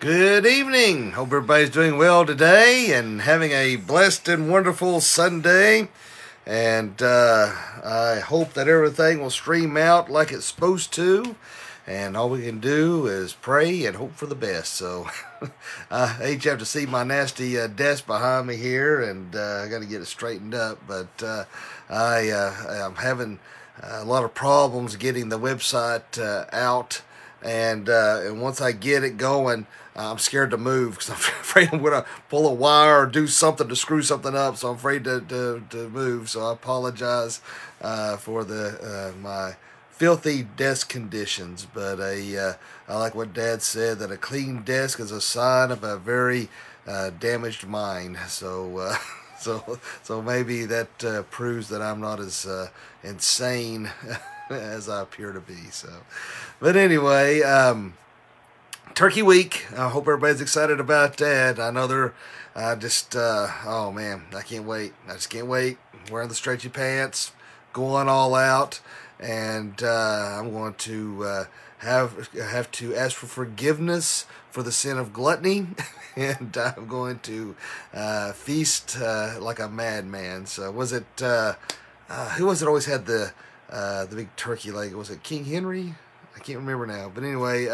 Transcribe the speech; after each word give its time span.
Good 0.00 0.46
evening. 0.46 1.10
Hope 1.10 1.26
everybody's 1.26 1.70
doing 1.70 1.98
well 1.98 2.24
today 2.24 2.92
and 2.92 3.22
having 3.22 3.50
a 3.50 3.74
blessed 3.74 4.28
and 4.28 4.48
wonderful 4.48 5.00
Sunday. 5.00 5.88
And 6.46 7.02
uh, 7.02 7.52
I 7.84 8.20
hope 8.20 8.52
that 8.52 8.68
everything 8.68 9.20
will 9.20 9.30
stream 9.30 9.76
out 9.76 10.08
like 10.08 10.30
it's 10.30 10.46
supposed 10.46 10.92
to. 10.92 11.34
And 11.84 12.16
all 12.16 12.30
we 12.30 12.44
can 12.44 12.60
do 12.60 13.08
is 13.08 13.32
pray 13.32 13.86
and 13.86 13.96
hope 13.96 14.14
for 14.14 14.26
the 14.26 14.36
best. 14.36 14.74
So 14.74 15.08
I 15.90 16.06
hate 16.06 16.44
you 16.44 16.52
have 16.52 16.60
to 16.60 16.64
see 16.64 16.86
my 16.86 17.02
nasty 17.02 17.58
uh, 17.58 17.66
desk 17.66 18.06
behind 18.06 18.46
me 18.46 18.54
here, 18.54 19.02
and 19.02 19.34
uh, 19.34 19.64
I 19.64 19.68
got 19.68 19.80
to 19.80 19.86
get 19.86 20.00
it 20.00 20.06
straightened 20.06 20.54
up. 20.54 20.78
But 20.86 21.08
uh, 21.20 21.44
I 21.90 22.30
uh, 22.30 22.84
I'm 22.86 22.94
having 22.94 23.40
a 23.82 24.04
lot 24.04 24.22
of 24.22 24.32
problems 24.32 24.94
getting 24.94 25.28
the 25.28 25.40
website 25.40 26.22
uh, 26.22 26.44
out 26.52 27.02
and 27.42 27.88
uh, 27.88 28.20
and 28.24 28.40
once 28.40 28.60
I 28.60 28.72
get 28.72 29.04
it 29.04 29.16
going, 29.16 29.66
I'm 29.98 30.18
scared 30.18 30.52
to 30.52 30.56
move 30.56 30.92
because 30.92 31.10
I'm 31.10 31.16
afraid 31.40 31.70
I'm 31.72 31.82
gonna 31.82 32.06
pull 32.28 32.46
a 32.46 32.52
wire 32.52 33.02
or 33.02 33.06
do 33.06 33.26
something 33.26 33.68
to 33.68 33.76
screw 33.76 34.02
something 34.02 34.34
up. 34.34 34.56
So 34.56 34.70
I'm 34.70 34.76
afraid 34.76 35.04
to 35.04 35.20
to, 35.20 35.62
to 35.70 35.88
move. 35.88 36.30
So 36.30 36.46
I 36.46 36.52
apologize 36.52 37.40
uh, 37.82 38.16
for 38.16 38.44
the 38.44 39.12
uh, 39.14 39.20
my 39.20 39.56
filthy 39.90 40.44
desk 40.44 40.88
conditions. 40.88 41.66
But 41.72 41.98
a 41.98 42.38
uh, 42.38 42.52
I 42.88 42.96
like 42.96 43.14
what 43.14 43.34
Dad 43.34 43.60
said 43.62 43.98
that 43.98 44.12
a 44.12 44.16
clean 44.16 44.62
desk 44.62 45.00
is 45.00 45.10
a 45.10 45.20
sign 45.20 45.72
of 45.72 45.82
a 45.82 45.98
very 45.98 46.48
uh, 46.86 47.10
damaged 47.10 47.66
mind. 47.66 48.18
So. 48.28 48.78
Uh, 48.78 48.96
so, 49.40 49.78
so 50.02 50.20
maybe 50.20 50.64
that 50.64 50.98
proves 51.30 51.68
that 51.68 51.80
I'm 51.80 52.00
not 52.00 52.18
as 52.18 52.44
insane 53.04 53.88
as 54.50 54.88
I 54.88 55.02
appear 55.02 55.32
to 55.32 55.38
be. 55.38 55.70
So, 55.70 55.88
but 56.58 56.74
anyway, 56.74 57.42
um, 57.42 57.94
Turkey 58.98 59.22
Week. 59.22 59.64
I 59.76 59.90
hope 59.90 60.08
everybody's 60.08 60.40
excited 60.40 60.80
about 60.80 61.18
that. 61.18 61.60
I 61.60 61.70
know 61.70 61.86
they're. 61.86 62.14
I 62.56 62.74
just, 62.74 63.14
uh, 63.14 63.46
oh 63.64 63.92
man, 63.92 64.24
I 64.34 64.42
can't 64.42 64.64
wait. 64.64 64.92
I 65.08 65.12
just 65.12 65.30
can't 65.30 65.46
wait. 65.46 65.78
Wearing 66.10 66.28
the 66.28 66.34
stretchy 66.34 66.68
pants, 66.68 67.30
going 67.72 68.08
all 68.08 68.34
out, 68.34 68.80
and 69.20 69.80
uh, 69.84 70.40
I'm 70.40 70.50
going 70.50 70.74
to 70.74 71.24
uh, 71.24 71.44
have 71.78 72.28
have 72.34 72.72
to 72.72 72.96
ask 72.96 73.14
for 73.14 73.26
forgiveness 73.26 74.26
for 74.50 74.64
the 74.64 74.72
sin 74.72 74.98
of 74.98 75.12
gluttony, 75.12 75.68
and 76.16 76.56
I'm 76.56 76.88
going 76.88 77.20
to 77.20 77.54
uh, 77.94 78.32
feast 78.32 78.98
uh, 79.00 79.36
like 79.40 79.60
a 79.60 79.68
madman. 79.68 80.46
So 80.46 80.72
was 80.72 80.92
it? 80.92 81.22
Uh, 81.22 81.54
who 82.36 82.46
was 82.46 82.62
it? 82.62 82.66
Always 82.66 82.86
had 82.86 83.06
the 83.06 83.32
the 83.68 84.16
big 84.16 84.34
turkey 84.34 84.72
leg. 84.72 84.92
Was 84.94 85.08
it 85.08 85.22
King 85.22 85.44
Henry? 85.44 85.94
I 86.34 86.40
can't 86.40 86.58
remember 86.58 86.86
now. 86.86 87.12
But 87.14 87.22
anyway, 87.22 87.68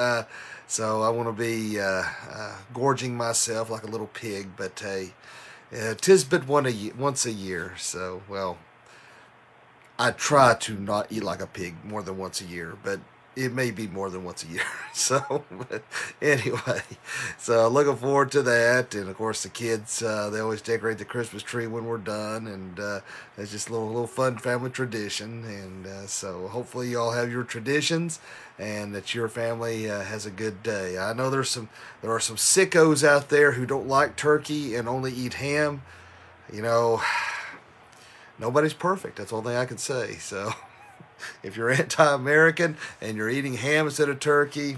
so 0.66 1.02
I 1.02 1.08
want 1.10 1.28
to 1.28 1.32
be 1.32 1.80
uh, 1.80 2.04
uh, 2.30 2.56
gorging 2.72 3.16
myself 3.16 3.70
like 3.70 3.84
a 3.84 3.88
little 3.88 4.08
pig. 4.08 4.50
But 4.56 4.78
hey, 4.78 5.12
uh, 5.76 5.94
tis 5.94 6.24
but 6.24 6.46
one 6.46 6.66
a 6.66 6.92
once 6.98 7.26
a 7.26 7.32
year. 7.32 7.74
So 7.78 8.22
well, 8.28 8.58
I 9.98 10.10
try 10.10 10.54
to 10.54 10.74
not 10.74 11.10
eat 11.10 11.22
like 11.22 11.40
a 11.40 11.46
pig 11.46 11.84
more 11.84 12.02
than 12.02 12.18
once 12.18 12.40
a 12.40 12.44
year. 12.44 12.76
But 12.82 13.00
it 13.36 13.52
may 13.52 13.70
be 13.70 13.86
more 13.86 14.10
than 14.10 14.24
once 14.24 14.44
a 14.44 14.48
year. 14.48 14.62
So, 14.96 15.44
anyway, 16.22 16.82
so 17.36 17.66
looking 17.66 17.96
forward 17.96 18.30
to 18.30 18.42
that. 18.42 18.94
And 18.94 19.08
of 19.08 19.16
course, 19.16 19.42
the 19.42 19.48
kids 19.48 20.04
uh, 20.04 20.30
they 20.30 20.38
always 20.38 20.62
decorate 20.62 20.98
the 20.98 21.04
Christmas 21.04 21.42
tree 21.42 21.66
when 21.66 21.84
we're 21.84 21.98
done, 21.98 22.46
and 22.46 22.78
uh, 22.78 23.00
it's 23.36 23.50
just 23.50 23.68
a 23.68 23.72
little 23.72 23.88
little 23.88 24.06
fun 24.06 24.38
family 24.38 24.70
tradition. 24.70 25.44
And 25.44 25.86
uh, 25.86 26.06
so, 26.06 26.46
hopefully, 26.46 26.90
you 26.90 27.00
all 27.00 27.10
have 27.10 27.28
your 27.28 27.42
traditions, 27.42 28.20
and 28.56 28.94
that 28.94 29.16
your 29.16 29.28
family 29.28 29.90
uh, 29.90 30.02
has 30.02 30.26
a 30.26 30.30
good 30.30 30.62
day. 30.62 30.96
I 30.96 31.12
know 31.12 31.28
there's 31.28 31.50
some 31.50 31.68
there 32.00 32.12
are 32.12 32.20
some 32.20 32.36
sickos 32.36 33.02
out 33.02 33.30
there 33.30 33.52
who 33.52 33.66
don't 33.66 33.88
like 33.88 34.14
turkey 34.14 34.76
and 34.76 34.88
only 34.88 35.12
eat 35.12 35.34
ham. 35.34 35.82
You 36.52 36.62
know, 36.62 37.02
nobody's 38.38 38.74
perfect. 38.74 39.16
That's 39.16 39.32
all 39.32 39.42
thing 39.42 39.56
I 39.56 39.66
can 39.66 39.78
say. 39.78 40.14
So. 40.18 40.52
if 41.42 41.56
you're 41.56 41.70
anti-American 41.72 42.76
and 43.00 43.16
you're 43.16 43.30
eating 43.30 43.54
ham 43.54 43.86
instead 43.86 44.08
of 44.08 44.20
turkey, 44.20 44.76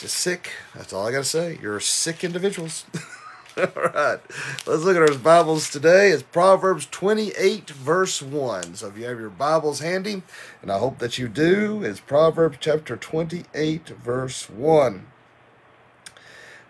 just 0.00 0.16
sick. 0.16 0.50
That's 0.74 0.92
all 0.92 1.06
I 1.06 1.12
got 1.12 1.18
to 1.18 1.24
say. 1.24 1.58
You're 1.62 1.80
sick 1.80 2.24
individuals. 2.24 2.84
all 3.56 3.66
right. 3.76 4.18
Let's 4.66 4.82
look 4.82 4.96
at 4.96 5.10
our 5.10 5.18
Bibles 5.18 5.70
today. 5.70 6.10
It's 6.10 6.22
Proverbs 6.22 6.86
28, 6.90 7.70
verse 7.70 8.22
1. 8.22 8.74
So 8.74 8.88
if 8.88 8.98
you 8.98 9.04
have 9.04 9.20
your 9.20 9.30
Bibles 9.30 9.80
handy, 9.80 10.22
and 10.60 10.72
I 10.72 10.78
hope 10.78 10.98
that 10.98 11.18
you 11.18 11.28
do, 11.28 11.84
it's 11.84 12.00
Proverbs 12.00 12.58
chapter 12.60 12.96
28, 12.96 13.88
verse 13.90 14.48
1. 14.48 15.06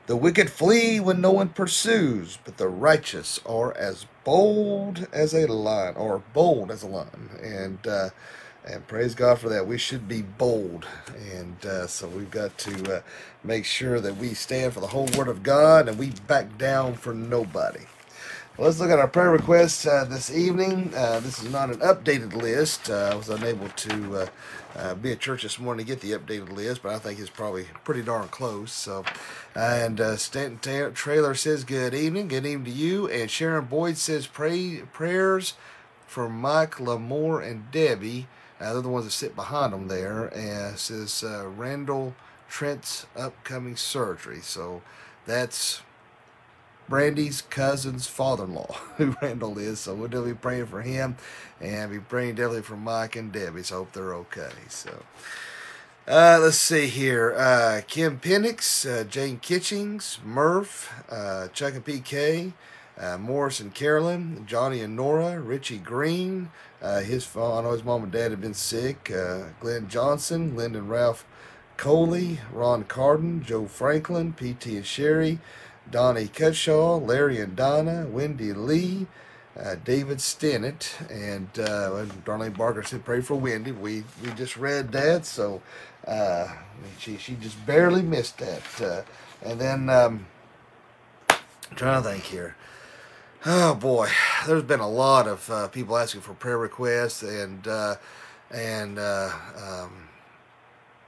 The 0.06 0.16
wicked 0.16 0.50
flee 0.50 1.00
when 1.00 1.22
no 1.22 1.32
one 1.32 1.50
pursues, 1.50 2.38
but 2.44 2.58
the 2.58 2.68
righteous 2.68 3.40
are 3.46 3.74
as 3.76 4.06
bold 4.24 5.08
as 5.14 5.34
a 5.34 5.46
lion, 5.46 5.96
or 5.96 6.22
bold 6.34 6.70
as 6.72 6.82
a 6.82 6.88
lion. 6.88 7.30
And 7.42 7.86
uh, 7.86 8.10
and 8.66 8.86
praise 8.88 9.14
God 9.14 9.38
for 9.40 9.48
that. 9.50 9.66
We 9.66 9.78
should 9.78 10.08
be 10.08 10.22
bold, 10.22 10.86
and 11.32 11.64
uh, 11.66 11.86
so 11.88 12.08
we've 12.08 12.30
got 12.30 12.58
to 12.58 12.98
uh, 12.98 13.02
make 13.44 13.64
sure 13.64 14.00
that 14.00 14.18
we 14.18 14.34
stand 14.34 14.74
for 14.74 14.80
the 14.80 14.88
whole 14.88 15.08
Word 15.16 15.28
of 15.28 15.42
God, 15.42 15.88
and 15.88 15.98
we 15.98 16.10
back 16.28 16.58
down 16.58 16.94
for 16.94 17.14
nobody. 17.14 17.86
Well, 18.58 18.68
let's 18.68 18.80
look 18.80 18.90
at 18.90 19.00
our 19.00 19.08
prayer 19.08 19.30
requests 19.32 19.86
uh, 19.86 20.04
this 20.04 20.30
evening. 20.30 20.92
Uh, 20.96 21.20
this 21.20 21.42
is 21.42 21.50
not 21.50 21.70
an 21.70 21.80
updated 21.80 22.34
list. 22.34 22.90
Uh, 22.90 23.10
I 23.12 23.14
was 23.16 23.28
unable 23.30 23.68
to 23.68 24.28
uh, 24.76 24.78
uh, 24.78 24.94
be 24.94 25.12
at 25.12 25.20
church 25.20 25.42
this 25.42 25.58
morning 25.58 25.84
to 25.86 25.90
get 25.90 26.00
the 26.00 26.12
updated 26.12 26.52
list, 26.52 26.82
but 26.82 26.94
I 26.94 26.98
think 26.98 27.18
it's 27.18 27.30
probably 27.30 27.66
pretty 27.84 28.02
darn 28.02 28.28
close. 28.28 28.72
So, 28.72 29.04
and 29.54 30.00
uh, 30.00 30.16
Stanton 30.16 30.58
Ta- 30.58 30.94
Trailer 30.94 31.34
says 31.34 31.64
good 31.64 31.94
evening, 31.94 32.28
good 32.28 32.46
evening 32.46 32.64
to 32.64 32.70
you, 32.70 33.08
and 33.08 33.30
Sharon 33.30 33.66
Boyd 33.66 33.96
says 33.96 34.26
pray 34.26 34.82
prayers 34.92 35.54
for 36.06 36.28
Mike 36.28 36.76
Lamore 36.76 37.46
and 37.46 37.70
Debbie. 37.70 38.26
Uh, 38.60 38.74
they're 38.74 38.82
the 38.82 38.88
ones 38.88 39.06
that 39.06 39.12
sit 39.12 39.34
behind 39.34 39.72
them 39.72 39.88
there, 39.88 40.26
and 40.26 40.78
says 40.78 41.24
Randall 41.24 42.14
Trent's 42.48 43.06
upcoming 43.16 43.76
surgery. 43.76 44.40
So 44.40 44.82
that's 45.26 45.82
Brandy's 46.92 47.40
cousin's 47.40 48.06
father-in-law, 48.06 48.76
who 48.98 49.16
Randall 49.22 49.56
is. 49.56 49.80
So 49.80 49.94
we'll 49.94 50.08
definitely 50.08 50.32
be 50.32 50.38
praying 50.40 50.66
for 50.66 50.82
him, 50.82 51.16
and 51.58 51.90
be 51.90 51.98
praying 51.98 52.34
definitely 52.34 52.60
for 52.60 52.76
Mike 52.76 53.16
and 53.16 53.32
Debbie. 53.32 53.62
So 53.62 53.76
hope 53.76 53.92
they're 53.92 54.12
okay. 54.12 54.50
So. 54.68 55.02
Uh, 56.06 56.38
let's 56.42 56.58
see 56.58 56.88
here. 56.88 57.34
Uh, 57.34 57.80
Kim 57.86 58.20
Penix, 58.20 58.84
uh, 58.86 59.04
Jane 59.04 59.38
Kitchings, 59.38 60.18
Murph, 60.22 60.92
uh, 61.10 61.48
Chuck 61.48 61.72
and 61.72 61.82
PK, 61.82 62.52
uh, 62.98 63.16
Morris 63.16 63.58
and 63.58 63.72
Carolyn, 63.72 64.44
Johnny 64.46 64.80
and 64.82 64.94
Nora, 64.94 65.40
Richie 65.40 65.78
Green, 65.78 66.50
uh, 66.82 67.00
his 67.00 67.26
I 67.34 67.62
know 67.62 67.72
his 67.72 67.84
mom 67.84 68.02
and 68.02 68.12
dad 68.12 68.32
have 68.32 68.42
been 68.42 68.52
sick, 68.52 69.04
Glenn 69.60 69.88
Johnson, 69.88 70.54
Lyndon 70.54 70.88
Ralph 70.88 71.24
Coley, 71.78 72.40
Ron 72.52 72.84
Carden, 72.84 73.42
Joe 73.42 73.66
Franklin, 73.66 74.34
PT 74.34 74.66
and 74.66 74.84
Sherry, 74.84 75.38
Donnie 75.90 76.28
Cutshaw, 76.28 77.04
Larry 77.04 77.40
and 77.40 77.54
Donna, 77.56 78.06
Wendy 78.08 78.52
Lee, 78.52 79.06
uh, 79.58 79.76
David 79.84 80.18
Stennett, 80.18 80.88
and 81.10 81.48
uh, 81.58 82.06
Darlene 82.24 82.56
Barker 82.56 82.82
said, 82.82 83.04
"Pray 83.04 83.20
for 83.20 83.34
Wendy." 83.34 83.72
We 83.72 84.04
we 84.22 84.30
just 84.32 84.56
read 84.56 84.92
that, 84.92 85.26
so 85.26 85.60
uh, 86.06 86.48
she 86.98 87.18
she 87.18 87.34
just 87.34 87.64
barely 87.66 88.02
missed 88.02 88.38
that. 88.38 88.80
Uh, 88.80 89.02
and 89.42 89.60
then 89.60 89.90
um, 89.90 90.26
I'm 91.28 91.76
trying 91.76 92.02
to 92.02 92.08
think 92.08 92.24
here. 92.24 92.56
Oh 93.44 93.74
boy, 93.74 94.08
there's 94.46 94.62
been 94.62 94.80
a 94.80 94.88
lot 94.88 95.26
of 95.26 95.50
uh, 95.50 95.68
people 95.68 95.98
asking 95.98 96.22
for 96.22 96.32
prayer 96.32 96.58
requests, 96.58 97.22
and 97.22 97.66
uh, 97.68 97.96
and 98.50 98.98
um, 98.98 100.08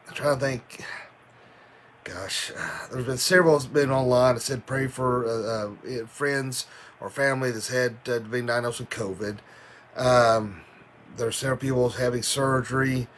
I'm 0.09 0.15
trying 0.15 0.39
to 0.39 0.45
think 0.45 0.85
gosh, 2.05 2.53
uh, 2.57 2.87
there's 2.93 3.07
been 3.07 3.17
several 3.19 3.55
that's 3.55 3.67
been 3.67 3.91
online 3.91 4.35
that 4.35 4.41
said 4.41 4.67
pray 4.67 4.87
for 4.87 5.27
uh, 5.27 5.71
uh, 5.91 6.07
friends 6.07 6.67
or 7.01 7.11
family 7.11 7.51
that's 7.51 7.69
had 7.69 7.97
uh, 8.07 8.19
been 8.21 8.47
diagnosed 8.47 8.81
with 8.81 8.91
COVID. 8.91 9.39
Um, 9.97 10.61
there's 11.17 11.37
several 11.37 11.59
people 11.59 11.89
having 11.91 12.23
surgery. 12.23 13.09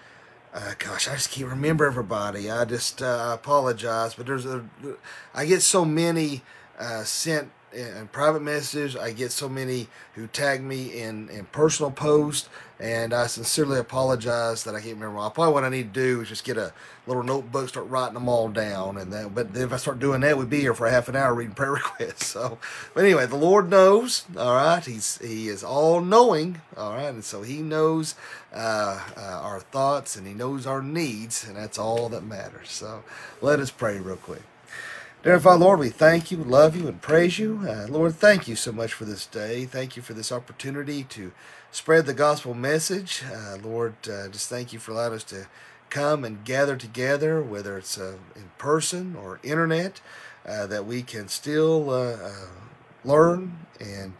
Uh, 0.54 0.72
gosh, 0.78 1.08
I 1.08 1.14
just 1.14 1.30
can't 1.30 1.50
remember 1.50 1.84
everybody. 1.86 2.50
I 2.50 2.64
just 2.64 3.02
uh, 3.02 3.32
apologize, 3.34 4.14
but 4.14 4.26
there's 4.26 4.46
a, 4.46 4.64
I 5.34 5.44
get 5.44 5.62
so 5.62 5.84
many 5.84 6.42
uh, 6.78 7.04
sent 7.04 7.50
in 7.76 8.08
private 8.08 8.42
messages. 8.42 8.96
I 8.96 9.12
get 9.12 9.30
so 9.32 9.48
many 9.48 9.88
who 10.14 10.26
tag 10.26 10.62
me 10.62 11.00
in, 11.00 11.28
in 11.28 11.44
personal 11.46 11.90
posts, 11.90 12.48
and 12.80 13.12
I 13.12 13.26
sincerely 13.26 13.78
apologize 13.78 14.64
that 14.64 14.74
I 14.74 14.80
can't 14.80 14.94
remember. 14.94 15.18
Probably 15.30 15.52
what 15.52 15.64
I 15.64 15.68
need 15.68 15.94
to 15.94 16.00
do 16.00 16.20
is 16.22 16.28
just 16.28 16.44
get 16.44 16.56
a 16.56 16.72
little 17.06 17.22
notebook, 17.22 17.68
start 17.68 17.88
writing 17.88 18.14
them 18.14 18.28
all 18.28 18.48
down, 18.48 18.96
and 18.96 19.12
then. 19.12 19.28
But 19.28 19.48
if 19.54 19.72
I 19.72 19.76
start 19.76 19.98
doing 19.98 20.22
that, 20.22 20.36
we'd 20.36 20.50
be 20.50 20.60
here 20.60 20.74
for 20.74 20.88
half 20.88 21.08
an 21.08 21.16
hour 21.16 21.34
reading 21.34 21.54
prayer 21.54 21.72
requests. 21.74 22.26
So, 22.26 22.58
but 22.94 23.04
anyway, 23.04 23.26
the 23.26 23.36
Lord 23.36 23.68
knows. 23.70 24.24
All 24.36 24.54
right, 24.54 24.84
He's 24.84 25.18
He 25.18 25.48
is 25.48 25.62
all 25.62 26.00
knowing. 26.00 26.60
All 26.76 26.92
right, 26.94 27.06
and 27.06 27.24
so 27.24 27.42
He 27.42 27.62
knows 27.62 28.14
uh, 28.54 29.00
uh, 29.16 29.20
our 29.20 29.60
thoughts 29.60 30.16
and 30.16 30.26
He 30.26 30.34
knows 30.34 30.66
our 30.66 30.82
needs, 30.82 31.46
and 31.46 31.56
that's 31.56 31.78
all 31.78 32.08
that 32.08 32.24
matters. 32.24 32.70
So, 32.70 33.04
let 33.40 33.60
us 33.60 33.70
pray 33.70 34.00
real 34.00 34.16
quick. 34.16 34.42
Dear 35.26 35.40
Father, 35.40 35.64
Lord, 35.64 35.80
we 35.80 35.88
thank 35.88 36.30
you, 36.30 36.36
love 36.36 36.76
you, 36.76 36.86
and 36.86 37.02
praise 37.02 37.36
you. 37.36 37.62
Uh, 37.68 37.88
Lord, 37.88 38.14
thank 38.14 38.46
you 38.46 38.54
so 38.54 38.70
much 38.70 38.92
for 38.92 39.04
this 39.04 39.26
day. 39.26 39.64
Thank 39.64 39.96
you 39.96 40.02
for 40.02 40.14
this 40.14 40.30
opportunity 40.30 41.02
to 41.02 41.32
spread 41.72 42.06
the 42.06 42.14
gospel 42.14 42.54
message. 42.54 43.24
Uh, 43.34 43.56
Lord, 43.60 43.96
uh, 44.08 44.28
just 44.28 44.48
thank 44.48 44.72
you 44.72 44.78
for 44.78 44.92
allowing 44.92 45.14
us 45.14 45.24
to 45.24 45.48
come 45.90 46.24
and 46.24 46.44
gather 46.44 46.76
together, 46.76 47.42
whether 47.42 47.76
it's 47.76 47.98
uh, 47.98 48.18
in 48.36 48.52
person 48.56 49.16
or 49.16 49.40
internet, 49.42 50.00
uh, 50.46 50.68
that 50.68 50.86
we 50.86 51.02
can 51.02 51.26
still 51.26 51.90
uh, 51.90 52.16
learn 53.04 53.66
and, 53.80 54.12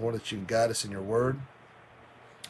Lord, 0.00 0.16
that 0.16 0.32
you 0.32 0.38
can 0.38 0.46
guide 0.46 0.70
us 0.70 0.84
in 0.84 0.90
your 0.90 1.02
word. 1.02 1.38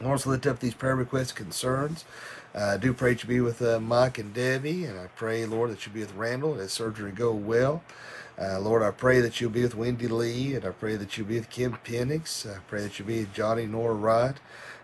Also 0.03 0.31
lift 0.31 0.47
up 0.47 0.61
these 0.61 0.73
prayer 0.73 0.97
requests 0.97 1.33
concerns. 1.33 2.07
I 2.55 2.77
do 2.77 2.93
pray 2.93 3.15
that 3.15 3.23
you 3.23 3.29
be 3.29 3.41
with 3.41 3.63
uh, 3.63 3.81
Mike 3.81 4.19
and 4.19 4.35
Debbie, 4.35 4.85
and 4.85 5.01
I 5.01 5.07
pray, 5.07 5.47
Lord, 5.47 5.71
that 5.71 5.87
you 5.87 5.93
be 5.93 6.01
with 6.01 6.15
Randall, 6.15 6.55
that 6.55 6.71
surgery 6.71 7.11
go 7.11 7.33
well. 7.33 7.83
Uh, 8.39 8.61
Lord, 8.61 8.83
I 8.83 8.91
pray 8.91 9.21
that 9.21 9.41
you'll 9.41 9.51
be 9.51 9.63
with 9.63 9.75
Wendy 9.75 10.09
Lee, 10.09 10.55
and 10.55 10.65
I 10.65 10.71
pray 10.71 10.97
that 10.97 11.17
you'll 11.17 11.29
be 11.29 11.37
with 11.39 11.49
Kim 11.49 11.79
Penix. 11.85 12.47
I 12.47 12.59
pray 12.69 12.83
that 12.83 12.99
you'll 12.99 13.09
be 13.09 13.21
with 13.21 13.33
Johnny 13.33 13.67
Nora 13.67 13.95
Wright. 13.95 14.37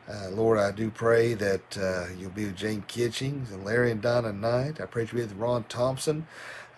Uh, 0.08 0.30
Lord, 0.30 0.58
I 0.58 0.70
do 0.70 0.90
pray 0.90 1.34
that 1.34 1.76
uh, 1.76 2.06
you'll 2.18 2.30
be 2.30 2.46
with 2.46 2.56
Jane 2.56 2.84
Kitchings 2.88 3.50
and 3.50 3.64
Larry 3.64 3.90
and 3.90 4.00
Donna 4.00 4.32
Knight. 4.32 4.80
I 4.80 4.86
pray 4.86 5.04
that 5.04 5.12
you'll 5.12 5.26
be 5.26 5.28
with 5.28 5.36
Ron 5.36 5.64
Thompson. 5.64 6.26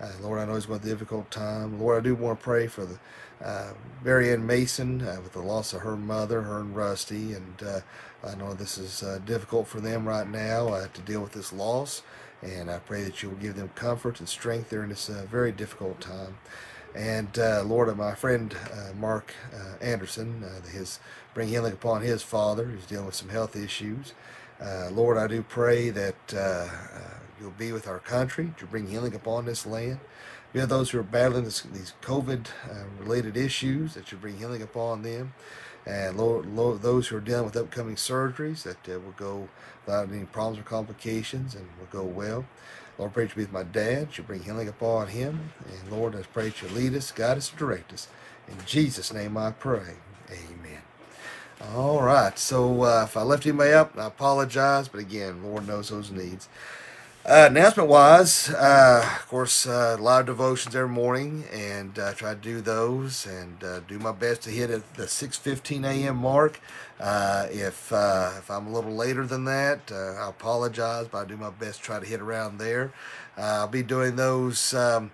Uh, 0.01 0.11
Lord, 0.23 0.41
I 0.41 0.47
know 0.47 0.59
through 0.59 0.77
a 0.77 0.79
difficult 0.81 1.31
time. 1.31 1.79
Lord, 1.81 1.99
I 1.99 2.05
do 2.05 2.17
want 2.17 2.41
to 2.41 2.45
pray 2.45 2.67
for 2.67 2.85
the 2.85 2.99
uh, 3.45 3.73
Mary 4.05 4.33
Ann 4.33 4.47
Mason 4.47 5.03
uh, 5.03 5.19
with 5.23 5.33
the 5.33 5.41
loss 5.41 5.73
of 5.73 5.81
her 5.81 5.97
mother, 5.97 6.43
her 6.43 6.61
and 6.61 6.77
Rusty, 6.77 7.33
and 7.33 7.63
uh, 7.63 7.81
I 8.27 8.35
know 8.35 8.55
this 8.55 8.79
is 8.79 9.03
uh, 9.03 9.19
difficult 9.25 9.67
for 9.67 9.81
them 9.81 10.07
right 10.07 10.29
now 10.29 10.69
uh, 10.69 10.87
to 10.93 11.01
deal 11.03 11.21
with 11.21 11.33
this 11.33 11.53
loss, 11.53 12.03
and 12.43 12.71
I 12.71 12.79
pray 12.79 13.03
that 13.05 13.23
you 13.23 13.31
will 13.31 13.37
give 13.37 13.57
them 13.57 13.71
comfort 13.75 14.21
and 14.21 14.29
strength 14.29 14.71
during 14.71 14.91
this 14.91 15.09
uh, 15.09 15.27
very 15.31 15.53
difficult 15.53 16.01
time. 16.01 16.39
And 16.95 17.39
uh, 17.39 17.63
Lord, 17.65 17.97
my 17.97 18.15
friend 18.15 18.55
Mark 18.99 19.33
Anderson, 19.81 20.45
his 20.73 20.99
bring 21.35 21.49
healing 21.49 21.73
upon 21.73 22.03
his 22.03 22.23
father, 22.23 22.65
who's 22.65 22.85
dealing 22.85 23.07
with 23.07 23.15
some 23.15 23.29
health 23.29 23.55
issues. 23.55 24.13
Lord, 24.91 25.17
I 25.17 25.29
do 25.29 25.43
pray 25.43 25.91
that 25.91 26.17
you'll 27.41 27.53
be 27.53 27.71
with 27.73 27.87
our 27.87 28.01
country 28.01 28.53
to 28.59 28.67
bring 28.67 28.89
healing 28.89 29.15
upon 29.15 29.45
this 29.45 29.65
land. 29.67 30.01
Be 30.53 30.61
with 30.61 30.69
those 30.69 30.91
who 30.91 30.99
are 30.99 31.05
battling 31.05 31.45
this, 31.45 31.63
these 31.63 31.95
COVID-related 32.03 33.37
issues, 33.37 33.95
that 33.95 34.11
you 34.11 34.19
bring 34.19 34.39
healing 34.39 34.63
upon 34.63 35.03
them 35.03 35.33
and 35.87 36.17
Lord, 36.17 36.83
those 36.83 37.09
who 37.09 37.17
are 37.17 37.21
dealing 37.21 37.47
with 37.47 37.57
upcoming 37.57 37.97
surgeries 37.97 38.63
that 38.65 38.89
uh, 38.89 39.01
will 39.01 39.15
go 39.17 39.49
without 39.87 40.11
any 40.11 40.25
problems 40.25 40.61
or 40.61 40.63
complications 40.63 41.55
and 41.55 41.67
will 41.79 41.87
go 41.91 42.05
well. 42.05 42.45
Lord, 42.99 43.15
pray 43.15 43.27
to 43.27 43.35
be 43.35 43.43
with 43.43 43.53
my 43.53 43.63
dad. 43.63 44.09
You 44.17 44.25
bring 44.25 44.43
healing 44.43 44.69
upon 44.69 45.09
him. 45.09 45.53
And 45.67 45.91
Lord, 45.91 46.15
I 46.15 46.23
pray 46.23 46.51
that 46.51 46.63
you 46.63 46.69
lead 46.69 46.95
us, 46.95 47.11
guide 47.11 47.39
us, 47.39 47.49
and 47.49 47.59
direct 47.59 47.93
us. 47.93 48.09
In 48.47 48.57
Jesus' 48.67 49.13
name 49.13 49.39
I 49.39 49.53
pray. 49.53 49.97
Amen. 50.31 50.83
All 51.75 52.03
right. 52.03 52.39
So 52.39 52.83
uh, 52.83 53.05
if 53.05 53.17
I 53.17 53.23
left 53.23 53.47
anybody 53.47 53.73
out, 53.73 53.99
I 53.99 54.07
apologize. 54.07 54.87
But 54.89 55.01
again, 55.01 55.43
Lord 55.43 55.67
knows 55.67 55.89
those 55.89 56.11
needs. 56.11 56.49
Uh, 57.31 57.47
announcement 57.49 57.89
wise, 57.89 58.49
uh, 58.49 59.09
of 59.21 59.29
course, 59.29 59.65
uh, 59.65 59.97
live 60.01 60.27
devotions 60.27 60.75
every 60.75 60.89
morning, 60.89 61.45
and 61.53 61.97
I 61.97 62.09
uh, 62.09 62.13
try 62.13 62.35
to 62.35 62.41
do 62.41 62.61
those 62.61 63.25
and 63.25 63.63
uh, 63.63 63.79
do 63.87 64.01
my 64.01 64.11
best 64.11 64.43
to 64.43 64.51
hit 64.51 64.69
at 64.69 64.95
the 64.95 65.05
6:15 65.05 65.85
a.m. 65.85 66.17
mark. 66.17 66.59
Uh, 66.99 67.47
if 67.53 67.93
if 67.93 68.51
I'm 68.51 68.67
a 68.67 68.73
little 68.73 68.97
later 68.97 69.25
than 69.27 69.45
that, 69.45 69.93
I 69.93 70.29
apologize, 70.29 71.07
but 71.07 71.19
I 71.19 71.25
do 71.25 71.37
my 71.37 71.51
best 71.51 71.79
to 71.79 71.85
try 71.85 72.01
to 72.01 72.05
hit 72.05 72.21
around 72.21 72.59
there. 72.59 72.93
I'll 73.39 73.69
be 73.69 73.85
doing 73.85 74.17
those 74.17 74.75
um, 74.75 75.13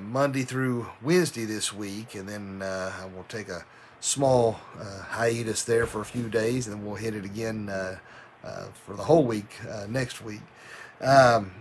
Monday 0.00 0.44
through 0.44 0.90
Wednesday 1.02 1.44
this 1.44 1.72
week, 1.72 2.14
and 2.14 2.28
then 2.28 2.62
I 2.62 3.06
will 3.12 3.26
take 3.28 3.48
a 3.48 3.64
small 3.98 4.60
hiatus 5.08 5.64
there 5.64 5.86
for 5.88 6.02
a 6.02 6.04
few 6.04 6.28
days, 6.28 6.68
and 6.68 6.76
then 6.76 6.86
we'll 6.86 6.94
hit 6.94 7.16
it 7.16 7.24
again 7.24 7.66
for 8.86 8.94
the 8.94 9.02
whole 9.02 9.24
week 9.24 9.56
next 9.88 10.22
week. 10.22 10.42
Um, 11.02 11.52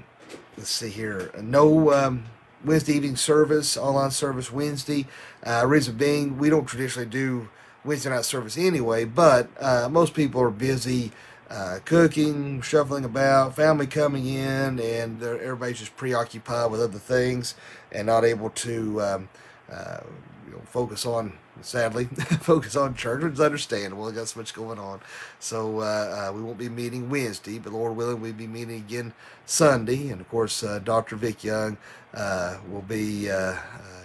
let's 0.56 0.70
see 0.70 0.90
here. 0.90 1.32
No 1.42 1.92
um, 1.92 2.26
Wednesday 2.64 2.94
evening 2.94 3.16
service, 3.16 3.76
online 3.76 4.12
service 4.12 4.52
Wednesday. 4.52 5.08
Uh, 5.44 5.66
reason 5.66 5.98
being, 5.98 6.38
we 6.38 6.50
don't 6.50 6.66
traditionally 6.66 7.10
do 7.10 7.50
Wednesday 7.84 8.12
night 8.12 8.26
service 8.26 8.58
anyway, 8.58 9.06
but 9.06 9.50
uh, 9.60 9.90
most 9.90 10.14
people 10.14 10.42
are 10.42 10.52
busy 10.52 11.12
uh, 11.50 11.80
cooking, 11.84 12.62
shuffling 12.62 13.04
about, 13.04 13.56
family 13.56 13.88
coming 13.88 14.28
in, 14.28 14.80
and 14.80 15.22
everybody's 15.24 15.80
just 15.80 15.98
preoccupied 15.98 16.70
with 16.70 16.80
other 16.80 17.00
things 17.00 17.56
and 17.92 18.08
not 18.08 18.24
able 18.24 18.52
to 18.52 19.02
um, 19.02 19.30
uh, 19.72 20.02
you 20.46 20.54
know, 20.54 20.62
focus 20.66 21.06
on 21.06 21.34
sadly, 21.62 22.06
focus 22.42 22.76
on 22.76 22.96
church. 22.96 23.24
It's 23.24 23.40
understandable. 23.40 24.06
We 24.06 24.12
got 24.12 24.28
so 24.28 24.40
much 24.40 24.54
going 24.54 24.80
on. 24.80 25.02
So 25.40 25.80
uh, 25.82 26.30
uh, 26.30 26.34
we 26.34 26.42
won't 26.42 26.58
be 26.58 26.70
meeting 26.70 27.10
Wednesday, 27.10 27.60
but 27.60 27.74
Lord 27.74 27.96
willing, 27.96 28.22
we'll 28.22 28.34
be 28.34 28.48
meeting 28.48 28.78
again 28.78 29.14
Sunday. 29.46 30.10
And 30.10 30.22
of 30.22 30.30
course, 30.30 30.64
uh, 30.64 30.80
Dr. 30.80 31.16
Vic 31.16 31.44
Young 31.44 31.78
uh, 32.14 32.58
will 32.70 32.82
be 32.82 33.30
uh, 33.30 33.36
uh, 33.36 33.58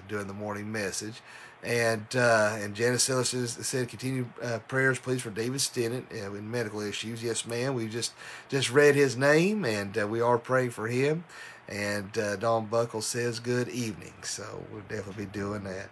doing 0.09 0.27
the 0.27 0.35
morning 0.35 0.71
message. 0.71 1.21
And 1.63 2.07
and 2.15 2.77
Janice 2.77 3.09
Sellis 3.09 3.49
said, 3.65 3.89
continue 3.89 4.27
prayers, 4.69 5.01
please, 5.01 5.23
for 5.23 5.31
David 5.31 5.59
Stennett 5.59 6.31
with 6.31 6.43
medical 6.43 6.81
issues. 6.81 7.25
Yes, 7.25 7.45
ma'am. 7.45 7.75
We 7.75 7.89
just 7.89 8.13
just 8.49 8.71
read 8.71 8.95
his 8.95 9.17
name, 9.17 9.65
and 9.65 9.97
we 10.09 10.21
are 10.21 10.39
praying 10.39 10.71
for 10.71 10.87
him. 10.87 11.25
And 11.69 12.13
Don 12.13 12.67
Buckle 12.67 13.03
says, 13.03 13.41
good 13.41 13.69
evening. 13.69 14.13
So 14.23 14.65
we'll 14.71 14.83
definitely 14.83 15.25
be 15.25 15.31
doing 15.33 15.65
that. 15.65 15.89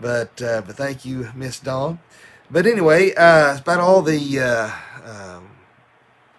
But 0.00 0.42
uh, 0.42 0.62
but 0.66 0.76
thank 0.76 1.04
you, 1.04 1.30
Miss 1.34 1.58
Dawn. 1.58 1.98
But 2.50 2.66
anyway, 2.66 3.14
uh, 3.14 3.52
it's 3.52 3.60
about 3.60 3.80
all 3.80 4.02
the 4.02 4.40
uh, 4.40 4.70
um, 5.04 5.48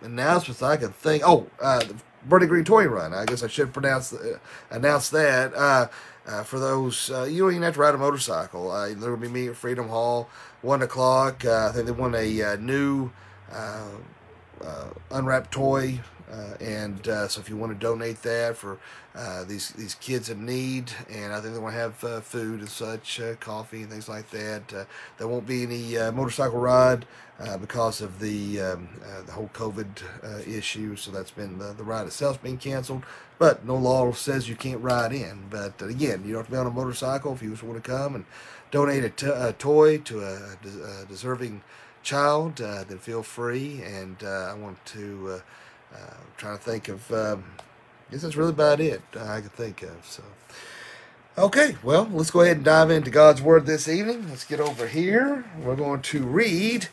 announcements 0.02 0.62
I 0.62 0.78
can 0.78 0.92
think. 0.92 1.24
Oh, 1.26 1.48
uh, 1.62 1.80
the 1.80 1.96
Bernie 2.26 2.46
Green 2.46 2.64
Toy 2.64 2.86
Run. 2.86 3.14
I 3.14 3.26
guess 3.26 3.44
I 3.44 3.48
should 3.48 3.74
pronounce 3.74 4.14
uh, 4.14 4.38
announce 4.70 5.10
that. 5.10 5.54
Uh, 5.54 5.88
for 6.44 6.60
those, 6.60 7.08
you 7.10 7.44
don't 7.44 7.52
even 7.52 7.64
have 7.64 7.76
to 7.76 7.80
ride 7.80 7.96
a 7.96 7.98
motorcycle. 7.98 8.68
Going 8.70 9.00
to 9.00 9.16
be 9.18 9.30
meeting 9.30 9.52
at 9.52 9.56
Freedom 9.56 9.88
Hall, 9.88 10.28
1 10.62 10.82
o'clock. 10.82 11.46
I 11.46 11.72
think 11.72 11.86
they 11.86 11.94
want 11.94 12.16
a 12.16 12.58
new 12.58 13.12
unwrapped 15.10 15.52
toy 15.52 16.02
uh, 16.32 16.56
and 16.60 17.08
uh, 17.08 17.28
so 17.28 17.40
if 17.40 17.50
you 17.50 17.56
want 17.56 17.72
to 17.72 17.80
donate 17.80 18.22
that 18.24 18.58
for 18.58 18.78
uh, 19.16 19.46
these 19.46 19.70
these 19.72 19.96
kids 19.96 20.30
in 20.30 20.46
need, 20.46 20.92
and 21.10 21.34
I 21.34 21.40
think 21.40 21.54
they 21.54 21.60
want 21.60 21.74
to 21.74 21.80
have 21.80 22.04
uh, 22.04 22.20
food 22.20 22.60
and 22.60 22.70
such, 22.70 23.20
uh, 23.20 23.36
coffee 23.36 23.82
and 23.82 23.90
things 23.90 24.10
like 24.10 24.30
that. 24.32 24.74
Uh, 24.74 24.86
there 25.18 25.28
won't 25.28 25.48
be 25.48 25.64
any 25.64 25.96
motorcycle 26.12 26.60
ride 26.60 27.06
because 27.62 28.02
of 28.02 28.20
the 28.20 28.60
um, 28.60 28.90
the 29.26 29.32
whole 29.32 29.50
COVID 29.54 30.48
issue. 30.48 30.96
So 30.98 31.12
that's 31.12 31.32
been 31.32 31.60
the, 31.60 31.74
the 31.74 31.84
ride 31.84 32.08
itself's 32.08 32.40
been 32.40 32.58
canceled. 32.58 33.04
But 33.40 33.66
no 33.66 33.76
law 33.76 34.12
says 34.12 34.50
you 34.50 34.56
can't 34.56 34.82
ride 34.82 35.14
in. 35.14 35.46
But 35.50 35.82
again, 35.82 36.24
you 36.26 36.34
don't 36.34 36.42
have 36.42 36.46
to 36.48 36.52
be 36.52 36.58
on 36.58 36.68
a 36.68 36.72
motorcycle 36.72 37.34
if 37.34 37.42
you 37.42 37.52
just 37.52 37.64
want 37.64 37.82
to 37.82 37.90
come 37.90 38.16
and 38.16 38.26
donate 38.72 39.04
a, 39.04 39.10
t- 39.10 39.28
a 39.28 39.54
toy 39.54 40.00
to 40.00 40.24
a, 40.24 40.58
a 41.02 41.06
deserving 41.08 41.62
child. 42.04 42.58
then 42.58 42.98
feel 42.98 43.24
free. 43.24 43.82
And 43.84 44.22
I 44.24 44.54
want 44.54 44.84
to 44.88 45.42
uh, 45.94 45.98
I'm 45.98 46.34
trying 46.38 46.58
to 46.58 46.64
think 46.64 46.88
of. 46.88 47.12
Um, 47.12 47.44
I 48.08 48.14
guess 48.14 48.22
that's 48.22 48.38
really 48.38 48.52
about 48.52 48.80
it 48.80 49.02
I 49.20 49.42
can 49.42 49.50
think 49.50 49.84
of. 49.84 50.06
So, 50.06 50.24
okay, 51.38 51.76
well, 51.84 52.08
let's 52.12 52.32
go 52.32 52.42
ahead 52.42 52.58
and 52.58 52.66
dive 52.66 52.90
into 52.90 53.12
God's 53.12 53.42
Word 53.42 53.66
this 53.66 53.90
evening. 53.90 54.30
Let's 54.30 54.46
get 54.46 54.62
over 54.62 54.88
here. 54.88 55.44
We're 55.60 55.76
going 55.76 56.02
to 56.04 56.24
read 56.24 56.88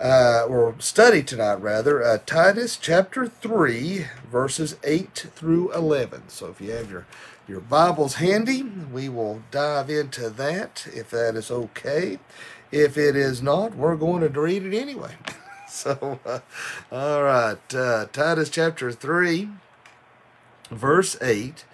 uh, 0.00 0.44
or 0.48 0.74
study 0.78 1.22
tonight, 1.22 1.60
rather, 1.60 2.02
uh, 2.02 2.18
Titus 2.24 2.76
chapter 2.76 3.26
3, 3.26 4.06
verses 4.30 4.76
8 4.84 5.26
through 5.34 5.72
11. 5.72 6.28
So 6.28 6.48
if 6.48 6.60
you 6.60 6.70
have 6.72 6.90
your, 6.90 7.06
your 7.48 7.60
Bibles 7.60 8.16
handy, 8.16 8.62
we 8.62 9.08
will 9.08 9.42
dive 9.50 9.90
into 9.90 10.30
that 10.30 10.86
if 10.94 11.10
that 11.10 11.34
is 11.34 11.50
okay. 11.50 12.18
If 12.70 12.96
it 12.96 13.16
is 13.16 13.42
not, 13.42 13.74
we're 13.74 13.96
going 13.96 14.20
to 14.20 14.40
read 14.40 14.64
it 14.64 14.78
anyway. 14.78 15.14
so, 15.70 16.18
uh, 16.24 16.40
all 16.90 17.22
right, 17.22 17.74
uh, 17.74 18.06
Titus 18.06 18.48
chapter 18.48 18.90
3, 18.90 19.50
verse 20.70 21.18
8. 21.20 21.64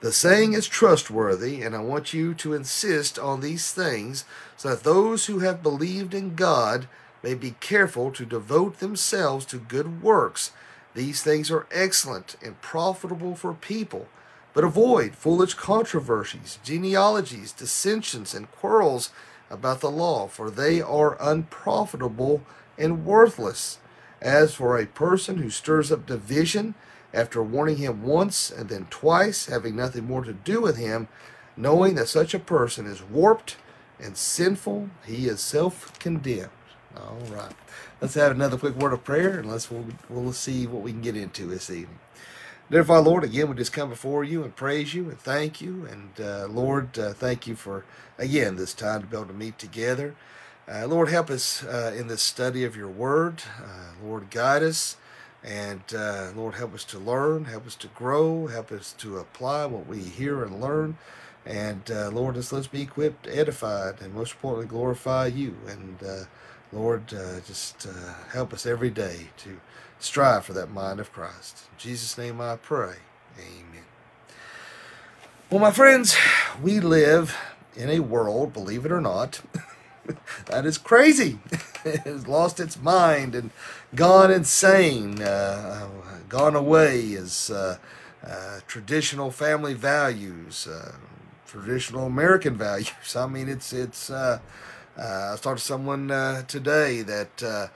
The 0.00 0.12
saying 0.12 0.52
is 0.52 0.68
trustworthy, 0.68 1.62
and 1.62 1.74
I 1.74 1.80
want 1.80 2.12
you 2.12 2.34
to 2.34 2.52
insist 2.52 3.18
on 3.18 3.40
these 3.40 3.72
things 3.72 4.24
so 4.58 4.70
that 4.70 4.82
those 4.82 5.26
who 5.26 5.38
have 5.38 5.62
believed 5.62 6.12
in 6.12 6.34
God 6.34 6.86
may 7.22 7.32
be 7.32 7.54
careful 7.60 8.10
to 8.12 8.26
devote 8.26 8.78
themselves 8.78 9.46
to 9.46 9.58
good 9.58 10.02
works. 10.02 10.52
These 10.94 11.22
things 11.22 11.50
are 11.50 11.66
excellent 11.70 12.36
and 12.42 12.60
profitable 12.60 13.34
for 13.36 13.54
people. 13.54 14.06
But 14.52 14.64
avoid 14.64 15.14
foolish 15.14 15.54
controversies, 15.54 16.58
genealogies, 16.62 17.52
dissensions, 17.52 18.34
and 18.34 18.50
quarrels 18.52 19.10
about 19.50 19.80
the 19.80 19.90
law, 19.90 20.28
for 20.28 20.50
they 20.50 20.82
are 20.82 21.16
unprofitable 21.20 22.42
and 22.80 23.04
worthless. 23.04 23.78
As 24.20 24.54
for 24.54 24.78
a 24.78 24.86
person 24.86 25.38
who 25.38 25.50
stirs 25.50 25.92
up 25.92 26.06
division 26.06 26.74
after 27.14 27.42
warning 27.42 27.78
him 27.78 28.02
once 28.02 28.50
and 28.50 28.68
then 28.68 28.86
twice, 28.90 29.46
having 29.46 29.76
nothing 29.76 30.06
more 30.06 30.24
to 30.24 30.32
do 30.32 30.60
with 30.60 30.76
him, 30.76 31.08
knowing 31.56 31.94
that 31.94 32.08
such 32.08 32.34
a 32.34 32.38
person 32.38 32.86
is 32.86 33.02
warped 33.02 33.56
and 33.98 34.16
sinful, 34.16 34.90
he 35.06 35.26
is 35.26 35.40
self 35.40 35.98
condemned. 35.98 36.50
All 36.96 37.18
right. 37.30 37.52
Let's 38.00 38.14
have 38.14 38.32
another 38.32 38.56
quick 38.58 38.76
word 38.76 38.92
of 38.92 39.04
prayer 39.04 39.38
and 39.38 39.50
let's 39.50 39.70
we'll, 39.70 39.86
we'll 40.08 40.32
see 40.32 40.66
what 40.66 40.82
we 40.82 40.92
can 40.92 41.02
get 41.02 41.16
into 41.16 41.46
this 41.46 41.70
evening. 41.70 41.98
Dear 42.70 42.84
Father, 42.84 43.08
Lord, 43.08 43.24
again, 43.24 43.48
we 43.48 43.56
just 43.56 43.72
come 43.72 43.88
before 43.88 44.22
you 44.22 44.44
and 44.44 44.54
praise 44.54 44.94
you 44.94 45.08
and 45.08 45.18
thank 45.18 45.60
you. 45.60 45.86
And 45.90 46.24
uh, 46.24 46.46
Lord, 46.46 46.98
uh, 46.98 47.12
thank 47.12 47.46
you 47.48 47.56
for, 47.56 47.84
again, 48.18 48.56
this 48.56 48.74
time 48.74 49.00
to 49.02 49.06
be 49.08 49.16
able 49.16 49.26
to 49.26 49.32
meet 49.32 49.58
together. 49.58 50.14
Uh, 50.70 50.86
Lord, 50.86 51.08
help 51.08 51.30
us 51.30 51.64
uh, 51.64 51.92
in 51.98 52.06
this 52.06 52.22
study 52.22 52.62
of 52.62 52.76
your 52.76 52.88
word. 52.88 53.42
Uh, 53.60 54.06
Lord, 54.06 54.30
guide 54.30 54.62
us. 54.62 54.96
And 55.42 55.82
uh, 55.92 56.30
Lord, 56.36 56.54
help 56.54 56.74
us 56.74 56.84
to 56.84 56.98
learn, 56.98 57.46
help 57.46 57.66
us 57.66 57.74
to 57.76 57.88
grow, 57.88 58.46
help 58.46 58.70
us 58.70 58.92
to 58.98 59.18
apply 59.18 59.66
what 59.66 59.88
we 59.88 59.98
hear 59.98 60.44
and 60.44 60.60
learn. 60.60 60.96
And 61.44 61.90
uh, 61.90 62.10
Lord, 62.10 62.36
just 62.36 62.52
let's 62.52 62.68
be 62.68 62.82
equipped, 62.82 63.26
edified, 63.26 64.00
and 64.00 64.14
most 64.14 64.34
importantly, 64.34 64.68
glorify 64.68 65.26
you. 65.26 65.56
And 65.66 65.96
uh, 66.06 66.24
Lord, 66.72 67.08
just 67.08 67.88
help 68.32 68.52
us 68.52 68.64
every 68.64 68.90
day 68.90 69.28
to 69.38 69.58
strive 69.98 70.44
for 70.44 70.52
that 70.52 70.70
mind 70.70 71.00
of 71.00 71.12
Christ. 71.12 71.64
In 71.72 71.78
Jesus' 71.78 72.16
name 72.16 72.40
I 72.40 72.54
pray. 72.56 72.96
Amen. 73.38 73.84
Well, 75.50 75.60
my 75.60 75.72
friends, 75.72 76.16
we 76.62 76.78
live 76.78 77.36
in 77.74 77.90
a 77.90 78.00
world, 78.00 78.52
believe 78.52 78.84
it 78.84 78.92
or 78.92 79.00
not, 79.00 79.40
that 80.46 80.66
is 80.66 80.78
crazy. 80.78 81.38
it 81.84 82.00
has 82.00 82.26
lost 82.26 82.60
its 82.60 82.80
mind 82.80 83.34
and 83.34 83.50
gone 83.94 84.30
insane, 84.30 85.20
uh, 85.22 85.88
gone 86.28 86.54
away 86.54 87.00
is 87.00 87.50
uh, 87.50 87.76
uh, 88.26 88.60
traditional 88.66 89.30
family 89.30 89.74
values, 89.74 90.66
uh, 90.66 90.92
traditional 91.46 92.06
American 92.06 92.56
values. 92.58 93.16
I 93.16 93.26
mean, 93.26 93.48
it's 93.48 93.72
it's. 93.72 94.10
Uh, 94.10 94.38
uh, 94.98 95.32
I 95.32 95.36
talked 95.40 95.60
to 95.60 95.64
someone 95.64 96.08
today 96.46 97.02
that 97.02 97.70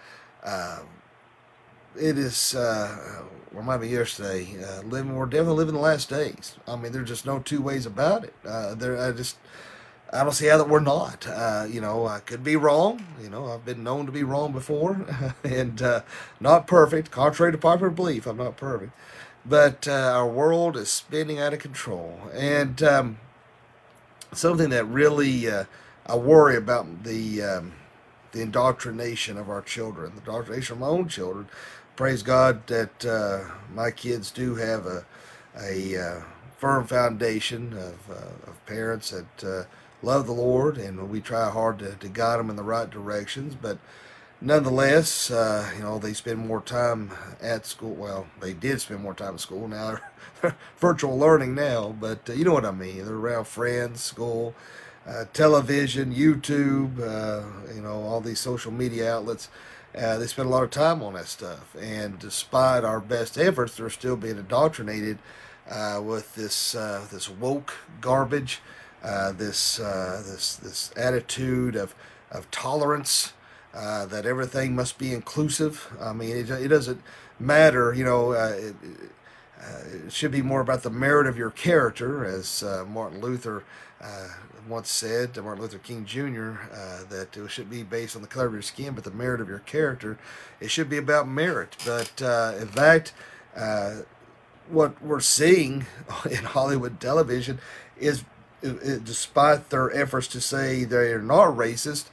it 1.97 2.19
is. 2.19 2.55
Uh, 2.55 3.23
remind 3.53 3.83
me 3.83 3.88
yesterday. 3.88 4.49
living, 4.85 5.17
we're 5.17 5.26
definitely 5.26 5.57
living 5.57 5.75
the 5.75 5.81
last 5.81 6.11
days. 6.11 6.57
I 6.67 6.76
mean, 6.76 6.93
there's 6.93 7.09
just 7.09 7.25
no 7.25 7.38
two 7.38 7.62
ways 7.62 7.87
about 7.87 8.25
it. 8.25 8.35
there, 8.43 9.00
I 9.00 9.12
just 9.12 9.37
I 10.12 10.23
don't 10.23 10.32
see 10.32 10.46
how 10.46 10.58
that 10.58 10.68
we're 10.68 10.80
not. 10.80 11.26
Uh, 11.26 11.66
you 11.68 11.80
know, 11.80 12.06
I 12.06 12.20
could 12.20 12.44
be 12.44 12.56
wrong. 12.56 13.04
You 13.20 13.30
know, 13.30 13.46
I've 13.46 13.64
been 13.64 13.82
known 13.82 14.06
to 14.06 14.12
be 14.12 14.23
wrong 14.23 14.52
before, 14.52 15.04
and 15.44 15.80
uh, 15.82 16.02
not 16.40 16.66
perfect. 16.66 17.11
Contrary 17.11 17.52
to 17.52 17.58
popular 17.58 17.90
belief, 17.90 18.26
I'm 18.26 18.37
not 18.37 18.56
perfect. 18.56 18.92
But 19.44 19.88
uh, 19.88 19.92
our 19.92 20.28
world 20.28 20.76
is 20.76 20.90
spinning 20.90 21.38
out 21.38 21.52
of 21.52 21.58
control, 21.58 22.18
and 22.32 22.82
um, 22.82 23.18
something 24.32 24.70
that 24.70 24.84
really 24.87 25.49
uh, 25.50 25.64
I 26.06 26.16
worry 26.16 26.56
about 26.56 27.04
the 27.04 27.42
um, 27.42 27.73
the 28.32 28.40
indoctrination 28.40 29.37
of 29.37 29.50
our 29.50 29.62
children, 29.62 30.12
the 30.14 30.20
indoctrination 30.30 30.75
of 30.75 30.80
my 30.80 30.87
own 30.87 31.08
children. 31.08 31.49
Praise 31.96 32.23
God 32.23 32.66
that 32.68 33.04
uh, 33.04 33.44
my 33.73 33.90
kids 33.90 34.30
do 34.30 34.54
have 34.56 34.87
a 34.87 35.04
a 35.58 35.96
uh, 35.96 36.23
firm 36.56 36.87
foundation 36.87 37.73
of, 37.75 38.11
of 38.11 38.66
parents 38.66 39.11
that 39.11 39.66
love 40.04 40.26
the 40.26 40.32
Lord, 40.32 40.76
and 40.76 41.08
we 41.11 41.20
try 41.20 41.50
hard 41.50 41.78
to, 41.80 41.92
to 41.96 42.08
guide 42.08 42.38
them 42.38 42.50
in 42.50 42.56
the 42.56 42.62
right 42.62 42.88
directions. 42.88 43.54
But 43.54 43.78
nonetheless, 44.40 45.30
uh, 45.30 45.70
you 45.76 45.82
know, 45.82 45.99
they 45.99 46.12
spend 46.12 46.38
more 46.46 46.61
time 46.61 47.11
at 47.40 47.66
school. 47.66 47.94
Well, 47.94 48.26
they 48.40 48.52
did 48.52 48.80
spend 48.80 49.00
more 49.00 49.14
time 49.14 49.34
at 49.34 49.40
school. 49.40 49.66
Now 49.66 49.99
they're 50.42 50.56
virtual 50.78 51.18
learning 51.18 51.54
now, 51.54 51.94
but 51.99 52.28
uh, 52.28 52.34
you 52.34 52.44
know 52.44 52.52
what 52.52 52.64
I 52.66 52.70
mean. 52.70 53.04
They're 53.04 53.14
around 53.14 53.46
friends, 53.46 54.02
school, 54.02 54.54
uh, 55.06 55.25
television, 55.32 56.14
YouTube, 56.14 57.00
uh, 57.00 57.73
you 57.75 57.80
know, 57.80 58.02
all 58.02 58.20
these 58.20 58.40
social 58.40 58.73
media 58.73 59.14
outlets. 59.14 59.49
Uh, 59.96 60.18
they 60.18 60.26
spend 60.26 60.49
a 60.49 60.50
lot 60.50 60.64
of 60.64 60.70
time 60.70 61.02
on 61.02 61.14
that 61.14 61.28
stuff, 61.28 61.75
and 61.80 62.18
despite 62.18 62.82
our 62.82 62.99
best 62.99 63.38
efforts, 63.38 63.76
they're 63.76 63.88
still 63.88 64.16
being 64.16 64.38
indoctrinated 64.38 65.18
uh, 65.70 66.00
with 66.04 66.34
this 66.34 66.73
this 66.73 67.30
woke 67.30 67.75
garbage. 68.00 68.61
Uh, 69.04 69.32
this 69.32 69.78
uh, 69.80 70.23
this 70.25 70.56
this 70.56 70.90
attitude 70.96 71.76
of 71.76 71.94
of 72.30 72.50
tolerance 72.50 73.34
uh, 73.75 74.06
that 74.06 74.25
everything 74.25 74.75
must 74.75 74.99
be 74.99 75.12
inclusive. 75.12 75.92
I 76.00 76.14
mean, 76.14 76.34
it, 76.34 76.49
it 76.49 76.68
doesn't 76.68 77.02
matter, 77.38 77.92
you 77.92 78.04
know. 78.04 78.32
Uh, 78.32 78.54
it, 78.56 78.76
it, 80.04 80.12
should 80.12 80.30
be 80.30 80.42
more 80.42 80.61
about 80.61 80.82
the 80.82 80.90
merit 80.90 81.26
of 81.26 81.38
your 81.38 81.50
character, 81.50 82.25
as 82.25 82.62
Martin 82.87 83.20
Luther 83.20 83.64
once 84.68 84.90
said 84.90 85.32
to 85.34 85.42
Martin 85.42 85.62
Luther 85.62 85.78
King 85.78 86.04
Jr. 86.04 86.54
that 87.08 87.34
it 87.34 87.50
should 87.50 87.70
be 87.70 87.82
based 87.82 88.14
on 88.14 88.20
the 88.20 88.28
color 88.28 88.46
of 88.46 88.52
your 88.52 88.62
skin, 88.62 88.94
but 88.94 89.04
the 89.04 89.11
merit 89.11 89.40
of 89.40 89.49
your 89.49 89.61
character. 89.61 90.18
It 90.61 90.70
should 90.70 90.90
be 90.90 90.99
about 90.99 91.28
merit, 91.28 91.76
but 91.87 92.20
in 92.61 92.68
fact 92.68 93.14
what 94.68 95.00
we're 95.02 95.20
seeing 95.20 95.87
in 96.30 96.44
Hollywood 96.44 97.00
television 97.00 97.58
is 97.99 98.25
despite 99.04 99.71
their 99.71 99.94
efforts 99.94 100.26
to 100.28 100.40
say 100.40 100.85
they 100.85 101.12
are 101.12 101.23
not 101.23 101.56
racist, 101.56 102.06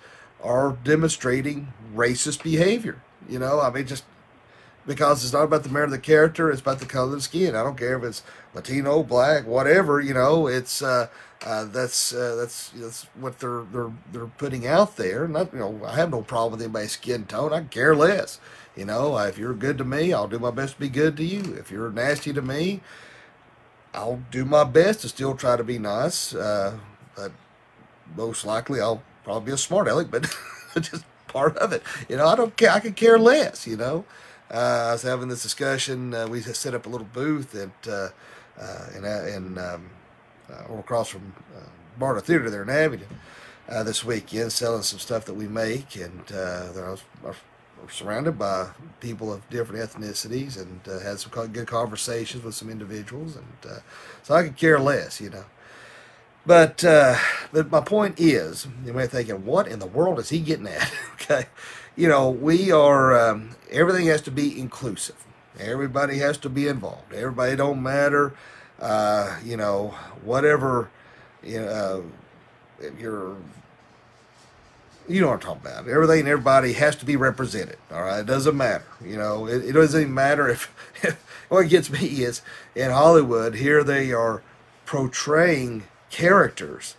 are 0.44 0.78
demonstrating 0.84 1.72
racist 1.96 2.44
behavior. 2.44 3.02
You 3.30 3.40
know, 3.40 3.62
I 3.62 3.70
mean, 3.70 3.88
just 3.88 4.04
because 4.86 5.24
it's 5.24 5.34
not 5.34 5.44
about 5.44 5.64
the 5.64 5.70
merit 5.70 5.86
of 5.86 5.92
the 5.92 6.00
character, 6.00 6.52
it's 6.52 6.62
about 6.62 6.80
the 6.80 6.86
color 6.86 7.06
of 7.08 7.12
the 7.14 7.22
skin. 7.22 7.56
I 7.56 7.64
don't 7.64 7.78
care 7.78 7.98
if 7.98 8.04
it's 8.04 8.24
Latino, 8.54 9.04
black, 9.04 9.46
whatever. 9.46 10.02
You 10.02 10.14
know, 10.14 10.48
it's 10.48 10.82
uh, 10.82 11.08
uh, 11.46 11.66
that's 11.66 12.14
uh, 12.14 12.36
that's 12.36 12.70
that's 12.70 13.04
what 13.16 13.40
they're 13.40 13.64
they're 13.72 13.92
they're 14.12 14.26
putting 14.26 14.68
out 14.68 14.98
there. 14.98 15.28
Not 15.28 15.54
you 15.54 15.60
know, 15.60 15.82
I 15.86 15.96
have 15.96 16.12
no 16.12 16.22
problem 16.22 16.54
with 16.54 16.62
anybody's 16.62 16.92
skin 16.92 17.26
tone. 17.26 17.54
I 17.54 17.62
care 17.62 17.96
less. 17.96 18.40
You 18.76 18.86
know, 18.86 19.18
if 19.18 19.38
you're 19.38 19.54
good 19.54 19.78
to 19.80 19.84
me, 19.84 20.14
I'll 20.14 20.28
do 20.28 20.40
my 20.40 20.52
best 20.52 20.76
to 20.76 20.80
be 20.80 20.90
good 20.90 21.18
to 21.18 21.26
you. 21.26 21.56
If 21.56 21.72
you're 21.72 21.92
nasty 21.92 22.32
to 22.34 22.42
me, 22.42 22.82
I'll 23.94 24.22
do 24.32 24.46
my 24.46 24.64
best 24.64 25.02
to 25.02 25.10
still 25.10 25.36
try 25.36 25.58
to 25.58 25.64
be 25.64 25.78
nice. 25.78 26.34
Uh, 26.34 26.78
but 27.16 27.32
most 28.16 28.46
likely 28.46 28.80
I'll 28.80 29.04
probably 29.24 29.48
be 29.48 29.52
a 29.54 29.58
smart 29.58 29.88
aleck, 29.88 30.10
but 30.10 30.34
just 30.82 31.04
part 31.28 31.58
of 31.58 31.74
it. 31.74 31.84
You 32.10 32.18
know, 32.18 32.28
I 32.28 32.36
don't 32.36 32.56
care. 32.56 32.72
I 32.72 32.80
could 32.80 32.96
care 32.96 33.18
less. 33.18 33.68
You 33.68 33.78
know, 33.78 34.06
uh, 34.50 34.88
I 34.90 34.92
was 34.94 35.04
having 35.04 35.30
this 35.30 35.44
discussion. 35.44 36.14
Uh, 36.14 36.28
we 36.28 36.42
set 36.42 36.74
up 36.74 36.86
a 36.86 36.90
little 36.90 37.08
booth 37.12 37.56
at 37.56 37.92
uh, 37.92 38.10
uh 38.60 38.86
in 38.96 39.06
uh, 39.06 39.26
in 39.36 39.58
um, 39.58 39.90
uh, 40.52 40.74
across 40.78 41.10
from 41.10 41.34
uh, 41.56 41.60
Barter 41.98 42.22
Theater 42.22 42.50
there 42.50 42.64
in 42.64 42.70
Abingdon 42.70 43.08
this 43.86 44.04
weekend, 44.04 44.52
selling 44.52 44.82
some 44.82 45.00
stuff 45.00 45.24
that 45.26 45.34
we 45.34 45.48
make, 45.48 45.96
and 45.96 46.28
there 46.28 46.88
I 46.88 46.92
was, 46.92 47.04
was 47.24 47.36
surrounded 47.90 48.38
by 48.38 48.70
people 49.00 49.34
of 49.34 49.48
different 49.50 49.82
ethnicities 49.90 50.60
and 50.62 50.82
uh, 50.88 51.00
had 51.00 51.20
some 51.20 51.32
good 51.48 51.68
conversations 51.68 52.44
with 52.44 52.56
some 52.56 52.70
individuals, 52.70 53.36
and 53.36 53.72
uh, 53.72 53.80
so 54.24 54.36
I 54.36 54.44
could 54.44 54.58
care 54.58 54.80
less, 54.80 55.22
you 55.22 55.30
know. 55.30 55.46
But 56.46 56.84
uh, 56.84 57.18
but 57.52 57.70
my 57.70 57.82
point 57.82 58.20
is, 58.20 58.68
you 58.86 58.94
may 58.94 59.04
be 59.04 59.08
thinking, 59.08 59.46
what 59.46 59.68
in 59.68 59.80
the 59.80 59.86
world 59.86 60.20
is 60.20 60.30
he 60.30 60.40
getting 60.40 60.68
at? 60.68 60.92
okay, 61.14 61.46
you 61.96 62.08
know, 62.08 62.30
we 62.30 62.72
are 62.72 63.18
um, 63.30 63.52
everything 63.70 64.08
has 64.08 64.22
to 64.24 64.32
be 64.32 64.60
inclusive. 64.60 65.16
Everybody 65.60 66.18
has 66.20 66.38
to 66.40 66.50
be 66.50 66.68
involved. 66.68 67.14
Everybody 67.14 67.56
don't 67.56 67.84
matter. 67.84 68.34
Uh, 68.80 69.38
you 69.46 69.56
know, 69.56 69.90
whatever. 70.24 70.90
You 71.44 71.62
know, 71.62 72.12
if 72.80 73.00
you're 73.00 73.36
you 75.08 75.22
know 75.22 75.28
what 75.28 75.34
I'm 75.36 75.40
talking 75.40 75.62
about. 75.72 75.88
Everything 75.88 76.22
and 76.22 76.30
everybody 76.30 76.74
has 76.74 76.96
to 76.98 77.06
be 77.06 77.16
represented. 77.16 77.78
All 77.92 78.02
right, 78.04 78.20
it 78.20 78.26
doesn't 78.26 78.56
matter. 78.56 78.86
You 79.04 79.18
know, 79.18 79.48
it, 79.48 79.66
it 79.66 79.72
doesn't 79.74 80.02
even 80.02 80.14
matter 80.14 80.50
if, 80.50 80.74
if. 81.04 81.24
What 81.52 81.68
gets 81.68 81.90
me 81.90 82.24
is 82.24 82.42
in 82.76 82.92
Hollywood 82.92 83.56
here 83.56 83.84
they 83.84 84.14
are 84.14 84.42
portraying 84.86 85.84
characters, 86.10 86.96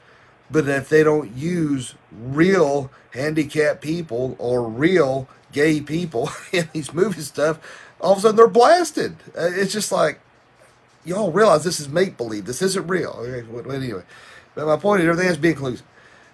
but 0.50 0.68
if 0.68 0.90
they 0.90 1.02
don't 1.02 1.34
use 1.34 1.94
real 2.12 2.90
handicapped 3.14 3.80
people 3.80 4.36
or 4.38 4.68
real 4.68 5.26
gay 5.52 5.80
people 5.80 6.28
in 6.52 6.68
these 6.74 6.92
movie 6.92 7.22
stuff, 7.22 7.58
all 7.98 8.12
of 8.12 8.18
a 8.18 8.20
sudden 8.20 8.36
they're 8.36 8.46
blasted. 8.46 9.16
Uh, 9.28 9.48
it's 9.54 9.72
just 9.72 9.90
like 9.90 10.20
y'all 11.02 11.32
realize 11.32 11.64
this 11.64 11.80
is 11.80 11.88
make 11.88 12.18
believe. 12.18 12.44
This 12.44 12.60
isn't 12.60 12.86
real. 12.86 13.24
Anyway, 13.70 14.02
but 14.54 14.66
my 14.66 14.76
point 14.76 15.00
is 15.00 15.06
everything 15.08 15.28
has 15.28 15.36
to 15.36 15.42
be 15.42 15.50
inclusive. 15.50 15.86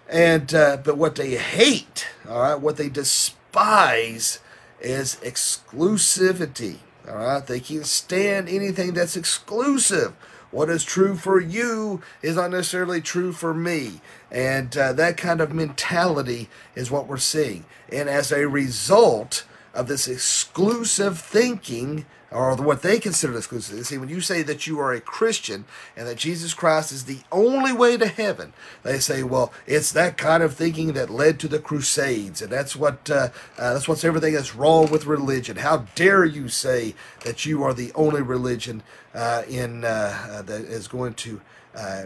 And 0.08 0.54
uh, 0.54 0.78
but 0.78 0.96
what 0.96 1.16
they 1.16 1.36
hate, 1.36 2.06
all 2.28 2.40
right, 2.40 2.60
what 2.60 2.76
they 2.76 2.88
despise 2.88 4.40
is 4.80 5.16
exclusivity. 5.16 6.76
All 7.06 7.16
right, 7.16 7.46
they 7.46 7.60
can't 7.60 7.86
stand 7.86 8.48
anything 8.48 8.94
that's 8.94 9.16
exclusive. 9.16 10.14
What 10.50 10.70
is 10.70 10.82
true 10.82 11.14
for 11.14 11.40
you 11.40 12.00
is 12.22 12.36
not 12.36 12.50
necessarily 12.50 13.02
true 13.02 13.32
for 13.32 13.52
me. 13.52 14.00
And 14.30 14.74
uh, 14.76 14.94
that 14.94 15.18
kind 15.18 15.40
of 15.40 15.52
mentality 15.52 16.48
is 16.74 16.90
what 16.90 17.06
we're 17.06 17.18
seeing. 17.18 17.66
And 17.92 18.08
as 18.08 18.32
a 18.32 18.48
result, 18.48 19.44
of 19.74 19.88
this 19.88 20.08
exclusive 20.08 21.18
thinking 21.18 22.06
or 22.30 22.54
what 22.56 22.82
they 22.82 22.98
consider 22.98 23.36
exclusive. 23.36 23.86
See, 23.86 23.96
when 23.96 24.08
you 24.08 24.20
say 24.20 24.42
that 24.42 24.66
you 24.66 24.78
are 24.80 24.92
a 24.92 25.00
Christian 25.00 25.64
and 25.96 26.06
that 26.06 26.18
Jesus 26.18 26.52
Christ 26.52 26.92
is 26.92 27.04
the 27.04 27.20
only 27.32 27.72
way 27.72 27.96
to 27.96 28.06
heaven, 28.06 28.52
they 28.82 28.98
say, 28.98 29.22
well, 29.22 29.52
it's 29.66 29.92
that 29.92 30.18
kind 30.18 30.42
of 30.42 30.54
thinking 30.54 30.92
that 30.92 31.08
led 31.08 31.40
to 31.40 31.48
the 31.48 31.58
Crusades, 31.58 32.42
and 32.42 32.52
that's 32.52 32.76
what 32.76 33.10
uh, 33.10 33.30
uh, 33.56 33.72
that's 33.74 33.88
what's 33.88 34.04
everything 34.04 34.34
that's 34.34 34.54
wrong 34.54 34.90
with 34.90 35.06
religion. 35.06 35.56
How 35.56 35.86
dare 35.94 36.24
you 36.24 36.48
say 36.48 36.94
that 37.24 37.46
you 37.46 37.62
are 37.62 37.72
the 37.72 37.92
only 37.94 38.20
religion 38.22 38.82
uh, 39.14 39.44
in 39.48 39.84
uh, 39.84 40.28
uh, 40.30 40.42
that 40.42 40.62
is 40.62 40.86
going 40.86 41.14
to 41.14 41.40
uh, 41.74 42.04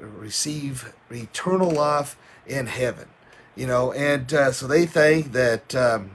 receive 0.00 0.92
eternal 1.10 1.70
life 1.70 2.16
in 2.46 2.66
heaven? 2.66 3.08
You 3.56 3.66
know, 3.66 3.92
and 3.92 4.30
so 4.30 4.66
they 4.66 4.86
think 4.86 5.32
that 5.32 5.74
um, 5.74 6.12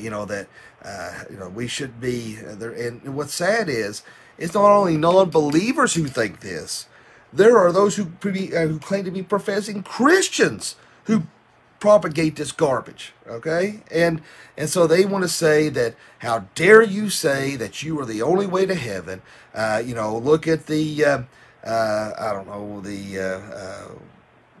you 0.00 0.10
know 0.10 0.24
that 0.24 0.48
uh, 0.84 1.24
you 1.30 1.36
know, 1.36 1.48
we 1.48 1.66
should 1.66 2.00
be 2.00 2.38
uh, 2.38 2.54
there. 2.54 2.72
And 2.72 3.14
what's 3.14 3.34
sad 3.34 3.68
is, 3.68 4.02
it's 4.36 4.54
not 4.54 4.70
only 4.70 4.96
non-believers 4.96 5.94
who 5.94 6.06
think 6.06 6.40
this. 6.40 6.86
There 7.32 7.56
are 7.56 7.72
those 7.72 7.96
who 7.96 8.04
uh, 8.04 8.66
who 8.66 8.78
claim 8.78 9.04
to 9.04 9.10
be 9.10 9.22
professing 9.22 9.82
Christians 9.82 10.76
who 11.04 11.24
propagate 11.80 12.36
this 12.36 12.52
garbage. 12.52 13.12
Okay, 13.26 13.80
and 13.90 14.20
and 14.56 14.68
so 14.68 14.86
they 14.86 15.04
want 15.04 15.24
to 15.24 15.28
say 15.28 15.68
that 15.70 15.96
how 16.18 16.46
dare 16.54 16.82
you 16.82 17.10
say 17.10 17.56
that 17.56 17.82
you 17.82 17.98
are 17.98 18.06
the 18.06 18.22
only 18.22 18.46
way 18.46 18.66
to 18.66 18.74
heaven? 18.74 19.22
Uh, 19.54 19.82
you 19.84 19.94
know, 19.94 20.16
look 20.16 20.46
at 20.46 20.66
the 20.66 21.04
uh, 21.04 21.22
uh, 21.64 22.12
I 22.18 22.32
don't 22.32 22.46
know 22.46 22.80
the 22.80 23.18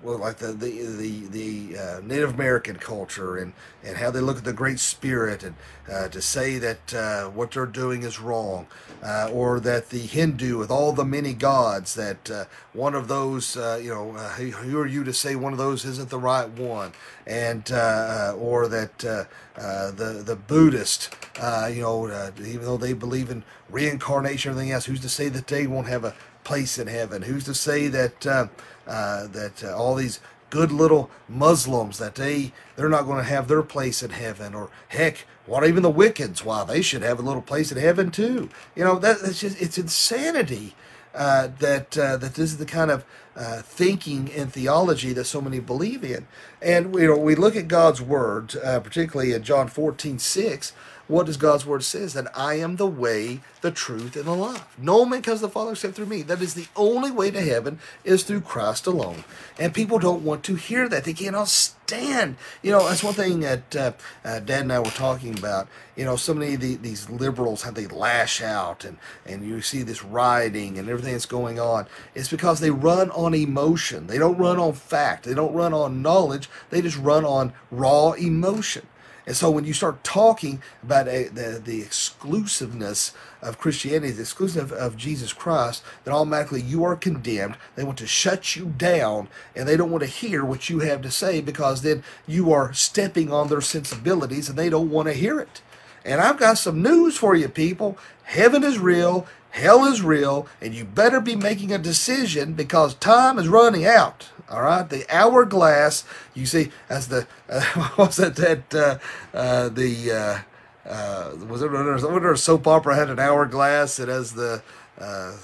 like 0.04 0.36
the 0.36 0.48
the 0.48 0.86
the, 0.86 1.26
the 1.28 1.78
uh, 1.78 2.00
Native 2.02 2.34
American 2.34 2.76
culture 2.76 3.36
and, 3.36 3.52
and 3.82 3.96
how 3.96 4.10
they 4.10 4.20
look 4.20 4.38
at 4.38 4.44
the 4.44 4.52
Great 4.52 4.78
Spirit 4.78 5.42
and 5.42 5.54
uh, 5.90 6.08
to 6.08 6.20
say 6.20 6.58
that 6.58 6.94
uh, 6.94 7.28
what 7.30 7.52
they're 7.52 7.66
doing 7.66 8.02
is 8.02 8.20
wrong, 8.20 8.66
uh, 9.02 9.30
or 9.32 9.60
that 9.60 9.90
the 9.90 9.98
Hindu 9.98 10.58
with 10.58 10.70
all 10.70 10.92
the 10.92 11.04
many 11.04 11.32
gods 11.34 11.94
that 11.94 12.30
uh, 12.30 12.44
one 12.72 12.94
of 12.94 13.08
those 13.08 13.56
uh, 13.56 13.80
you 13.82 13.90
know 13.90 14.12
who 14.12 14.78
are 14.78 14.86
you 14.86 15.04
to 15.04 15.12
say 15.12 15.34
one 15.34 15.52
of 15.52 15.58
those 15.58 15.84
isn't 15.84 16.10
the 16.10 16.18
right 16.18 16.48
one, 16.50 16.92
and 17.26 17.70
or 17.72 18.68
that 18.68 18.98
the 18.98 19.26
the 19.54 20.36
Buddhist 20.46 21.14
you 21.38 21.82
know 21.82 22.32
even 22.38 22.64
though 22.64 22.76
they 22.76 22.92
believe 22.92 23.30
in 23.30 23.42
reincarnation 23.70 24.50
and 24.50 24.58
everything 24.58 24.72
else, 24.72 24.84
who's 24.86 25.00
to 25.00 25.08
say 25.08 25.28
that 25.28 25.46
they 25.46 25.66
won't 25.66 25.88
have 25.88 26.04
a 26.04 26.14
place 26.44 26.78
in 26.78 26.86
heaven? 26.86 27.22
Who's 27.22 27.44
to 27.44 27.54
say 27.54 27.88
that 27.88 28.50
uh, 28.86 29.26
that 29.28 29.64
uh, 29.64 29.76
all 29.76 29.94
these 29.94 30.20
good 30.50 30.70
little 30.70 31.10
Muslims 31.28 31.98
that 31.98 32.14
they 32.14 32.52
they're 32.76 32.88
not 32.88 33.06
going 33.06 33.18
to 33.18 33.24
have 33.28 33.48
their 33.48 33.62
place 33.62 34.02
in 34.02 34.10
heaven? 34.10 34.54
Or 34.54 34.70
heck, 34.88 35.26
what 35.46 35.66
even 35.66 35.82
the 35.82 35.92
Wiccans? 35.92 36.44
Why 36.44 36.64
they 36.64 36.82
should 36.82 37.02
have 37.02 37.18
a 37.18 37.22
little 37.22 37.42
place 37.42 37.72
in 37.72 37.78
heaven 37.78 38.10
too? 38.10 38.48
You 38.76 38.84
know 38.84 38.98
that 38.98 39.20
that's 39.20 39.40
just 39.40 39.60
it's 39.60 39.78
insanity. 39.78 40.74
Uh, 41.14 41.48
that 41.60 41.96
uh, 41.96 42.16
that 42.16 42.34
this 42.34 42.50
is 42.50 42.56
the 42.58 42.66
kind 42.66 42.90
of 42.90 43.04
uh, 43.36 43.62
thinking 43.62 44.32
and 44.32 44.52
theology 44.52 45.12
that 45.12 45.24
so 45.24 45.40
many 45.40 45.60
believe 45.60 46.02
in, 46.02 46.26
and 46.60 46.92
you 46.92 47.06
know 47.06 47.16
we 47.16 47.36
look 47.36 47.54
at 47.54 47.68
God's 47.68 48.02
word, 48.02 48.56
uh, 48.56 48.80
particularly 48.80 49.32
in 49.32 49.44
John 49.44 49.68
fourteen 49.68 50.18
six 50.18 50.72
what 51.06 51.26
does 51.26 51.36
God's 51.36 51.66
word 51.66 51.84
says? 51.84 52.14
That 52.14 52.36
I 52.36 52.54
am 52.54 52.76
the 52.76 52.86
way, 52.86 53.40
the 53.60 53.70
truth, 53.70 54.16
and 54.16 54.24
the 54.24 54.32
life. 54.32 54.66
No 54.78 55.04
man 55.04 55.20
comes 55.20 55.40
to 55.40 55.46
the 55.46 55.52
Father 55.52 55.72
except 55.72 55.96
through 55.96 56.06
me. 56.06 56.22
That 56.22 56.40
is 56.40 56.54
the 56.54 56.66
only 56.76 57.10
way 57.10 57.30
to 57.30 57.40
heaven 57.40 57.78
is 58.04 58.22
through 58.22 58.40
Christ 58.40 58.86
alone. 58.86 59.24
And 59.58 59.74
people 59.74 59.98
don't 59.98 60.24
want 60.24 60.44
to 60.44 60.54
hear 60.54 60.88
that. 60.88 61.04
They 61.04 61.12
cannot 61.12 61.48
stand. 61.48 62.36
You 62.62 62.72
know, 62.72 62.88
that's 62.88 63.04
one 63.04 63.14
thing 63.14 63.40
that 63.40 63.76
uh, 63.76 63.92
uh, 64.24 64.40
Dad 64.40 64.62
and 64.62 64.72
I 64.72 64.78
were 64.78 64.86
talking 64.86 65.36
about. 65.36 65.68
You 65.94 66.06
know, 66.06 66.16
so 66.16 66.32
many 66.32 66.54
of 66.54 66.60
the, 66.60 66.76
these 66.76 67.10
liberals, 67.10 67.62
how 67.62 67.70
they 67.70 67.86
lash 67.86 68.42
out 68.42 68.84
and, 68.84 68.96
and 69.26 69.46
you 69.46 69.60
see 69.60 69.82
this 69.82 70.02
rioting 70.02 70.78
and 70.78 70.88
everything 70.88 71.12
that's 71.12 71.26
going 71.26 71.60
on. 71.60 71.86
It's 72.14 72.30
because 72.30 72.60
they 72.60 72.70
run 72.70 73.10
on 73.10 73.34
emotion. 73.34 74.06
They 74.06 74.18
don't 74.18 74.38
run 74.38 74.58
on 74.58 74.72
fact. 74.72 75.24
They 75.24 75.34
don't 75.34 75.54
run 75.54 75.74
on 75.74 76.02
knowledge. 76.02 76.48
They 76.70 76.80
just 76.80 76.98
run 76.98 77.24
on 77.24 77.52
raw 77.70 78.12
emotion. 78.12 78.86
And 79.26 79.36
so 79.36 79.50
when 79.50 79.64
you 79.64 79.72
start 79.72 80.04
talking 80.04 80.62
about 80.82 81.08
a, 81.08 81.28
the, 81.28 81.60
the 81.64 81.80
exclusiveness 81.80 83.12
of 83.40 83.58
Christianity, 83.58 84.12
the 84.12 84.22
exclusive 84.22 84.70
of 84.72 84.96
Jesus 84.96 85.32
Christ, 85.32 85.82
then 86.04 86.14
automatically 86.14 86.60
you 86.60 86.84
are 86.84 86.96
condemned. 86.96 87.56
They 87.74 87.84
want 87.84 87.98
to 87.98 88.06
shut 88.06 88.54
you 88.54 88.66
down 88.76 89.28
and 89.56 89.66
they 89.66 89.76
don't 89.76 89.90
want 89.90 90.02
to 90.02 90.10
hear 90.10 90.44
what 90.44 90.68
you 90.68 90.80
have 90.80 91.00
to 91.02 91.10
say 91.10 91.40
because 91.40 91.82
then 91.82 92.02
you 92.26 92.52
are 92.52 92.72
stepping 92.74 93.32
on 93.32 93.48
their 93.48 93.62
sensibilities 93.62 94.48
and 94.48 94.58
they 94.58 94.68
don't 94.68 94.90
want 94.90 95.08
to 95.08 95.14
hear 95.14 95.40
it. 95.40 95.62
And 96.04 96.20
I've 96.20 96.38
got 96.38 96.58
some 96.58 96.82
news 96.82 97.16
for 97.16 97.34
you, 97.34 97.48
people. 97.48 97.96
Heaven 98.24 98.62
is 98.62 98.78
real, 98.78 99.26
hell 99.50 99.86
is 99.86 100.02
real, 100.02 100.46
and 100.60 100.74
you 100.74 100.84
better 100.84 101.20
be 101.20 101.34
making 101.34 101.72
a 101.72 101.78
decision 101.78 102.52
because 102.52 102.94
time 102.94 103.38
is 103.38 103.48
running 103.48 103.86
out. 103.86 104.28
All 104.50 104.62
right, 104.62 104.88
the 104.88 105.06
hourglass. 105.10 106.04
You 106.34 106.46
see, 106.46 106.70
as 106.88 107.08
the 107.08 107.26
uh, 107.48 107.90
was 107.98 108.18
it 108.18 108.36
that 108.36 108.74
uh, 108.74 108.98
uh, 109.36 109.68
the 109.70 110.44
uh, 110.86 110.88
uh, 110.88 111.36
was 111.46 111.62
it 111.62 111.70
when 111.70 112.24
a 112.24 112.36
soap 112.36 112.66
opera 112.66 112.94
had 112.94 113.08
an 113.10 113.18
hourglass? 113.18 113.98
It 113.98 114.08
has 114.08 114.34
the 114.34 114.62
uh, 115.00 115.36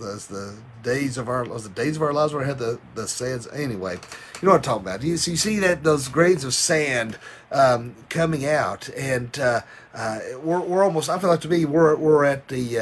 as 0.00 0.26
the 0.28 0.54
days 0.82 1.18
of 1.18 1.28
our 1.28 1.44
was 1.44 1.64
the 1.64 1.70
days 1.70 1.96
of 1.96 2.02
our 2.02 2.12
lives 2.12 2.32
where 2.32 2.42
it 2.42 2.46
had 2.46 2.58
the 2.58 2.78
the 2.94 3.08
sands. 3.08 3.48
Anyway, 3.48 3.94
you 3.94 4.46
know 4.46 4.52
what 4.52 4.58
I'm 4.58 4.62
talking 4.62 4.86
about. 4.86 5.02
You, 5.02 5.16
so 5.16 5.30
you 5.30 5.36
see 5.36 5.58
that 5.60 5.82
those 5.82 6.08
grains 6.08 6.44
of 6.44 6.54
sand 6.54 7.18
um, 7.50 7.94
coming 8.10 8.44
out, 8.44 8.90
and 8.90 9.36
we're 10.42 10.60
we're 10.60 10.84
almost. 10.84 11.08
I 11.08 11.18
feel 11.18 11.30
like 11.30 11.40
to 11.40 11.48
me 11.48 11.64
we're 11.64 11.96
we're 11.96 12.24
at 12.24 12.48
the 12.48 12.78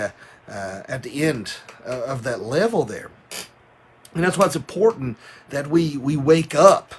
uh, 0.49 0.83
at 0.89 1.05
the 1.05 1.23
end 1.23 1.55
of 1.85 2.25
that 2.25 2.41
level 2.41 2.85
there. 2.85 3.11
And 4.17 4.25
that's 4.25 4.39
why 4.39 4.47
it's 4.47 4.57
important 4.57 5.19
that 5.51 5.67
we, 5.67 5.99
we 5.99 6.17
wake 6.17 6.55
up 6.55 6.95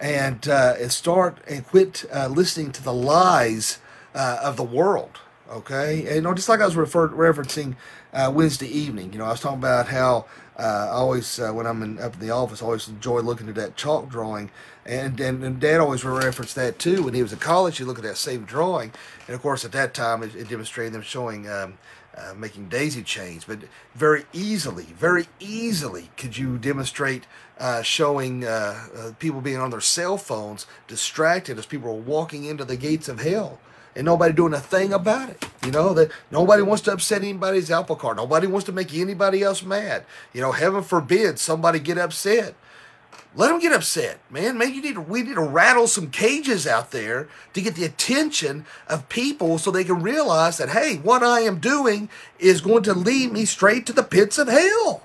and, 0.00 0.46
uh, 0.48 0.74
and 0.78 0.92
start 0.92 1.38
and 1.48 1.66
quit 1.66 2.04
uh, 2.14 2.28
listening 2.28 2.70
to 2.72 2.82
the 2.82 2.92
lies 2.92 3.80
uh, 4.14 4.38
of 4.42 4.56
the 4.56 4.62
world. 4.62 5.18
Okay, 5.50 6.06
and, 6.06 6.14
you 6.14 6.20
know, 6.22 6.32
just 6.32 6.48
like 6.48 6.60
I 6.60 6.64
was 6.64 6.76
referred, 6.76 7.10
referencing 7.10 7.74
uh, 8.14 8.32
Wednesday 8.34 8.68
evening. 8.68 9.12
You 9.12 9.18
know, 9.18 9.26
I 9.26 9.32
was 9.32 9.40
talking 9.40 9.58
about 9.58 9.88
how 9.88 10.24
uh, 10.58 10.62
I 10.62 10.94
always, 10.94 11.38
uh, 11.38 11.50
when 11.50 11.66
I'm 11.66 11.82
in, 11.82 11.98
up 11.98 12.14
in 12.14 12.20
the 12.20 12.30
office, 12.30 12.62
I 12.62 12.64
always 12.64 12.88
enjoy 12.88 13.20
looking 13.20 13.48
at 13.48 13.56
that 13.56 13.76
chalk 13.76 14.08
drawing, 14.08 14.50
and, 14.86 15.20
and 15.20 15.44
and 15.44 15.60
Dad 15.60 15.80
always 15.80 16.04
referenced 16.04 16.54
that 16.54 16.78
too. 16.78 17.02
When 17.02 17.12
he 17.12 17.22
was 17.22 17.32
in 17.32 17.38
college, 17.38 17.76
he 17.76 17.84
looked 17.84 17.98
at 17.98 18.04
that 18.04 18.16
same 18.16 18.44
drawing, 18.44 18.92
and 19.26 19.34
of 19.34 19.42
course, 19.42 19.62
at 19.64 19.72
that 19.72 19.92
time, 19.92 20.22
it, 20.22 20.34
it 20.34 20.48
demonstrated 20.48 20.94
them 20.94 21.02
showing. 21.02 21.48
Um, 21.48 21.74
uh, 22.16 22.34
making 22.34 22.68
daisy 22.68 23.02
chains, 23.02 23.44
but 23.44 23.60
very 23.94 24.24
easily, 24.32 24.84
very 24.84 25.26
easily 25.40 26.10
could 26.16 26.36
you 26.36 26.58
demonstrate 26.58 27.26
uh, 27.58 27.82
showing 27.82 28.44
uh, 28.44 28.88
uh, 28.96 29.10
people 29.18 29.40
being 29.40 29.58
on 29.58 29.70
their 29.70 29.80
cell 29.80 30.18
phones 30.18 30.66
distracted 30.86 31.58
as 31.58 31.66
people 31.66 31.90
are 31.90 31.94
walking 31.94 32.44
into 32.44 32.64
the 32.64 32.76
gates 32.76 33.08
of 33.08 33.20
hell 33.20 33.58
and 33.94 34.04
nobody 34.04 34.32
doing 34.32 34.54
a 34.54 34.60
thing 34.60 34.92
about 34.92 35.28
it. 35.28 35.44
You 35.64 35.70
know, 35.70 35.92
that 35.94 36.10
nobody 36.30 36.62
wants 36.62 36.82
to 36.84 36.92
upset 36.92 37.22
anybody's 37.22 37.70
apple 37.70 37.96
cart. 37.96 38.16
Nobody 38.16 38.46
wants 38.46 38.66
to 38.66 38.72
make 38.72 38.94
anybody 38.94 39.42
else 39.42 39.62
mad. 39.62 40.04
You 40.32 40.40
know, 40.40 40.52
heaven 40.52 40.82
forbid 40.82 41.38
somebody 41.38 41.78
get 41.78 41.98
upset 41.98 42.54
let 43.34 43.48
them 43.48 43.60
get 43.60 43.72
upset, 43.72 44.18
man. 44.30 44.58
Maybe 44.58 44.74
you 44.74 44.82
need 44.82 44.94
to, 44.94 45.00
we 45.00 45.22
need 45.22 45.34
to 45.34 45.42
rattle 45.42 45.86
some 45.86 46.10
cages 46.10 46.66
out 46.66 46.90
there 46.90 47.28
to 47.54 47.62
get 47.62 47.76
the 47.76 47.84
attention 47.84 48.66
of 48.88 49.08
people 49.08 49.56
so 49.58 49.70
they 49.70 49.84
can 49.84 50.02
realize 50.02 50.58
that 50.58 50.70
hey, 50.70 50.96
what 50.96 51.22
I 51.22 51.40
am 51.40 51.58
doing 51.58 52.10
is 52.38 52.60
going 52.60 52.82
to 52.84 52.94
lead 52.94 53.32
me 53.32 53.46
straight 53.46 53.86
to 53.86 53.92
the 53.92 54.02
pits 54.02 54.38
of 54.38 54.48
hell. 54.48 55.02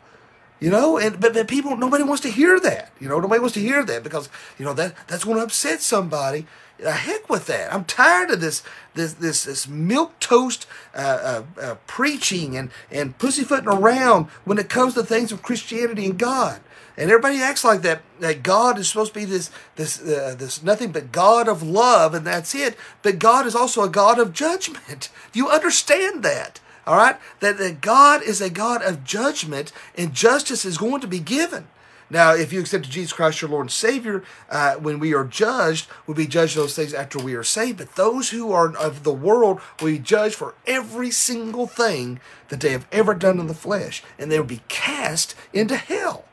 You 0.60 0.72
know, 0.72 0.98
and 0.98 1.20
but, 1.20 1.34
but 1.34 1.48
people 1.48 1.78
nobody 1.78 2.04
wants 2.04 2.22
to 2.24 2.32
hear 2.32 2.60
that. 2.60 2.92
You 3.00 3.08
know, 3.08 3.20
nobody 3.20 3.40
wants 3.40 3.54
to 3.54 3.62
hear 3.62 3.84
that 3.86 4.04
because 4.04 4.28
you 4.58 4.66
know 4.66 4.74
that 4.74 4.96
that's 5.08 5.24
going 5.24 5.38
to 5.38 5.44
upset 5.44 5.82
somebody. 5.82 6.48
The 6.80 6.92
heck 6.92 7.30
with 7.30 7.48
that. 7.48 7.74
I'm 7.74 7.86
tired 7.86 8.32
of 8.32 8.42
this 8.42 8.64
this 8.94 9.14
this 9.14 9.44
this 9.46 9.68
milk 9.68 10.20
toast 10.20 10.68
uh, 10.96 11.44
uh, 11.58 11.62
uh, 11.62 11.76
preaching 11.86 12.58
and 12.58 12.72
and 12.92 13.18
pussyfooting 13.18 13.70
around 13.70 14.26
when 14.46 14.58
it 14.58 14.68
comes 14.68 14.96
to 14.96 15.04
things 15.04 15.32
of 15.32 15.44
Christianity 15.44 16.06
and 16.06 16.18
God. 16.18 16.60
And 16.98 17.12
everybody 17.12 17.42
acts 17.42 17.64
like 17.64 17.84
that. 17.84 18.02
That 18.20 18.42
God 18.42 18.80
is 18.80 18.90
supposed 18.90 19.14
to 19.14 19.20
be 19.20 19.26
this 19.26 19.52
this 19.76 20.02
uh, 20.02 20.36
this 20.38 20.64
nothing 20.64 20.92
but 20.92 21.12
God 21.12 21.48
of 21.48 21.62
love, 21.62 22.16
and 22.16 22.26
that's 22.26 22.56
it. 22.56 22.76
But 23.04 23.20
God 23.20 23.46
is 23.46 23.56
also 23.56 23.84
a 23.84 23.90
God 23.90 24.18
of 24.18 24.34
judgment. 24.34 25.10
Do 25.32 25.40
you 25.40 25.50
understand 25.50 26.24
that? 26.24 26.60
All 26.88 26.96
right, 26.96 27.18
that, 27.42 27.58
that 27.58 27.82
God 27.82 28.24
is 28.24 28.40
a 28.40 28.50
God 28.50 28.82
of 28.82 29.04
judgment, 29.04 29.74
and 29.98 30.14
justice 30.14 30.64
is 30.64 30.78
going 30.78 31.02
to 31.02 31.08
be 31.08 31.20
given. 31.20 31.68
Now, 32.10 32.34
if 32.34 32.54
you 32.54 32.62
accept 32.62 32.90
Jesus 32.90 33.12
Christ, 33.12 33.42
your 33.42 33.52
Lord 33.52 33.66
and 33.66 33.72
Savior, 33.72 34.24
uh, 34.50 34.76
when 34.76 34.98
we 34.98 35.14
are 35.14 35.26
judged, 35.26 35.90
we'll 36.06 36.16
be 36.16 36.28
judged 36.28 36.56
those 36.56 36.74
things 36.74 36.94
after 36.94 37.20
we 37.20 37.36
are 37.36 37.44
saved. 37.44 37.80
But 37.80 37.96
those 37.96 38.30
who 38.30 38.54
are 38.54 38.74
of 38.78 39.04
the 39.04 39.12
world 39.12 39.60
will 39.82 39.88
be 39.88 40.00
judged 40.00 40.36
for 40.36 40.56
every 40.66 41.12
single 41.12 41.68
thing 41.68 42.22
that 42.48 42.62
they 42.62 42.72
have 42.72 42.88
ever 42.94 43.14
done 43.14 43.40
in 43.40 43.48
the 43.48 43.54
flesh, 43.54 44.02
and 44.18 44.32
they 44.32 44.40
will 44.40 44.48
be 44.48 44.62
cast 44.70 45.36
into 45.52 45.76
hell. 45.76 46.24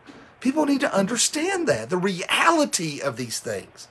People 0.45 0.67
need 0.67 0.81
to 0.83 0.95
understand 0.95 1.67
that, 1.69 1.89
the 1.89 1.97
reality 1.97 3.01
of 3.01 3.17
these 3.17 3.41
things. 3.41 3.89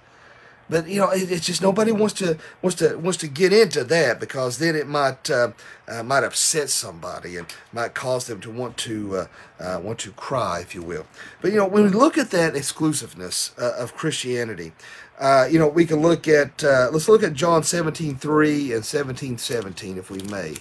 but 0.70 0.88
you 0.88 1.00
know, 1.00 1.10
it, 1.10 1.32
it's 1.32 1.48
just 1.48 1.64
nobody 1.64 1.92
wants 1.92 2.14
to 2.20 2.38
wants 2.62 2.78
to 2.78 2.96
wants 3.00 3.18
to 3.18 3.28
get 3.28 3.52
into 3.52 3.84
that 3.84 4.20
because 4.20 4.60
then 4.60 4.76
it 4.76 4.88
might 4.88 5.32
uh, 5.32 5.54
uh, 5.88 6.04
might 6.04 6.24
upset 6.24 6.70
somebody 6.70 7.38
and 7.38 7.48
might 7.72 7.96
cause 7.96 8.28
them 8.28 8.40
to 8.42 8.52
want 8.52 8.78
to 8.78 9.18
uh, 9.18 9.28
uh 9.60 9.80
want 9.80 9.98
to 9.98 10.12
cry, 10.12 10.60
if 10.60 10.76
you 10.76 10.84
will. 10.84 11.08
But 11.42 11.54
you 11.54 11.58
know, 11.58 11.66
when 11.66 11.86
we 11.86 11.90
look 11.90 12.20
at 12.20 12.30
that 12.30 12.56
exclusiveness 12.56 13.52
uh, 13.58 13.74
of 13.80 13.96
Christianity, 13.96 14.74
uh, 15.18 15.48
you 15.50 15.58
know, 15.58 15.68
we 15.68 15.88
can 15.88 16.04
look 16.04 16.28
at 16.28 16.62
let's 16.62 17.10
look 17.10 17.24
at 17.24 17.34
John 17.34 17.64
seventeen 17.64 18.16
three 18.16 18.74
and 18.74 18.86
seventeen 18.86 19.40
seventeen, 19.40 19.98
if 19.98 20.12
we 20.12 20.22
may, 20.30 20.58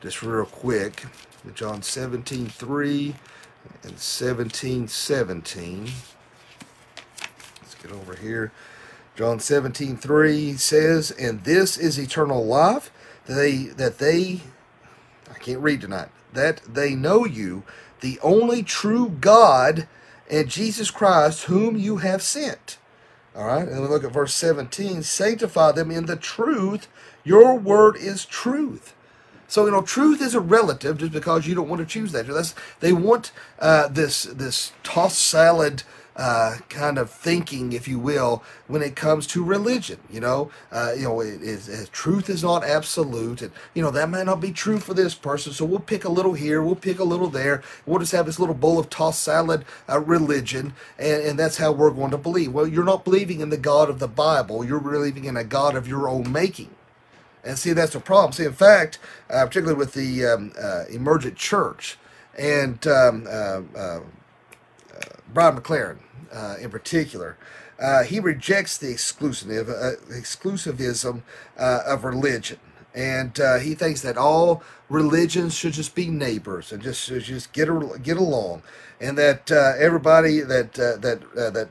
just 0.00 0.24
real 0.24 0.44
quick. 0.44 1.04
John 1.54 1.82
seventeen 1.82 2.48
three 2.48 3.14
and 3.82 3.98
seventeen 3.98 4.88
seventeen. 4.88 5.88
Let's 7.62 7.74
get 7.74 7.92
over 7.92 8.14
here. 8.14 8.52
John 9.16 9.40
17, 9.40 9.96
3 9.96 10.52
says, 10.58 11.10
And 11.10 11.42
this 11.44 11.78
is 11.78 11.98
eternal 11.98 12.44
life, 12.44 12.92
that 13.24 13.34
they, 13.34 13.64
that 13.64 13.96
they, 13.98 14.42
I 15.30 15.38
can't 15.38 15.60
read 15.60 15.80
tonight, 15.80 16.10
that 16.34 16.60
they 16.68 16.94
know 16.94 17.24
you, 17.24 17.62
the 18.00 18.20
only 18.22 18.62
true 18.62 19.08
God, 19.08 19.88
and 20.30 20.50
Jesus 20.50 20.90
Christ, 20.90 21.44
whom 21.44 21.78
you 21.78 21.98
have 21.98 22.20
sent. 22.20 22.76
All 23.34 23.46
right, 23.46 23.66
and 23.66 23.80
we 23.80 23.88
look 23.88 24.04
at 24.04 24.12
verse 24.12 24.34
17 24.34 25.02
sanctify 25.02 25.72
them 25.72 25.90
in 25.90 26.06
the 26.06 26.16
truth. 26.16 26.86
Your 27.24 27.58
word 27.58 27.96
is 27.96 28.26
truth. 28.26 28.94
So 29.48 29.66
you 29.66 29.72
know, 29.72 29.82
truth 29.82 30.20
is 30.20 30.34
a 30.34 30.40
relative 30.40 30.98
just 30.98 31.12
because 31.12 31.46
you 31.46 31.54
don't 31.54 31.68
want 31.68 31.80
to 31.80 31.86
choose 31.86 32.12
that. 32.12 32.26
That's, 32.26 32.54
they 32.80 32.92
want 32.92 33.32
uh, 33.58 33.88
this 33.88 34.24
this 34.24 34.72
tossed 34.82 35.20
salad 35.20 35.82
uh, 36.16 36.56
kind 36.70 36.98
of 36.98 37.10
thinking, 37.10 37.72
if 37.72 37.86
you 37.86 37.98
will, 37.98 38.42
when 38.66 38.82
it 38.82 38.96
comes 38.96 39.26
to 39.28 39.44
religion. 39.44 39.98
You 40.10 40.20
know, 40.20 40.50
uh, 40.72 40.92
you 40.96 41.04
know, 41.04 41.20
it, 41.20 41.42
it, 41.42 41.68
it, 41.68 41.92
truth 41.92 42.30
is 42.30 42.42
not 42.42 42.64
absolute, 42.64 43.42
and 43.42 43.52
you 43.74 43.82
know 43.82 43.90
that 43.90 44.08
might 44.08 44.26
not 44.26 44.40
be 44.40 44.52
true 44.52 44.78
for 44.78 44.94
this 44.94 45.14
person. 45.14 45.52
So 45.52 45.64
we'll 45.64 45.80
pick 45.80 46.04
a 46.04 46.10
little 46.10 46.34
here, 46.34 46.62
we'll 46.62 46.74
pick 46.74 46.98
a 46.98 47.04
little 47.04 47.28
there. 47.28 47.62
We'll 47.84 48.00
just 48.00 48.12
have 48.12 48.26
this 48.26 48.40
little 48.40 48.54
bowl 48.54 48.78
of 48.78 48.90
tossed 48.90 49.22
salad 49.22 49.64
uh, 49.88 50.00
religion, 50.00 50.74
and, 50.98 51.22
and 51.22 51.38
that's 51.38 51.58
how 51.58 51.72
we're 51.72 51.90
going 51.90 52.12
to 52.12 52.18
believe. 52.18 52.52
Well, 52.52 52.66
you're 52.66 52.84
not 52.84 53.04
believing 53.04 53.40
in 53.40 53.50
the 53.50 53.58
God 53.58 53.90
of 53.90 53.98
the 53.98 54.08
Bible. 54.08 54.64
You're 54.64 54.80
believing 54.80 55.24
in 55.26 55.36
a 55.36 55.44
God 55.44 55.76
of 55.76 55.86
your 55.88 56.08
own 56.08 56.32
making. 56.32 56.70
And 57.46 57.58
see, 57.58 57.72
that's 57.72 57.94
a 57.94 58.00
problem. 58.00 58.32
See, 58.32 58.44
in 58.44 58.52
fact, 58.52 58.98
uh, 59.30 59.46
particularly 59.46 59.78
with 59.78 59.94
the 59.94 60.26
um, 60.26 60.52
uh, 60.60 60.84
emergent 60.90 61.36
church 61.36 61.96
and 62.36 62.84
um, 62.86 63.26
uh, 63.30 63.60
uh, 63.76 64.00
Brian 65.32 65.56
McLaren, 65.56 65.98
uh, 66.32 66.56
in 66.60 66.70
particular. 66.70 67.36
Uh, 67.78 68.04
he 68.04 68.20
rejects 68.20 68.78
the 68.78 68.90
exclusive, 68.90 69.68
uh, 69.68 69.92
exclusivism 70.08 71.22
uh, 71.58 71.80
of 71.86 72.04
religion, 72.04 72.58
and 72.94 73.38
uh, 73.38 73.58
he 73.58 73.74
thinks 73.74 74.00
that 74.00 74.16
all 74.16 74.62
religions 74.88 75.54
should 75.54 75.74
just 75.74 75.94
be 75.94 76.08
neighbors 76.08 76.72
and 76.72 76.82
just 76.82 77.06
just 77.06 77.52
get 77.52 77.68
get 78.02 78.16
along, 78.16 78.62
and 78.98 79.18
that 79.18 79.52
uh, 79.52 79.74
everybody 79.78 80.40
that 80.40 80.72
that 80.72 81.20
that 81.34 81.68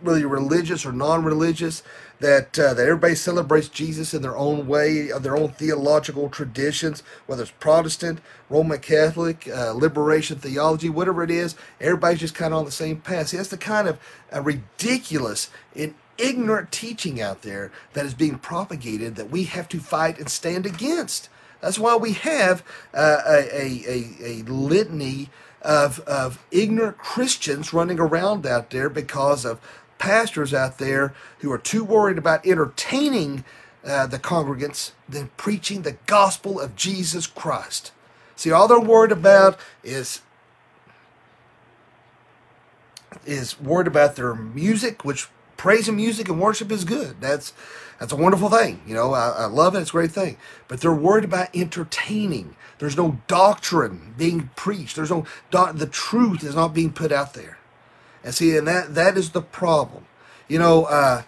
really 0.00 0.24
religious 0.24 0.86
or 0.86 0.92
non-religious 0.92 1.82
that 2.22 2.58
uh, 2.58 2.74
that 2.74 2.84
everybody 2.86 3.16
celebrates 3.16 3.68
Jesus 3.68 4.14
in 4.14 4.22
their 4.22 4.36
own 4.36 4.66
way, 4.68 5.10
of 5.10 5.24
their 5.24 5.36
own 5.36 5.50
theological 5.50 6.30
traditions, 6.30 7.02
whether 7.26 7.42
it's 7.42 7.52
Protestant, 7.60 8.20
Roman 8.48 8.78
Catholic, 8.78 9.48
uh, 9.48 9.72
liberation 9.72 10.38
theology, 10.38 10.88
whatever 10.88 11.22
it 11.24 11.30
is. 11.30 11.56
Everybody's 11.80 12.20
just 12.20 12.34
kind 12.34 12.54
of 12.54 12.60
on 12.60 12.64
the 12.64 12.72
same 12.72 13.00
path. 13.00 13.28
See, 13.28 13.36
that's 13.36 13.50
the 13.50 13.58
kind 13.58 13.88
of 13.88 14.00
uh, 14.34 14.40
ridiculous 14.40 15.50
and 15.76 15.94
ignorant 16.16 16.72
teaching 16.72 17.20
out 17.20 17.42
there 17.42 17.72
that 17.94 18.06
is 18.06 18.14
being 18.14 18.38
propagated 18.38 19.16
that 19.16 19.30
we 19.30 19.44
have 19.44 19.68
to 19.70 19.80
fight 19.80 20.18
and 20.18 20.30
stand 20.30 20.64
against. 20.64 21.28
That's 21.60 21.78
why 21.78 21.96
we 21.96 22.12
have 22.14 22.64
uh, 22.94 23.22
a, 23.26 23.62
a, 23.62 23.84
a, 23.88 24.24
a 24.40 24.42
litany 24.44 25.30
of, 25.62 26.00
of 26.00 26.44
ignorant 26.50 26.98
Christians 26.98 27.72
running 27.72 28.00
around 28.00 28.46
out 28.46 28.70
there 28.70 28.88
because 28.90 29.44
of 29.44 29.60
pastors 30.02 30.52
out 30.52 30.78
there 30.78 31.14
who 31.38 31.52
are 31.52 31.58
too 31.58 31.84
worried 31.84 32.18
about 32.18 32.44
entertaining 32.44 33.44
uh, 33.84 34.04
the 34.04 34.18
congregants 34.18 34.90
than 35.08 35.30
preaching 35.36 35.82
the 35.82 35.96
gospel 36.06 36.58
of 36.58 36.74
Jesus 36.74 37.28
Christ. 37.28 37.92
See, 38.34 38.50
all 38.50 38.66
they're 38.66 38.80
worried 38.80 39.12
about 39.12 39.60
is 39.84 40.22
is 43.24 43.60
worried 43.60 43.86
about 43.86 44.16
their 44.16 44.34
music, 44.34 45.04
which 45.04 45.28
praise 45.56 45.86
and 45.86 45.96
music 45.96 46.28
and 46.28 46.40
worship 46.40 46.72
is 46.72 46.82
good. 46.82 47.20
That's 47.20 47.52
that's 48.00 48.12
a 48.12 48.16
wonderful 48.16 48.50
thing. 48.50 48.82
You 48.84 48.94
know, 48.94 49.14
I, 49.14 49.28
I 49.28 49.44
love 49.44 49.76
it. 49.76 49.82
It's 49.82 49.90
a 49.90 49.92
great 49.92 50.10
thing. 50.10 50.36
But 50.66 50.80
they're 50.80 50.92
worried 50.92 51.24
about 51.24 51.54
entertaining. 51.54 52.56
There's 52.80 52.96
no 52.96 53.20
doctrine 53.28 54.16
being 54.18 54.50
preached. 54.56 54.96
There's 54.96 55.12
no 55.12 55.26
the 55.52 55.88
truth 55.88 56.42
is 56.42 56.56
not 56.56 56.74
being 56.74 56.92
put 56.92 57.12
out 57.12 57.34
there. 57.34 57.58
And 58.24 58.34
see, 58.34 58.56
and 58.56 58.66
that 58.68 58.94
that 58.94 59.16
is 59.16 59.30
the 59.30 59.42
problem. 59.42 60.06
You 60.48 60.58
know, 60.58 60.84
uh, 60.84 61.22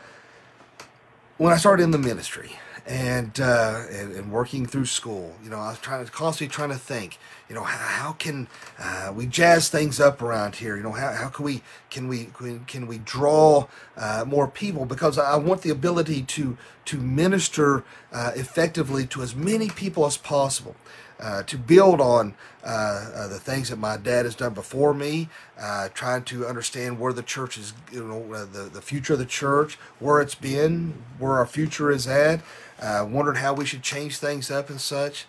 when 1.39 1.53
I 1.53 1.57
started 1.57 1.83
in 1.83 1.91
the 1.91 1.99
ministry 1.99 2.53
and, 2.87 3.41
uh, 3.41 3.85
and, 3.91 4.13
and 4.13 4.31
working 4.31 4.67
through 4.67 4.87
school, 4.87 5.35
you 5.43 5.51
know, 5.51 5.59
I 5.59 5.71
was 5.71 5.79
trying 5.79 6.05
to 6.05 6.11
constantly 6.11 6.53
trying 6.53 6.69
to 6.71 6.77
think, 6.77 7.19
you 7.49 7.55
know, 7.55 7.65
how, 7.65 7.79
how 7.79 8.13
can 8.13 8.47
uh, 8.79 9.13
we 9.15 9.27
jazz 9.27 9.69
things 9.69 9.99
up 9.99 10.23
around 10.23 10.57
here? 10.57 10.77
You 10.77 10.83
know, 10.83 10.93
how, 10.93 11.13
how 11.13 11.29
can 11.29 11.45
we 11.45 11.63
can 11.91 12.09
we 12.09 12.29
can, 12.67 12.87
we 12.87 12.99
draw 12.99 13.67
uh, 13.97 14.25
more 14.27 14.47
people? 14.47 14.85
Because 14.85 15.19
I 15.19 15.37
want 15.37 15.63
the 15.63 15.71
ability 15.71 16.23
to 16.23 16.57
to 16.87 16.99
minister 16.99 17.85
uh, 18.13 18.33
effectively 18.37 19.07
to 19.09 19.23
as 19.23 19.35
many 19.35 19.69
people 19.69 20.07
as 20.07 20.17
possible 20.17 20.77
uh, 21.21 21.43
to 21.45 21.57
build 21.57 22.01
on 22.01 22.35
uh, 22.65 23.11
uh, 23.15 23.29
the 23.29 23.39
things 23.39 23.69
that 23.69 23.79
my 23.79 23.97
dad 23.97 24.25
has 24.25 24.35
done 24.35 24.55
before 24.55 24.95
me, 24.95 25.29
uh, 25.59 25.89
trying 25.95 26.25
to 26.25 26.47
understand 26.47 26.99
where 26.99 27.13
the 27.13 27.23
church 27.23 27.59
is, 27.59 27.73
you 27.93 28.03
know, 28.03 28.33
uh, 28.33 28.45
the, 28.45 28.71
the 28.73 28.83
future 28.83 29.13
of 29.13 29.19
the 29.19 29.27
church, 29.27 29.77
where 29.99 30.21
it's 30.21 30.35
been, 30.35 30.95
where 31.19 31.35
our 31.35 31.47
future 31.47 31.91
is 31.91 32.07
at, 32.07 32.41
uh, 32.81 33.07
wondering 33.09 33.37
how 33.37 33.53
we 33.53 33.65
should 33.65 33.83
change 33.83 34.19
things 34.19 34.51
up 34.51 34.71
and 34.71 34.81
such. 34.81 35.27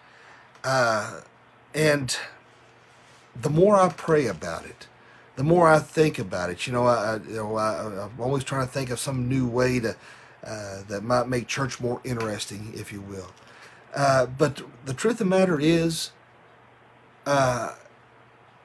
and 1.73 2.17
the 3.41 3.49
more 3.49 3.75
I 3.75 3.89
pray 3.89 4.27
about 4.27 4.65
it, 4.65 4.87
the 5.35 5.43
more 5.43 5.67
I 5.67 5.79
think 5.79 6.17
about 6.17 6.49
it, 6.49 6.65
you 6.65 6.71
know, 6.71 6.87
I, 6.87 7.17
you 7.27 7.35
know, 7.35 7.57
I, 7.57 8.05
am 8.05 8.11
always 8.17 8.45
trying 8.45 8.65
to 8.65 8.71
think 8.71 8.89
of 8.89 8.99
some 8.99 9.27
new 9.27 9.45
way 9.45 9.81
to 9.81 9.95
that 10.87 11.03
might 11.03 11.27
make 11.27 11.47
church 11.47 11.81
more 11.81 11.99
interesting, 12.05 12.71
if 12.75 12.93
you 12.93 13.01
will. 13.01 13.31
Uh, 13.95 14.25
but 14.25 14.61
the 14.85 14.93
truth 14.93 15.13
of 15.13 15.19
the 15.19 15.25
matter 15.25 15.59
is, 15.59 16.11
uh, 17.25 17.73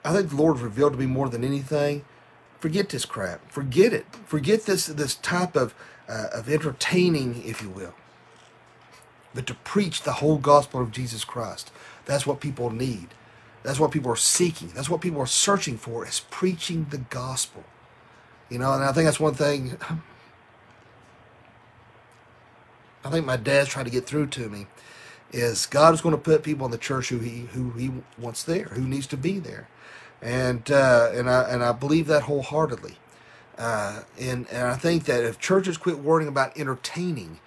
I 0.04 0.12
think 0.12 0.30
the 0.30 0.36
Lord 0.36 0.58
revealed 0.58 0.94
to 0.94 0.98
me 0.98 1.06
more 1.06 1.28
than 1.28 1.44
anything. 1.44 2.04
Forget 2.58 2.88
this 2.88 3.04
crap. 3.04 3.50
Forget 3.50 3.92
it. 3.92 4.06
Forget 4.26 4.66
this 4.66 4.86
this 4.86 5.14
type 5.14 5.56
of 5.56 5.74
uh, 6.08 6.26
of 6.32 6.48
entertaining, 6.50 7.42
if 7.44 7.62
you 7.62 7.70
will. 7.70 7.94
But 9.34 9.46
to 9.46 9.54
preach 9.54 10.02
the 10.02 10.14
whole 10.14 10.38
gospel 10.38 10.82
of 10.82 10.90
Jesus 10.90 11.24
Christ. 11.24 11.70
That's 12.06 12.26
what 12.26 12.40
people 12.40 12.70
need. 12.70 13.08
That's 13.62 13.78
what 13.78 13.92
people 13.92 14.10
are 14.10 14.16
seeking. 14.16 14.70
That's 14.74 14.90
what 14.90 15.00
people 15.00 15.20
are 15.20 15.26
searching 15.26 15.76
for 15.76 16.04
is 16.06 16.20
preaching 16.30 16.86
the 16.90 16.98
gospel. 16.98 17.62
You 18.48 18.58
know, 18.58 18.72
and 18.72 18.82
I 18.82 18.92
think 18.92 19.04
that's 19.04 19.20
one 19.20 19.34
thing 19.34 19.76
I 23.04 23.10
think 23.10 23.24
my 23.24 23.36
dad's 23.36 23.68
trying 23.70 23.86
to 23.86 23.90
get 23.90 24.06
through 24.06 24.26
to 24.28 24.48
me 24.48 24.66
is 25.32 25.66
God 25.66 25.94
is 25.94 26.00
going 26.00 26.14
to 26.14 26.20
put 26.20 26.42
people 26.42 26.66
in 26.66 26.72
the 26.72 26.78
church 26.78 27.08
who 27.10 27.18
he 27.18 27.46
who 27.52 27.70
he 27.72 27.90
wants 28.18 28.42
there, 28.44 28.64
who 28.66 28.82
needs 28.82 29.06
to 29.08 29.16
be 29.16 29.38
there, 29.38 29.68
and 30.22 30.70
uh, 30.70 31.10
and 31.14 31.30
I 31.30 31.42
and 31.44 31.62
I 31.62 31.72
believe 31.72 32.06
that 32.08 32.24
wholeheartedly. 32.24 32.96
Uh, 33.58 34.02
and 34.18 34.48
and 34.50 34.68
I 34.68 34.76
think 34.76 35.04
that 35.04 35.24
if 35.24 35.38
churches 35.38 35.76
quit 35.76 35.98
worrying 35.98 36.28
about 36.28 36.56
entertaining 36.58 37.40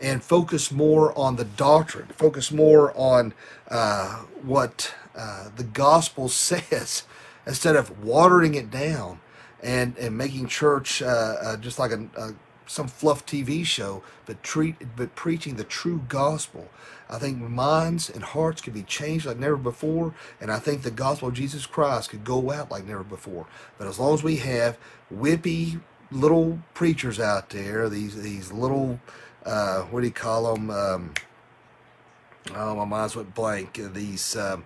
and 0.00 0.22
focus 0.22 0.70
more 0.70 1.16
on 1.18 1.36
the 1.36 1.44
doctrine, 1.44 2.08
focus 2.16 2.52
more 2.52 2.92
on 2.96 3.34
uh, 3.70 4.22
what 4.42 4.94
uh, 5.16 5.48
the 5.56 5.64
gospel 5.64 6.28
says, 6.30 7.04
instead 7.46 7.76
of 7.76 8.04
watering 8.04 8.54
it 8.54 8.70
down 8.70 9.20
and 9.62 9.96
and 9.98 10.16
making 10.18 10.48
church 10.48 11.02
uh, 11.02 11.06
uh, 11.42 11.56
just 11.56 11.78
like 11.78 11.92
a, 11.92 12.06
a 12.18 12.34
some 12.66 12.88
fluff 12.88 13.26
TV 13.26 13.64
show, 13.64 14.02
but 14.26 14.42
treat 14.42 14.76
but 14.96 15.14
preaching 15.14 15.56
the 15.56 15.64
true 15.64 16.02
gospel. 16.08 16.68
I 17.08 17.18
think 17.18 17.38
minds 17.38 18.08
and 18.08 18.24
hearts 18.24 18.62
could 18.62 18.74
be 18.74 18.82
changed 18.82 19.26
like 19.26 19.38
never 19.38 19.56
before, 19.56 20.14
and 20.40 20.50
I 20.50 20.58
think 20.58 20.82
the 20.82 20.90
gospel 20.90 21.28
of 21.28 21.34
Jesus 21.34 21.66
Christ 21.66 22.10
could 22.10 22.24
go 22.24 22.50
out 22.50 22.70
like 22.70 22.86
never 22.86 23.04
before. 23.04 23.46
But 23.78 23.86
as 23.86 23.98
long 23.98 24.14
as 24.14 24.22
we 24.22 24.36
have 24.36 24.78
whippy 25.14 25.80
little 26.10 26.60
preachers 26.72 27.20
out 27.20 27.50
there, 27.50 27.88
these 27.88 28.20
these 28.22 28.52
little 28.52 29.00
uh, 29.44 29.82
what 29.82 30.00
do 30.00 30.06
you 30.06 30.12
call 30.12 30.54
them? 30.54 30.70
Um, 30.70 31.14
oh, 32.54 32.74
my 32.74 32.84
mind's 32.84 33.16
went 33.16 33.34
blank. 33.34 33.78
These 33.92 34.36
um, 34.36 34.64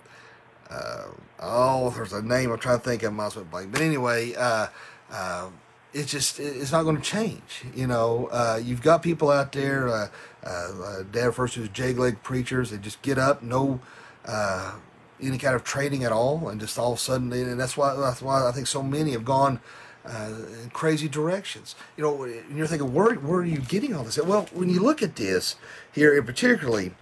uh, 0.70 1.06
oh, 1.40 1.90
there's 1.90 2.12
a 2.12 2.22
name 2.22 2.52
I'm 2.52 2.58
trying 2.58 2.78
to 2.78 2.84
think 2.84 3.02
of. 3.02 3.12
My 3.12 3.24
mind's 3.24 3.36
went 3.36 3.50
blank. 3.50 3.72
But 3.72 3.80
anyway. 3.80 4.34
Uh, 4.34 4.68
uh, 5.10 5.48
it's 5.92 6.10
just 6.10 6.38
it's 6.38 6.72
not 6.72 6.82
going 6.82 6.96
to 6.96 7.02
change. 7.02 7.64
You 7.74 7.86
know, 7.86 8.28
uh, 8.30 8.60
you've 8.62 8.82
got 8.82 9.02
people 9.02 9.30
out 9.30 9.52
there. 9.52 9.88
Uh, 9.88 10.08
uh, 10.44 11.02
Dad 11.10 11.26
refers 11.26 11.54
to 11.54 11.62
as 11.62 11.68
jackleg 11.70 12.22
preachers. 12.22 12.70
They 12.70 12.78
just 12.78 13.02
get 13.02 13.18
up, 13.18 13.42
no 13.42 13.80
uh, 14.24 14.74
any 15.20 15.38
kind 15.38 15.54
of 15.54 15.64
training 15.64 16.04
at 16.04 16.12
all, 16.12 16.48
and 16.48 16.60
just 16.60 16.78
all 16.78 16.92
of 16.92 16.98
a 16.98 17.00
sudden, 17.00 17.32
and 17.32 17.58
that's 17.58 17.76
why 17.76 17.94
that's 17.96 18.22
why 18.22 18.46
I 18.46 18.52
think 18.52 18.66
so 18.66 18.82
many 18.82 19.12
have 19.12 19.24
gone 19.24 19.60
uh, 20.04 20.32
in 20.62 20.70
crazy 20.70 21.08
directions. 21.08 21.74
You 21.96 22.04
know, 22.04 22.22
and 22.22 22.56
you're 22.56 22.66
thinking, 22.66 22.92
where 22.92 23.14
where 23.14 23.40
are 23.40 23.44
you 23.44 23.58
getting 23.58 23.94
all 23.94 24.04
this? 24.04 24.18
Well, 24.18 24.48
when 24.52 24.68
you 24.68 24.80
look 24.80 25.02
at 25.02 25.16
this 25.16 25.56
here, 25.92 26.16
in 26.16 26.24
particularly 26.24 26.92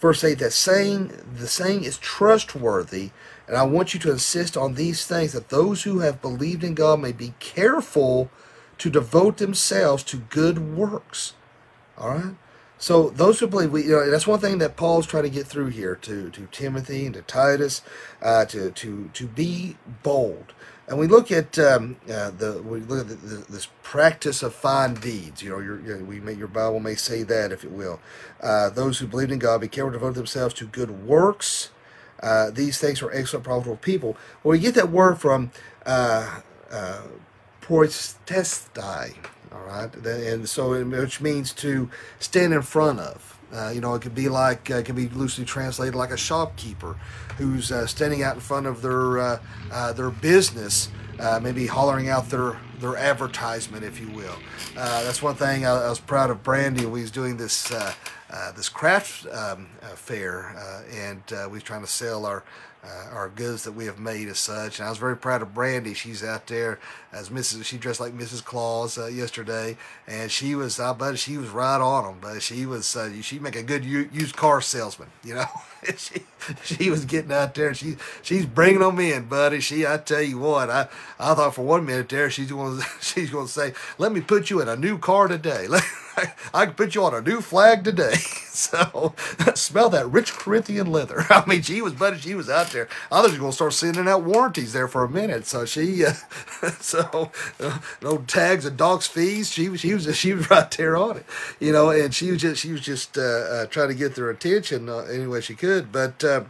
verse 0.00 0.24
eight, 0.24 0.38
that 0.38 0.52
saying 0.52 1.12
the 1.36 1.46
saying 1.46 1.84
is 1.84 1.98
trustworthy. 1.98 3.10
And 3.50 3.58
I 3.58 3.64
want 3.64 3.94
you 3.94 3.98
to 4.00 4.12
insist 4.12 4.56
on 4.56 4.74
these 4.74 5.04
things 5.04 5.32
that 5.32 5.48
those 5.48 5.82
who 5.82 5.98
have 5.98 6.22
believed 6.22 6.62
in 6.62 6.74
God 6.74 7.00
may 7.00 7.10
be 7.10 7.34
careful 7.40 8.30
to 8.78 8.88
devote 8.88 9.38
themselves 9.38 10.04
to 10.04 10.18
good 10.18 10.76
works. 10.76 11.34
All 11.98 12.10
right? 12.10 12.34
So 12.78 13.10
those 13.10 13.40
who 13.40 13.48
believe, 13.48 13.72
we, 13.72 13.82
you 13.82 13.90
know, 13.90 14.08
that's 14.08 14.28
one 14.28 14.38
thing 14.38 14.58
that 14.58 14.76
Paul's 14.76 15.04
trying 15.04 15.24
to 15.24 15.30
get 15.30 15.48
through 15.48 15.70
here 15.70 15.96
to, 15.96 16.30
to 16.30 16.46
Timothy 16.52 17.06
and 17.06 17.14
to 17.16 17.22
Titus, 17.22 17.82
uh, 18.22 18.44
to, 18.44 18.70
to, 18.70 19.10
to 19.14 19.26
be 19.26 19.76
bold. 20.04 20.52
And 20.86 20.96
we 20.96 21.08
look 21.08 21.32
at 21.32 21.58
um, 21.58 21.96
uh, 22.08 22.30
the 22.30 22.62
we 22.62 22.78
look 22.80 23.00
at 23.00 23.08
the, 23.08 23.16
the, 23.16 23.52
this 23.52 23.68
practice 23.82 24.44
of 24.44 24.54
fine 24.54 24.94
deeds. 24.94 25.42
You 25.42 25.50
know, 25.50 25.58
your, 25.58 25.80
your, 25.80 25.98
we 26.04 26.20
may, 26.20 26.34
your 26.34 26.46
Bible 26.46 26.78
may 26.78 26.94
say 26.94 27.24
that, 27.24 27.50
if 27.50 27.64
it 27.64 27.72
will. 27.72 27.98
Uh, 28.40 28.70
those 28.70 29.00
who 29.00 29.08
believe 29.08 29.32
in 29.32 29.40
God 29.40 29.60
be 29.60 29.66
careful 29.66 29.90
to 29.90 29.98
devote 29.98 30.14
themselves 30.14 30.54
to 30.54 30.66
good 30.66 31.04
works 31.04 31.70
uh, 32.22 32.50
these 32.50 32.78
things 32.78 33.02
are 33.02 33.10
excellent, 33.12 33.44
profitable 33.44 33.76
people. 33.76 34.16
Well, 34.42 34.52
we 34.52 34.58
get 34.58 34.74
that 34.74 34.90
word 34.90 35.16
from 35.20 35.50
uh, 35.86 36.40
uh, 36.70 37.02
all 39.52 39.62
right, 39.66 39.94
and 39.94 40.48
so 40.48 40.84
which 40.84 41.20
means 41.20 41.52
to 41.54 41.90
stand 42.18 42.52
in 42.52 42.62
front 42.62 43.00
of. 43.00 43.38
Uh, 43.52 43.70
you 43.74 43.80
know, 43.80 43.94
it 43.94 44.02
could 44.02 44.14
be 44.14 44.28
like 44.28 44.70
uh, 44.70 44.76
it 44.76 44.86
can 44.86 44.94
be 44.94 45.08
loosely 45.08 45.44
translated 45.44 45.94
like 45.94 46.10
a 46.10 46.16
shopkeeper 46.16 46.96
who's 47.36 47.72
uh, 47.72 47.86
standing 47.86 48.22
out 48.22 48.34
in 48.34 48.40
front 48.40 48.66
of 48.66 48.80
their 48.82 49.18
uh, 49.18 49.38
uh, 49.72 49.92
their 49.92 50.10
business, 50.10 50.88
uh, 51.18 51.40
maybe 51.42 51.66
hollering 51.66 52.08
out 52.08 52.28
their 52.30 52.58
their 52.78 52.96
advertisement, 52.96 53.84
if 53.84 54.00
you 54.00 54.08
will. 54.10 54.36
that's 54.74 55.20
one 55.20 55.34
thing 55.34 55.66
I, 55.66 55.70
I, 55.70 55.88
was 55.88 56.00
proud 56.00 56.30
of. 56.30 56.42
Brandy, 56.42 56.86
we 56.86 57.02
was 57.02 57.10
doing 57.10 57.36
this 57.36 57.72
this 58.52 58.68
craft 58.68 59.26
um, 59.26 59.68
uh, 59.82 59.88
fair, 59.88 60.56
uh, 60.56 60.82
and 60.92 61.22
uh, 61.32 61.48
we 61.50 61.58
are 61.58 61.62
trying 61.62 61.80
to 61.80 61.86
sell 61.86 62.26
our 62.26 62.44
uh, 62.82 63.14
our 63.14 63.28
goods 63.28 63.64
that 63.64 63.72
we 63.72 63.84
have 63.84 63.98
made 63.98 64.28
as 64.28 64.38
such. 64.38 64.78
And 64.78 64.86
I 64.86 64.90
was 64.90 64.98
very 64.98 65.16
proud 65.16 65.42
of 65.42 65.54
Brandy. 65.54 65.94
She's 65.94 66.24
out 66.24 66.46
there 66.46 66.78
as 67.12 67.28
Mrs. 67.28 67.64
She 67.64 67.76
dressed 67.76 68.00
like 68.00 68.16
Mrs. 68.16 68.42
Claus 68.44 68.96
uh, 68.96 69.06
yesterday, 69.06 69.76
and 70.06 70.30
she 70.30 70.54
was, 70.54 70.80
I 70.80 70.92
bet 70.92 71.18
she 71.18 71.36
was 71.36 71.50
right 71.50 71.80
on 71.80 72.04
them. 72.04 72.18
But 72.20 72.42
she 72.42 72.64
was, 72.66 72.96
uh, 72.96 73.10
she 73.22 73.38
make 73.38 73.56
a 73.56 73.62
good 73.62 73.84
used 73.84 74.36
car 74.36 74.60
salesman, 74.60 75.08
you 75.22 75.34
know. 75.34 75.46
she 75.96 76.22
she 76.62 76.90
was 76.90 77.04
getting 77.04 77.32
out 77.32 77.54
there. 77.54 77.74
She 77.74 77.96
she's 78.22 78.46
bringing 78.46 78.80
them 78.80 78.98
in, 78.98 79.26
buddy. 79.26 79.60
She, 79.60 79.86
I 79.86 79.98
tell 79.98 80.22
you 80.22 80.38
what, 80.38 80.70
I 80.70 80.88
I 81.18 81.34
thought 81.34 81.54
for 81.54 81.62
one 81.62 81.84
minute 81.86 82.08
there 82.08 82.30
she's 82.30 82.50
going 82.50 82.80
she's 83.00 83.30
going 83.30 83.46
to 83.46 83.52
say, 83.52 83.74
"Let 83.98 84.12
me 84.12 84.20
put 84.20 84.50
you 84.50 84.60
in 84.60 84.68
a 84.68 84.76
new 84.76 84.98
car 84.98 85.28
today." 85.28 85.66
I 86.52 86.66
can 86.66 86.74
put 86.74 86.94
you 86.94 87.04
on 87.04 87.14
a 87.14 87.20
new 87.20 87.40
flag 87.40 87.84
today. 87.84 88.14
so 88.14 89.14
smell 89.54 89.88
that 89.90 90.10
rich 90.10 90.32
Corinthian 90.32 90.90
leather. 90.90 91.24
I 91.30 91.44
mean, 91.46 91.62
she 91.62 91.80
was, 91.80 91.94
buddy, 91.94 92.18
she 92.18 92.34
was 92.34 92.50
out 92.50 92.69
there. 92.70 92.88
I 93.10 93.20
was 93.22 93.36
going 93.36 93.50
to 93.50 93.54
start 93.54 93.72
sending 93.72 94.08
out 94.08 94.22
warranties 94.22 94.72
there 94.72 94.88
for 94.88 95.04
a 95.04 95.08
minute. 95.08 95.46
So 95.46 95.64
she, 95.64 96.04
uh, 96.04 96.12
so 96.80 97.30
uh, 97.60 97.78
no 98.02 98.18
tags 98.18 98.64
and 98.64 98.76
dogs 98.76 99.06
fees. 99.06 99.50
She 99.50 99.68
was, 99.68 99.80
she 99.80 99.94
was, 99.94 100.16
she 100.16 100.32
was 100.32 100.50
right 100.50 100.70
there 100.70 100.96
on 100.96 101.18
it, 101.18 101.26
you 101.58 101.72
know. 101.72 101.90
And 101.90 102.14
she 102.14 102.30
was 102.30 102.40
just, 102.40 102.62
she 102.62 102.72
was 102.72 102.80
just 102.80 103.16
uh, 103.18 103.20
uh 103.20 103.66
trying 103.66 103.88
to 103.88 103.94
get 103.94 104.14
their 104.14 104.30
attention 104.30 104.88
uh, 104.88 104.98
any 104.98 105.26
way 105.26 105.40
she 105.40 105.54
could. 105.54 105.92
But 105.92 106.22
uh, 106.24 106.44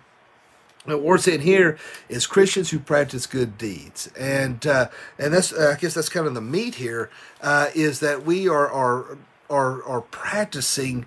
what 0.84 1.02
we're 1.02 1.18
saying 1.18 1.40
here 1.40 1.78
is 2.08 2.26
Christians 2.26 2.70
who 2.70 2.78
practice 2.78 3.26
good 3.26 3.58
deeds, 3.58 4.10
and 4.18 4.66
uh, 4.66 4.88
and 5.18 5.34
that's 5.34 5.52
uh, 5.52 5.74
I 5.76 5.80
guess 5.80 5.94
that's 5.94 6.08
kind 6.08 6.26
of 6.26 6.34
the 6.34 6.40
meat 6.40 6.76
here 6.76 7.10
uh, 7.42 7.68
is 7.74 8.00
that 8.00 8.24
we 8.24 8.48
are 8.48 8.70
are 8.70 9.18
are, 9.48 9.82
are 9.84 10.00
practicing 10.00 11.06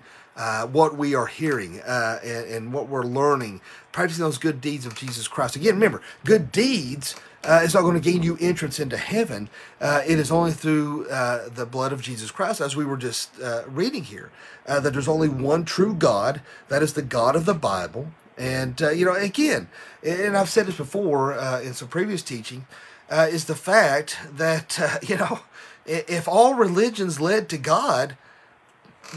what 0.70 0.96
we 0.96 1.14
are 1.14 1.26
hearing 1.26 1.80
and, 1.80 2.46
and, 2.46 2.72
what 2.72 2.88
we're 2.88 3.04
learning, 3.04 3.60
practicing 3.94 4.24
those 4.24 4.38
good 4.38 4.60
deeds 4.60 4.86
of 4.86 4.96
Jesus 4.96 5.28
Christ. 5.28 5.54
Again, 5.54 5.74
remember, 5.74 6.02
good 6.24 6.50
deeds 6.50 7.14
uh, 7.44 7.60
is 7.62 7.74
not 7.74 7.82
going 7.82 7.94
to 7.94 8.00
gain 8.00 8.24
you 8.24 8.36
entrance 8.40 8.80
into 8.80 8.96
heaven. 8.96 9.48
Uh, 9.80 10.02
it 10.04 10.18
is 10.18 10.32
only 10.32 10.50
through 10.50 11.08
uh, 11.08 11.48
the 11.48 11.64
blood 11.64 11.92
of 11.92 12.02
Jesus 12.02 12.32
Christ, 12.32 12.60
as 12.60 12.74
we 12.74 12.84
were 12.84 12.96
just 12.96 13.40
uh, 13.40 13.62
reading 13.68 14.02
here, 14.02 14.32
that 14.66 14.92
there's 14.92 15.06
only 15.06 15.28
one 15.28 15.64
true 15.64 15.94
God. 15.94 16.40
That 16.68 16.82
is 16.82 16.94
the 16.94 17.02
God 17.02 17.36
of 17.36 17.44
the 17.44 17.54
Bible. 17.54 18.08
And, 18.36 18.80
you 18.80 19.04
know, 19.04 19.14
again, 19.14 19.68
and 20.02 20.36
I've 20.36 20.50
said 20.50 20.66
this 20.66 20.76
before 20.76 21.32
in 21.60 21.72
some 21.72 21.86
previous 21.86 22.22
teaching, 22.22 22.66
is 23.12 23.44
the 23.44 23.54
fact 23.54 24.18
that, 24.28 25.00
you 25.06 25.16
know, 25.16 25.40
if 25.86 26.26
all 26.26 26.54
religions 26.54 27.20
led 27.20 27.48
to 27.50 27.58
God, 27.58 28.16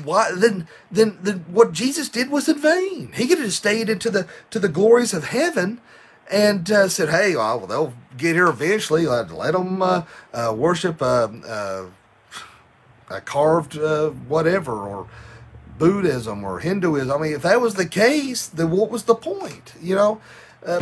why 0.04 0.32
then 0.36 0.68
then 0.92 1.18
then 1.22 1.46
what 1.48 1.72
Jesus 1.72 2.10
did 2.10 2.30
was 2.30 2.48
in 2.48 2.60
vain. 2.60 3.12
He 3.14 3.28
could 3.28 3.40
have 3.40 3.54
stayed 3.54 3.90
into 3.90 4.10
the 4.10 4.28
to 4.52 4.60
the 4.60 4.70
glories 4.70 5.14
of 5.14 5.26
heaven 5.26 5.82
and 6.30 6.70
uh, 6.72 6.90
said, 6.90 7.10
"Hey, 7.10 7.36
well, 7.36 7.66
they'll 7.66 7.94
get 8.18 8.36
here 8.36 8.48
eventually. 8.48 9.06
Let, 9.06 9.32
let 9.32 9.54
them 9.54 9.82
uh, 9.82 10.04
uh, 10.34 10.54
worship 10.56 11.02
uh, 11.02 11.30
uh, 11.48 11.86
a 13.10 13.22
carved 13.22 13.78
uh, 13.78 14.10
whatever 14.10 14.74
or 14.74 15.08
Buddhism 15.78 16.44
or 16.44 16.60
Hinduism. 16.60 17.12
I 17.12 17.18
mean, 17.18 17.34
if 17.34 17.44
that 17.44 17.62
was 17.62 17.76
the 17.76 17.88
case, 17.88 18.48
then 18.48 18.72
what 18.72 18.90
was 18.90 19.04
the 19.04 19.16
point? 19.16 19.74
You 19.82 19.96
know." 19.96 20.22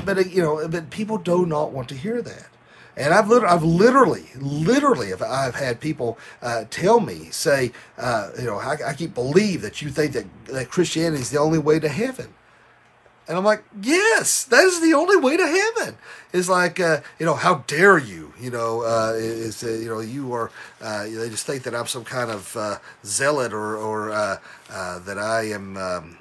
but 0.03 0.31
you 0.31 0.41
know, 0.41 0.67
but 0.67 0.89
people 0.89 1.19
do 1.19 1.45
not 1.45 1.71
want 1.71 1.87
to 1.89 1.95
hear 1.95 2.19
that. 2.19 2.47
And 2.97 3.13
I've 3.13 3.27
literally, 3.27 3.53
I've 3.53 3.63
literally, 3.63 4.25
literally, 4.37 5.13
I've 5.13 5.55
had 5.55 5.81
people 5.81 6.17
uh, 6.41 6.63
tell 6.69 6.99
me, 7.01 7.27
say, 7.31 7.71
uh, 7.97 8.29
you 8.39 8.45
know, 8.45 8.57
I, 8.57 8.77
I 8.87 8.93
keep 8.93 9.13
believe 9.13 9.61
that 9.63 9.81
you 9.81 9.89
think 9.89 10.13
that, 10.13 10.25
that 10.45 10.69
Christianity 10.69 11.21
is 11.21 11.29
the 11.29 11.39
only 11.39 11.59
way 11.59 11.79
to 11.79 11.89
heaven. 11.89 12.33
And 13.27 13.37
I'm 13.37 13.43
like, 13.43 13.63
yes, 13.81 14.43
that 14.45 14.63
is 14.65 14.81
the 14.81 14.93
only 14.93 15.17
way 15.17 15.35
to 15.35 15.47
heaven. 15.47 15.97
It's 16.31 16.47
like, 16.47 16.79
uh, 16.79 17.01
you 17.19 17.25
know, 17.25 17.33
how 17.33 17.63
dare 17.67 17.97
you? 17.97 18.33
You 18.39 18.51
know, 18.51 18.81
uh, 18.81 19.13
uh, 19.15 19.67
you 19.67 19.89
know, 19.89 19.99
you 19.99 20.31
are. 20.33 20.51
Uh, 20.79 21.05
they 21.05 21.29
just 21.29 21.47
think 21.47 21.63
that 21.63 21.73
I'm 21.73 21.87
some 21.87 22.03
kind 22.03 22.29
of 22.29 22.55
uh, 22.55 22.77
zealot 23.03 23.51
or 23.51 23.77
or 23.77 24.11
uh, 24.11 24.37
that 24.99 25.17
I 25.17 25.49
am. 25.49 25.75
Um, 25.75 26.17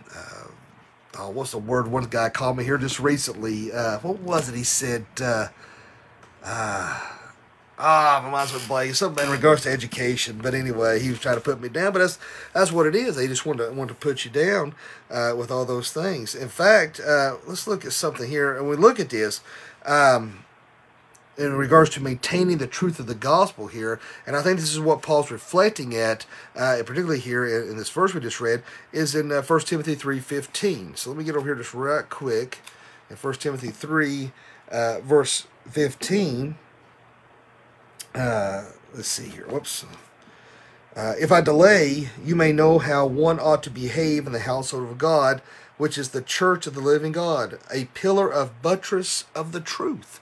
oh, 1.19 1.29
what's 1.29 1.51
the 1.51 1.59
word? 1.59 1.89
One 1.89 2.05
guy 2.05 2.31
called 2.31 2.57
me 2.57 2.65
here 2.65 2.79
just 2.79 3.01
recently. 3.01 3.69
what 3.69 4.21
was 4.21 4.49
it? 4.49 4.55
He 4.55 4.65
said. 4.65 5.05
Ah, 6.47 7.21
ah, 7.79 8.21
my 8.23 8.31
mind's 8.31 8.53
with 8.53 8.69
Blake. 8.69 8.95
Something 8.95 9.25
in 9.25 9.31
regards 9.31 9.63
to 9.63 9.71
education, 9.71 10.41
but 10.43 10.55
anyway, 10.55 11.01
he 11.01 11.09
was 11.09 11.19
trying 11.19 11.37
to 11.37 11.41
put 11.41 11.61
me 11.61 11.71
down. 11.71 11.93
But 11.93 12.01
that's 12.01 12.19
that's 12.53 12.71
what 12.71 12.87
it 12.87 12.95
is. 12.95 13.17
They 13.17 13.27
just 13.27 13.47
want 13.47 13.61
to 13.61 13.73
want 13.73 13.89
to 13.89 13.95
put 13.95 14.27
you 14.27 14.31
down 14.31 14.75
uh, 15.11 15.35
with 15.37 15.51
all 15.51 15.65
those 15.65 15.91
things. 15.91 16.35
In 16.35 16.49
fact, 16.49 17.01
uh, 17.01 17.37
let's 17.47 17.67
look 17.67 17.85
at 17.87 17.93
something 17.93 18.29
here, 18.29 18.57
and 18.57 18.69
we 18.69 18.77
look 18.77 19.01
at 19.01 19.11
this. 19.11 19.41
Um, 19.87 20.45
in 21.37 21.53
regards 21.55 21.91
to 21.91 22.01
maintaining 22.01 22.59
the 22.59 22.67
truth 22.67 23.01
of 23.01 23.09
the 23.09 23.15
gospel 23.15 23.67
here, 23.67 23.99
and 24.25 24.37
I 24.37 24.43
think 24.43 24.61
this 24.61 24.73
is 24.73 24.79
what 24.79 25.03
Paul's 25.03 25.33
reflecting 25.33 25.93
at, 25.97 26.27
uh, 26.55 26.77
particularly 26.87 27.19
here 27.19 27.45
in, 27.45 27.71
in, 27.71 27.77
this 27.77 27.91
verse 27.91 28.15
we 28.15 28.21
just 28.21 28.41
read, 28.41 28.63
is 28.93 29.17
in 29.17 29.33
uh, 29.33 29.43
1 29.43 29.61
Timothy 29.63 29.97
3.15. 29.97 30.97
So 30.97 31.11
let 31.11 31.19
me 31.19 31.25
get 31.25 31.35
over 31.35 31.47
here 31.47 31.57
just 31.57 31.75
right 31.75 32.09
quick. 32.09 32.61
In 33.11 33.17
1 33.17 33.35
Timothy 33.35 33.71
3, 33.71 34.31
uh, 34.71 35.01
verse 35.01 35.49
15. 35.71 36.57
Uh, 38.15 38.65
let's 38.95 39.09
see 39.09 39.29
here. 39.29 39.47
Whoops. 39.49 39.85
Uh, 40.97 41.15
if 41.19 41.33
I 41.33 41.41
delay, 41.41 42.11
you 42.25 42.37
may 42.37 42.53
know 42.53 42.79
how 42.79 43.07
one 43.07 43.41
ought 43.41 43.63
to 43.65 43.71
behave 43.71 44.27
in 44.27 44.33
the 44.33 44.41
household 44.41 44.85
of 44.85 44.99
God, 44.99 45.43
which 45.77 45.99
is 45.99 46.11
the 46.11 46.23
church 46.23 46.67
of 46.67 46.75
the 46.75 46.81
living 46.81 47.11
God, 47.13 47.59
a 47.73 47.87
pillar 47.87 48.33
of 48.33 48.63
buttress 48.63 49.25
of 49.35 49.51
the 49.51 49.61
truth. 49.61 50.21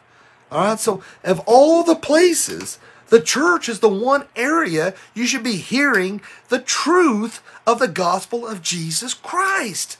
All 0.50 0.64
right, 0.64 0.78
so 0.78 1.02
of 1.24 1.40
all 1.40 1.83
the 1.83 1.94
places, 1.94 2.78
the 3.09 3.20
church 3.20 3.68
is 3.68 3.81
the 3.81 3.88
one 3.88 4.24
area 4.35 4.94
you 5.14 5.26
should 5.26 5.42
be 5.42 5.57
hearing 5.57 6.22
the 6.48 6.59
truth 6.59 7.42
of 7.66 7.78
the 7.78 7.88
gospel 7.88 8.46
of 8.46 8.62
Jesus 8.62 9.12
Christ. 9.12 9.98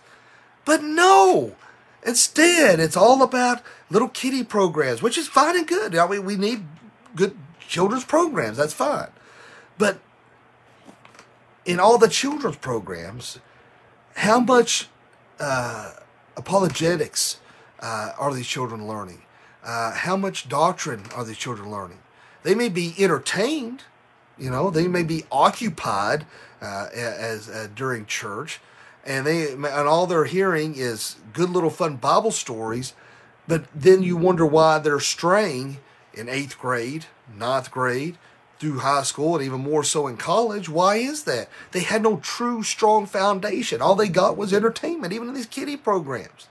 But 0.65 0.83
no, 0.83 1.57
Instead, 2.05 2.81
it's 2.81 2.97
all 2.97 3.23
about 3.23 3.63
little 3.91 4.09
kiddie 4.09 4.45
programs, 4.45 5.03
which 5.03 5.17
is 5.17 5.29
fine 5.29 5.57
and 5.57 5.67
good. 5.69 5.95
I 5.95 6.09
mean, 6.09 6.25
we 6.25 6.37
need 6.37 6.65
good 7.15 7.37
children's 7.61 8.05
programs. 8.05 8.57
That's 8.57 8.75
fine. 8.75 9.09
But 9.79 9.99
in 11.65 11.79
all 11.79 11.99
the 11.99 12.09
children's 12.09 12.57
programs, 12.57 13.39
how 14.17 14.41
much 14.41 14.89
uh, 15.39 15.93
apologetics 16.37 17.39
uh, 17.81 18.13
are 18.19 18.35
these 18.35 18.47
children 18.47 18.87
learning? 18.89 19.23
Uh, 19.65 19.93
how 19.93 20.17
much 20.17 20.49
doctrine 20.49 21.05
are 21.15 21.25
these 21.25 21.39
children 21.39 21.71
learning? 21.71 21.99
They 22.43 22.55
may 22.55 22.69
be 22.69 22.95
entertained, 22.99 23.85
You 24.37 24.51
know, 24.51 24.71
they 24.71 24.89
may 24.89 25.05
be 25.05 25.25
occupied 25.31 26.27
uh, 26.61 26.89
as 26.93 27.49
uh, 27.49 27.69
during 27.75 28.07
church, 28.07 28.61
and 29.05 29.27
they 29.27 29.53
and 29.53 29.67
all 29.67 30.07
they're 30.07 30.25
hearing 30.25 30.75
is 30.77 31.17
good 31.33 31.51
little 31.51 31.71
fun 31.71 31.97
Bible 31.97 32.31
stories. 32.31 32.95
But 33.49 33.65
then 33.75 34.03
you 34.03 34.17
wonder 34.17 34.47
why 34.47 34.79
they're 34.79 35.01
straying 35.01 35.79
in 36.15 36.29
eighth 36.29 36.59
grade, 36.59 37.07
ninth 37.37 37.71
grade, 37.71 38.17
through 38.59 38.79
high 38.79 39.03
school, 39.03 39.35
and 39.35 39.45
even 39.45 39.61
more 39.61 39.83
so 39.83 40.07
in 40.07 40.17
college. 40.17 40.69
Why 40.69 40.97
is 40.97 41.25
that? 41.25 41.49
They 41.73 41.81
had 41.81 42.03
no 42.03 42.19
true, 42.19 42.63
strong 42.63 43.07
foundation. 43.07 43.83
All 43.83 43.97
they 43.97 44.09
got 44.09 44.37
was 44.37 44.53
entertainment, 44.53 45.13
even 45.13 45.29
in 45.29 45.35
these 45.35 45.47
kiddie 45.47 45.77
programs 45.77 46.49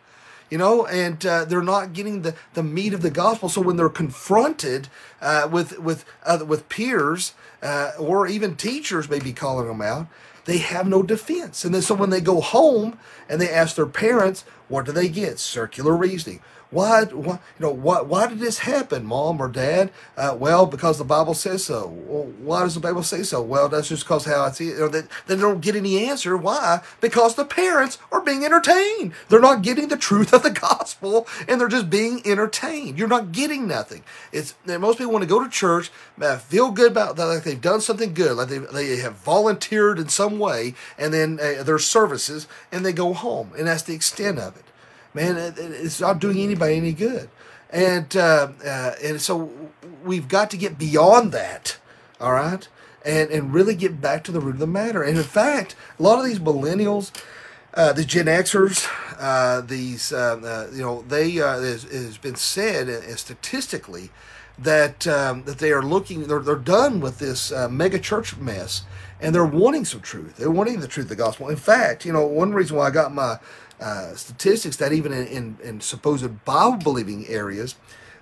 you 0.51 0.57
know, 0.57 0.85
and 0.85 1.25
uh, 1.25 1.45
they're 1.45 1.63
not 1.63 1.93
getting 1.93 2.21
the, 2.21 2.35
the 2.53 2.61
meat 2.61 2.93
of 2.93 3.01
the 3.01 3.09
gospel. 3.09 3.47
So 3.47 3.61
when 3.61 3.77
they're 3.77 3.89
confronted 3.89 4.89
uh, 5.21 5.47
with 5.49 5.79
with 5.79 6.03
uh, 6.23 6.43
with 6.45 6.67
peers 6.67 7.33
uh, 7.63 7.93
or 7.97 8.27
even 8.27 8.55
teachers, 8.55 9.09
maybe 9.09 9.31
calling 9.31 9.67
them 9.67 9.81
out, 9.81 10.07
they 10.45 10.57
have 10.57 10.87
no 10.87 11.03
defense. 11.03 11.63
And 11.63 11.73
then 11.73 11.81
so 11.81 11.95
when 11.95 12.09
they 12.09 12.21
go 12.21 12.41
home 12.41 12.97
and 13.29 13.39
they 13.39 13.49
ask 13.49 13.75
their 13.75 13.85
parents, 13.85 14.43
what 14.67 14.85
do 14.85 14.91
they 14.91 15.09
get? 15.09 15.39
Circular 15.39 15.95
reasoning. 15.95 16.41
Why, 16.71 17.03
why, 17.03 17.33
you 17.33 17.39
know, 17.59 17.71
why, 17.71 18.01
why 18.01 18.27
did 18.27 18.39
this 18.39 18.59
happen, 18.59 19.05
mom 19.05 19.41
or 19.41 19.49
dad? 19.49 19.91
Uh, 20.15 20.37
well, 20.39 20.65
because 20.65 20.97
the 20.97 21.03
Bible 21.03 21.33
says 21.33 21.65
so. 21.65 21.87
Well, 21.87 22.23
why 22.39 22.63
does 22.63 22.75
the 22.75 22.79
Bible 22.79 23.03
say 23.03 23.23
so? 23.23 23.41
Well, 23.41 23.67
that's 23.67 23.89
just 23.89 24.03
because 24.03 24.23
how 24.23 24.43
I 24.43 24.51
see 24.51 24.69
it. 24.69 24.75
You 24.75 24.79
know, 24.79 24.87
they, 24.87 25.01
they 25.27 25.35
don't 25.35 25.59
get 25.59 25.75
any 25.75 26.07
answer. 26.07 26.37
Why? 26.37 26.79
Because 27.01 27.35
the 27.35 27.43
parents 27.43 27.97
are 28.09 28.21
being 28.21 28.45
entertained. 28.45 29.11
They're 29.27 29.41
not 29.41 29.63
getting 29.63 29.89
the 29.89 29.97
truth 29.97 30.31
of 30.31 30.43
the 30.43 30.49
gospel, 30.49 31.27
and 31.45 31.59
they're 31.59 31.67
just 31.67 31.89
being 31.89 32.21
entertained. 32.25 32.97
You're 32.97 33.09
not 33.09 33.33
getting 33.33 33.67
nothing. 33.67 34.03
It's 34.31 34.55
most 34.65 34.97
people 34.97 35.11
want 35.11 35.23
to 35.23 35.29
go 35.29 35.43
to 35.43 35.49
church, 35.49 35.91
uh, 36.21 36.37
feel 36.37 36.71
good 36.71 36.91
about 36.91 37.17
that, 37.17 37.25
like 37.25 37.43
they've 37.43 37.59
done 37.59 37.81
something 37.81 38.13
good, 38.13 38.37
like 38.37 38.47
they 38.47 38.59
they 38.59 38.97
have 38.97 39.15
volunteered 39.15 39.99
in 39.99 40.07
some 40.07 40.39
way, 40.39 40.73
and 40.97 41.13
then 41.13 41.37
uh, 41.41 41.63
their 41.63 41.79
services, 41.79 42.47
and 42.71 42.85
they 42.85 42.93
go 42.93 43.13
home, 43.13 43.51
and 43.57 43.67
that's 43.67 43.83
the 43.83 43.93
extent 43.93 44.39
of 44.39 44.55
it 44.55 44.63
man, 45.13 45.37
it, 45.37 45.55
it's 45.57 45.99
not 46.01 46.19
doing 46.19 46.39
anybody 46.39 46.75
any 46.75 46.93
good. 46.93 47.29
And 47.69 48.15
uh, 48.17 48.49
uh, 48.65 48.95
and 49.01 49.21
so 49.21 49.49
we've 50.03 50.27
got 50.27 50.49
to 50.51 50.57
get 50.57 50.77
beyond 50.77 51.31
that, 51.31 51.77
all 52.19 52.33
right, 52.33 52.67
and 53.05 53.29
and 53.29 53.53
really 53.53 53.75
get 53.75 54.01
back 54.01 54.25
to 54.25 54.31
the 54.31 54.41
root 54.41 54.55
of 54.55 54.59
the 54.59 54.67
matter. 54.67 55.01
And 55.03 55.17
in 55.17 55.23
fact, 55.23 55.75
a 55.97 56.03
lot 56.03 56.19
of 56.19 56.25
these 56.25 56.39
millennials, 56.39 57.11
uh, 57.73 57.93
the 57.93 58.03
Gen 58.03 58.25
Xers, 58.25 58.87
uh, 59.17 59.61
these 59.61 60.11
uh, 60.11 60.39
uh, 60.43 60.75
you 60.75 60.81
know, 60.81 61.03
they 61.07 61.39
uh, 61.39 61.59
it 61.61 61.83
has 61.83 62.17
been 62.17 62.35
said 62.35 62.89
uh, 62.89 63.15
statistically 63.15 64.09
that 64.59 65.07
um, 65.07 65.43
that 65.43 65.59
they 65.59 65.71
are 65.71 65.81
looking, 65.81 66.23
they're 66.23 66.39
they're 66.39 66.55
done 66.57 66.99
with 66.99 67.19
this 67.19 67.53
mega 67.69 67.99
church 67.99 68.35
mess, 68.35 68.83
and 69.21 69.33
they're 69.33 69.45
wanting 69.45 69.85
some 69.85 70.01
truth. 70.01 70.35
They're 70.35 70.51
wanting 70.51 70.81
the 70.81 70.89
truth 70.89 71.05
of 71.05 71.09
the 71.09 71.15
gospel. 71.15 71.47
In 71.47 71.55
fact, 71.55 72.05
you 72.05 72.11
know, 72.11 72.25
one 72.25 72.51
reason 72.51 72.75
why 72.75 72.87
I 72.87 72.91
got 72.91 73.13
my 73.13 73.39
uh, 73.81 74.15
statistics 74.15 74.77
that 74.77 74.93
even 74.93 75.11
in, 75.11 75.27
in, 75.27 75.57
in 75.63 75.81
supposed 75.81 76.45
Bible 76.45 76.77
believing 76.77 77.27
areas, 77.27 77.75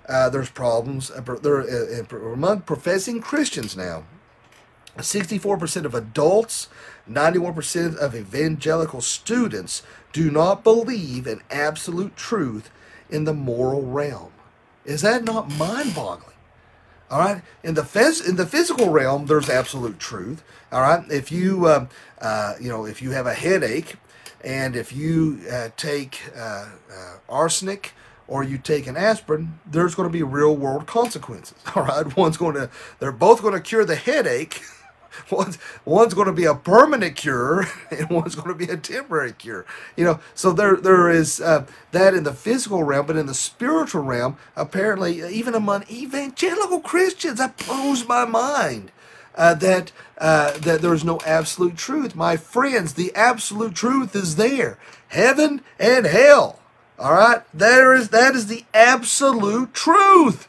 uh, 0.08 0.28
there's 0.30 0.50
problems 0.50 1.10
uh, 1.10 1.20
there, 1.42 1.60
uh, 1.60 2.16
among 2.32 2.62
professing 2.62 3.20
Christians 3.20 3.76
now. 3.76 4.04
64% 4.96 5.84
of 5.84 5.94
adults, 5.94 6.68
91% 7.08 7.96
of 7.96 8.14
evangelical 8.14 9.00
students 9.00 9.82
do 10.12 10.30
not 10.30 10.64
believe 10.64 11.26
in 11.26 11.42
absolute 11.50 12.16
truth 12.16 12.70
in 13.08 13.24
the 13.24 13.34
moral 13.34 13.82
realm. 13.82 14.32
Is 14.84 15.02
that 15.02 15.24
not 15.24 15.50
mind 15.52 15.94
boggling? 15.94 16.30
All 17.10 17.18
right. 17.18 17.42
In 17.62 17.74
the 17.74 17.82
phys- 17.82 18.26
in 18.26 18.36
the 18.36 18.46
physical 18.46 18.90
realm, 18.90 19.26
there's 19.26 19.50
absolute 19.50 19.98
truth. 19.98 20.42
All 20.70 20.80
right. 20.80 21.04
If 21.10 21.32
you 21.32 21.66
uh, 21.66 21.86
uh, 22.20 22.54
you 22.60 22.68
know 22.68 22.86
if 22.86 23.02
you 23.02 23.10
have 23.10 23.26
a 23.26 23.34
headache 23.34 23.96
and 24.42 24.76
if 24.76 24.92
you 24.92 25.40
uh, 25.50 25.68
take 25.76 26.22
uh, 26.36 26.66
uh, 26.92 27.16
arsenic 27.28 27.92
or 28.26 28.42
you 28.42 28.58
take 28.58 28.86
an 28.86 28.96
aspirin, 28.96 29.58
there's 29.66 29.94
going 29.94 30.08
to 30.08 30.12
be 30.12 30.22
real 30.22 30.56
world 30.56 30.86
consequences. 30.86 31.58
All 31.74 31.84
right, 31.84 32.16
one's 32.16 32.36
going 32.36 32.54
to, 32.54 32.70
they're 32.98 33.12
both 33.12 33.42
going 33.42 33.54
to 33.54 33.60
cure 33.60 33.84
the 33.84 33.96
headache. 33.96 34.62
one's 35.30 35.58
one's 35.84 36.14
going 36.14 36.28
to 36.28 36.32
be 36.32 36.44
a 36.44 36.54
permanent 36.54 37.16
cure, 37.16 37.66
and 37.90 38.08
one's 38.08 38.36
going 38.36 38.48
to 38.48 38.54
be 38.54 38.72
a 38.72 38.76
temporary 38.76 39.32
cure. 39.32 39.66
You 39.96 40.04
know, 40.04 40.20
so 40.34 40.52
there 40.52 40.76
there 40.76 41.10
is 41.10 41.40
uh, 41.40 41.66
that 41.90 42.14
in 42.14 42.22
the 42.22 42.32
physical 42.32 42.84
realm, 42.84 43.06
but 43.06 43.16
in 43.16 43.26
the 43.26 43.34
spiritual 43.34 44.02
realm, 44.02 44.36
apparently, 44.54 45.20
even 45.20 45.54
among 45.54 45.84
evangelical 45.90 46.80
Christians, 46.80 47.38
that 47.38 47.56
blows 47.56 48.06
my 48.06 48.24
mind 48.24 48.92
uh, 49.40 49.54
that 49.54 49.90
uh, 50.18 50.52
that 50.58 50.82
there 50.82 50.92
is 50.92 51.02
no 51.02 51.18
absolute 51.24 51.74
truth. 51.74 52.14
My 52.14 52.36
friends, 52.36 52.92
the 52.92 53.10
absolute 53.14 53.74
truth 53.74 54.14
is 54.14 54.36
there. 54.36 54.78
Heaven 55.08 55.62
and 55.78 56.04
hell. 56.04 56.60
All 56.98 57.14
right, 57.14 57.42
there 57.54 57.94
is 57.94 58.10
that 58.10 58.34
is 58.34 58.48
the 58.48 58.64
absolute 58.74 59.72
truth. 59.72 60.46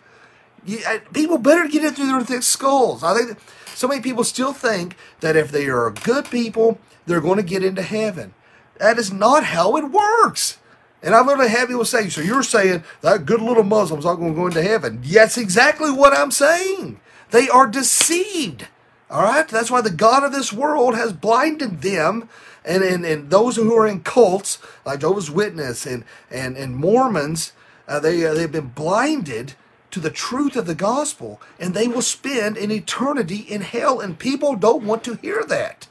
You, 0.65 0.80
uh, 0.86 0.99
people 1.13 1.38
better 1.38 1.69
get 1.69 1.86
it 1.86 1.95
through 1.95 2.08
their 2.08 2.21
thick 2.21 2.43
skulls. 2.43 3.01
I 3.01 3.17
think 3.17 3.39
so 3.73 3.88
many 3.88 4.01
people 4.01 4.25
still 4.25 4.51
think 4.51 4.97
that 5.21 5.38
if 5.38 5.51
they 5.51 5.67
are 5.67 5.89
good 5.89 6.25
people, 6.25 6.77
they're 7.06 7.21
going 7.21 7.38
to 7.38 7.43
get 7.43 7.63
into 7.63 7.82
heaven. 7.82 8.34
That 8.77 8.99
is 8.99 9.13
not 9.13 9.45
how 9.45 9.77
it 9.77 9.86
works. 9.86 10.58
And 11.01 11.15
I 11.15 11.21
literally 11.21 11.49
have 11.49 11.69
people 11.69 11.86
say, 11.86 12.10
so 12.10 12.19
you're 12.19 12.43
saying 12.43 12.84
that 12.99 13.25
good 13.25 13.41
little 13.41 13.63
Muslims 13.63 14.06
aren't 14.06 14.19
going 14.19 14.34
to 14.34 14.39
go 14.39 14.47
into 14.47 14.62
heaven. 14.62 15.01
That's 15.01 15.38
exactly 15.38 15.91
what 15.91 16.13
I'm 16.13 16.30
saying. 16.30 16.99
They 17.32 17.47
are 17.47 17.67
deceived. 17.67 18.67
All 19.12 19.24
right? 19.24 19.47
That's 19.47 19.69
why 19.69 19.82
the 19.82 19.91
God 19.91 20.24
of 20.24 20.32
this 20.32 20.54
world 20.54 20.95
has 20.95 21.12
blinded 21.12 21.82
them 21.82 22.30
and, 22.63 22.84
and, 22.84 23.06
and 23.06 23.30
those 23.30 23.58
who 23.58 23.76
are 23.76 23.88
in 23.88 24.02
cults, 24.02 24.60
like 24.86 25.02
Jehovah's 25.02 25.30
Witness 25.30 25.86
and, 25.86 26.06
and, 26.30 26.56
and 26.56 26.76
Mormons, 26.76 27.54
uh, 27.88 28.00
they, 28.00 28.26
uh, 28.26 28.34
they've 28.34 28.52
been 28.52 28.69
blinded 28.69 29.56
to 29.89 30.00
the 30.00 30.10
truth 30.10 30.56
of 30.56 30.67
the 30.67 30.76
gospel, 30.76 31.41
and 31.60 31.74
they 31.74 31.88
will 31.88 32.02
spend 32.02 32.56
an 32.56 32.71
eternity 32.71 33.39
in 33.39 33.62
hell, 33.62 34.00
and 34.00 34.17
people 34.17 34.56
don't 34.56 34.86
want 34.86 35.04
to 35.04 35.15
hear 35.15 35.43
that. 35.43 35.88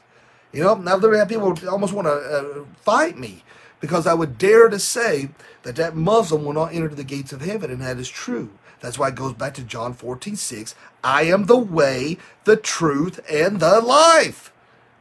You 0.51 0.63
know, 0.63 0.75
now 0.75 0.97
there 0.97 1.15
have 1.15 1.29
people 1.29 1.55
almost 1.69 1.93
want 1.93 2.07
to 2.07 2.11
uh, 2.11 2.65
fight 2.81 3.17
me 3.17 3.43
because 3.79 4.07
I 4.07 4.15
would 4.15 4.37
dare 4.37 4.69
to 4.69 4.79
say 4.79 5.29
that 5.63 5.75
that 5.75 5.95
Muslim 5.95 6.43
will 6.43 6.53
not 6.53 6.73
enter 6.73 6.89
the 6.89 7.03
gates 7.03 7.31
of 7.31 7.41
heaven, 7.41 7.69
and 7.69 7.81
that 7.81 7.97
is 7.97 8.09
true. 8.09 8.49
That's 8.81 8.97
why 8.97 9.09
it 9.09 9.15
goes 9.15 9.33
back 9.33 9.53
to 9.55 9.63
John 9.63 9.93
14, 9.93 10.35
6. 10.35 10.75
I 11.03 11.23
am 11.23 11.45
the 11.45 11.57
way, 11.57 12.17
the 12.43 12.57
truth, 12.57 13.19
and 13.31 13.59
the 13.59 13.79
life. 13.79 14.51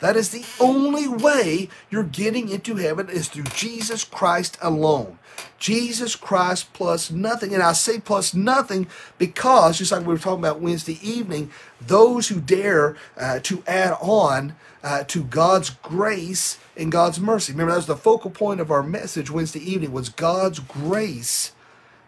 That 0.00 0.16
is 0.16 0.30
the 0.30 0.44
only 0.58 1.06
way 1.06 1.68
you're 1.90 2.02
getting 2.02 2.48
into 2.48 2.76
heaven 2.76 3.08
is 3.08 3.28
through 3.28 3.44
Jesus 3.44 4.02
Christ 4.02 4.56
alone. 4.62 5.18
Jesus 5.58 6.16
Christ 6.16 6.72
plus 6.72 7.10
nothing. 7.10 7.52
And 7.52 7.62
I 7.62 7.72
say 7.72 8.00
plus 8.00 8.34
nothing 8.34 8.86
because, 9.18 9.78
just 9.78 9.92
like 9.92 10.00
we 10.00 10.08
were 10.08 10.18
talking 10.18 10.42
about 10.42 10.60
Wednesday 10.60 10.98
evening, 11.02 11.50
those 11.80 12.28
who 12.28 12.40
dare 12.40 12.96
uh, 13.18 13.40
to 13.40 13.62
add 13.66 13.96
on 14.00 14.54
uh, 14.82 15.04
to 15.04 15.22
God's 15.22 15.70
grace 15.70 16.58
and 16.76 16.90
God's 16.90 17.20
mercy. 17.20 17.52
Remember, 17.52 17.72
that 17.72 17.78
was 17.78 17.86
the 17.86 17.96
focal 17.96 18.30
point 18.30 18.60
of 18.60 18.70
our 18.70 18.82
message 18.82 19.30
Wednesday 19.30 19.60
evening 19.60 19.92
was 19.92 20.08
God's 20.08 20.60
grace 20.60 21.52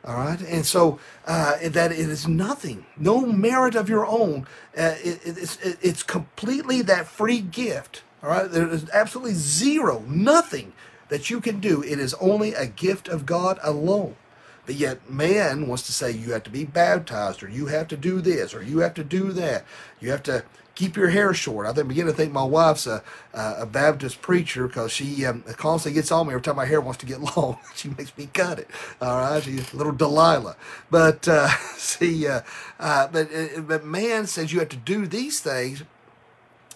all 0.04 0.16
right, 0.16 0.40
and 0.40 0.66
so 0.66 0.98
uh, 1.26 1.58
that 1.62 1.92
it 1.92 1.98
is 1.98 2.26
nothing, 2.26 2.86
no 2.96 3.24
merit 3.24 3.76
of 3.76 3.88
your 3.88 4.04
own. 4.04 4.46
Uh, 4.76 4.96
it, 5.02 5.20
it's, 5.24 5.56
it, 5.58 5.78
it's 5.80 6.02
completely 6.02 6.82
that 6.82 7.06
free 7.06 7.40
gift. 7.40 8.02
All 8.22 8.30
right, 8.30 8.50
there 8.50 8.68
is 8.68 8.90
absolutely 8.90 9.34
zero, 9.34 10.04
nothing 10.08 10.72
that 11.08 11.30
you 11.30 11.40
can 11.40 11.60
do. 11.60 11.82
It 11.82 12.00
is 12.00 12.14
only 12.14 12.52
a 12.54 12.66
gift 12.66 13.06
of 13.06 13.26
God 13.26 13.60
alone. 13.62 14.16
But 14.66 14.76
yet, 14.76 15.10
man 15.10 15.66
wants 15.68 15.84
to 15.86 15.92
say 15.92 16.10
you 16.10 16.32
have 16.32 16.44
to 16.44 16.50
be 16.50 16.64
baptized, 16.64 17.42
or 17.42 17.48
you 17.48 17.66
have 17.66 17.88
to 17.88 17.96
do 17.96 18.20
this, 18.20 18.54
or 18.54 18.62
you 18.62 18.78
have 18.78 18.94
to 18.94 19.04
do 19.04 19.32
that. 19.32 19.64
You 20.00 20.10
have 20.10 20.22
to 20.24 20.44
keep 20.82 20.96
your 20.96 21.10
hair 21.10 21.32
short. 21.32 21.66
I 21.66 21.82
begin 21.82 22.06
to 22.06 22.12
think 22.12 22.32
my 22.32 22.42
wife's 22.42 22.88
a, 22.88 23.04
a 23.32 23.66
Baptist 23.66 24.20
preacher 24.20 24.66
because 24.66 24.90
she 24.90 25.24
um, 25.24 25.42
constantly 25.56 26.00
gets 26.00 26.10
on 26.10 26.26
me 26.26 26.32
every 26.32 26.42
time 26.42 26.56
my 26.56 26.66
hair 26.66 26.80
wants 26.80 26.98
to 27.00 27.06
get 27.06 27.20
long. 27.36 27.58
she 27.76 27.88
makes 27.90 28.16
me 28.18 28.28
cut 28.32 28.58
it. 28.58 28.68
All 29.00 29.18
right, 29.18 29.42
she's 29.42 29.72
a 29.72 29.76
little 29.76 29.92
Delilah. 29.92 30.56
But 30.90 31.28
uh, 31.28 31.48
see, 31.76 32.26
uh, 32.26 32.40
uh, 32.80 33.06
but 33.08 33.32
uh, 33.32 33.60
but 33.60 33.84
man 33.84 34.26
says 34.26 34.52
you 34.52 34.58
have 34.58 34.70
to 34.70 34.76
do 34.76 35.06
these 35.06 35.40
things 35.40 35.84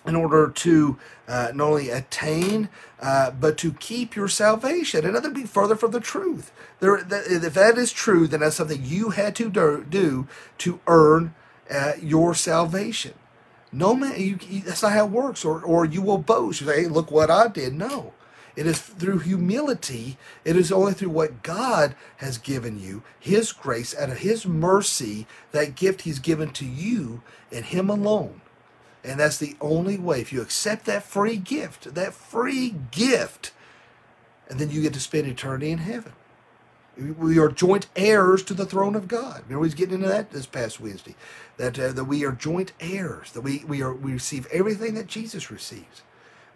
in 0.07 0.15
order 0.15 0.49
to 0.49 0.97
uh, 1.27 1.51
not 1.53 1.65
only 1.67 1.91
attain, 1.91 2.69
uh, 3.01 3.33
but 3.33 3.59
to 3.59 3.73
keep 3.73 4.15
your 4.15 4.29
salvation. 4.29 5.05
And 5.05 5.15
nothing 5.15 5.33
be 5.33 5.43
further 5.43 5.75
from 5.75 5.91
the 5.91 5.99
truth. 5.99 6.53
There, 6.79 6.97
if 6.97 7.55
that 7.55 7.77
is 7.77 7.91
true, 7.91 8.29
then 8.29 8.39
that's 8.39 8.55
something 8.55 8.85
you 8.85 9.11
had 9.11 9.35
to 9.35 9.51
do 9.51 10.29
to 10.59 10.81
earn 10.87 11.35
uh, 11.69 11.95
your 12.01 12.35
salvation. 12.35 13.15
No 13.73 13.95
man, 13.95 14.19
you, 14.19 14.37
that's 14.61 14.83
not 14.83 14.93
how 14.93 15.07
it 15.07 15.11
works. 15.11 15.45
Or, 15.45 15.61
or 15.63 15.85
you 15.85 16.03
will 16.03 16.19
boast. 16.19 16.61
You 16.61 16.67
say, 16.67 16.83
hey, 16.83 16.89
look 16.89 17.11
what 17.11 17.31
I 17.31 17.49
did. 17.49 17.75
No. 17.75 18.13
It 18.57 18.67
is 18.67 18.81
through 18.81 19.19
humility. 19.19 20.17
It 20.45 20.57
is 20.57 20.73
only 20.73 20.95
through 20.95 21.11
what 21.11 21.43
God 21.43 21.95
has 22.17 22.39
given 22.39 22.81
you, 22.81 23.03
His 23.21 23.53
grace, 23.53 23.93
of 23.93 24.19
His 24.19 24.47
mercy, 24.47 25.27
that 25.53 25.75
gift 25.75 26.03
He's 26.03 26.19
given 26.19 26.51
to 26.53 26.65
you 26.65 27.23
and 27.53 27.67
Him 27.67 27.91
alone. 27.91 28.41
And 29.05 29.21
that's 29.21 29.37
the 29.39 29.57
only 29.61 29.99
way. 29.99 30.23
If 30.23 30.33
you 30.33 30.41
accept 30.41 30.87
that 30.87 31.03
free 31.03 31.37
gift, 31.37 31.95
that 31.95 32.15
free 32.15 32.75
gift, 32.91 33.53
and 34.49 34.59
then 34.59 34.71
you 34.71 34.81
get 34.81 34.95
to 34.95 35.01
spend 35.01 35.27
eternity 35.27 35.71
in 35.71 35.79
heaven. 35.79 36.13
We 36.97 37.39
are 37.39 37.49
joint 37.49 37.89
heirs 37.95 38.43
to 38.45 38.55
the 38.55 38.67
throne 38.67 38.95
of 38.95 39.09
God. 39.09 39.43
Remember, 39.47 39.65
he's 39.65 39.75
getting 39.75 39.97
into 39.97 40.09
that 40.09 40.31
this 40.31 40.47
past 40.47 40.81
Wednesday. 40.81 41.15
That 41.59 41.79
uh, 41.79 41.93
that 41.93 42.05
we 42.05 42.25
are 42.25 42.33
joint 42.33 42.73
heirs. 42.81 43.33
That 43.33 43.43
we 43.43 43.65
we 43.67 43.83
are 43.83 43.95
we 43.95 44.13
receive 44.13 44.47
everything 44.47 44.95
that 44.95 45.07
Jesus 45.07 45.51
receives. 45.51 46.03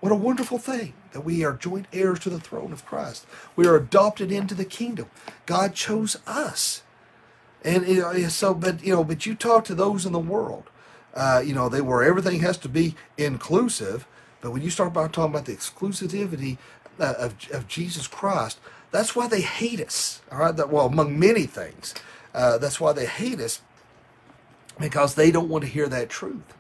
What 0.01 0.13
a 0.13 0.17
wonderful 0.17 0.59
thing 0.59 0.95
that 1.13 1.23
we 1.23 1.45
are 1.45 1.53
joint 1.53 1.87
heirs 1.93 2.21
to 2.21 2.31
the 2.31 2.41
throne 2.41 2.73
of 2.73 2.87
Christ. 2.87 3.27
We 3.55 3.67
are 3.67 3.77
adopted 3.77 4.33
into 4.33 4.55
the 4.55 4.65
kingdom. 4.65 5.11
God 5.45 5.75
chose 5.75 6.17
us, 6.27 6.83
and 7.63 7.87
you 7.87 8.01
know, 8.01 8.29
so. 8.29 8.55
But 8.55 8.83
you 8.83 8.95
know, 8.95 9.05
but 9.05 9.27
you 9.27 9.35
talk 9.35 9.65
to 9.67 9.75
those 9.75 10.07
in 10.07 10.13
the 10.13 10.19
world, 10.19 10.71
uh, 11.15 11.43
you 11.45 11.55
know, 11.55 11.69
they 11.69 11.83
where 11.83 12.03
everything 12.03 12.41
has 12.41 12.57
to 12.59 12.69
be 12.69 12.95
inclusive. 13.19 14.07
But 14.41 14.53
when 14.53 14.63
you 14.63 14.71
start 14.71 14.95
by 14.95 15.09
talking 15.09 15.35
about 15.35 15.45
the 15.45 15.55
exclusivity 15.55 16.57
uh, 17.01 17.15
of, 17.19 17.35
of 17.53 17.69
Jesus 17.69 18.07
Christ, 18.07 18.59
that's 18.91 19.17
why 19.17 19.29
they 19.29 19.41
hate 19.41 19.81
us. 19.81 20.21
All 20.31 20.39
right, 20.39 20.57
that 20.57 20.71
well, 20.71 20.87
among 20.87 21.19
many 21.19 21.47
things, 21.47 21.95
uh, 22.35 22.59
that's 22.59 22.81
why 22.81 22.93
they 22.93 23.07
hate 23.07 23.41
us 23.41 23.61
because 24.79 25.15
they 25.15 25.31
don't 25.31 25.49
want 25.49 25.65
to 25.65 25.71
hear 25.71 25.89
that 25.89 26.09
truth. 26.09 26.55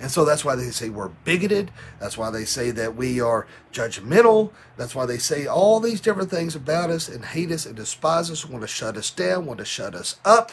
And 0.00 0.10
so 0.10 0.24
that's 0.24 0.44
why 0.44 0.56
they 0.56 0.70
say 0.70 0.88
we're 0.88 1.08
bigoted. 1.08 1.70
That's 2.00 2.18
why 2.18 2.30
they 2.30 2.44
say 2.44 2.70
that 2.72 2.96
we 2.96 3.20
are 3.20 3.46
judgmental. 3.72 4.50
That's 4.76 4.94
why 4.94 5.06
they 5.06 5.18
say 5.18 5.46
all 5.46 5.80
these 5.80 6.00
different 6.00 6.30
things 6.30 6.54
about 6.56 6.90
us 6.90 7.08
and 7.08 7.24
hate 7.24 7.50
us 7.50 7.64
and 7.64 7.76
despise 7.76 8.30
us, 8.30 8.44
want 8.44 8.62
to 8.62 8.68
shut 8.68 8.96
us 8.96 9.10
down, 9.10 9.46
want 9.46 9.58
to 9.60 9.64
shut 9.64 9.94
us 9.94 10.16
up. 10.24 10.52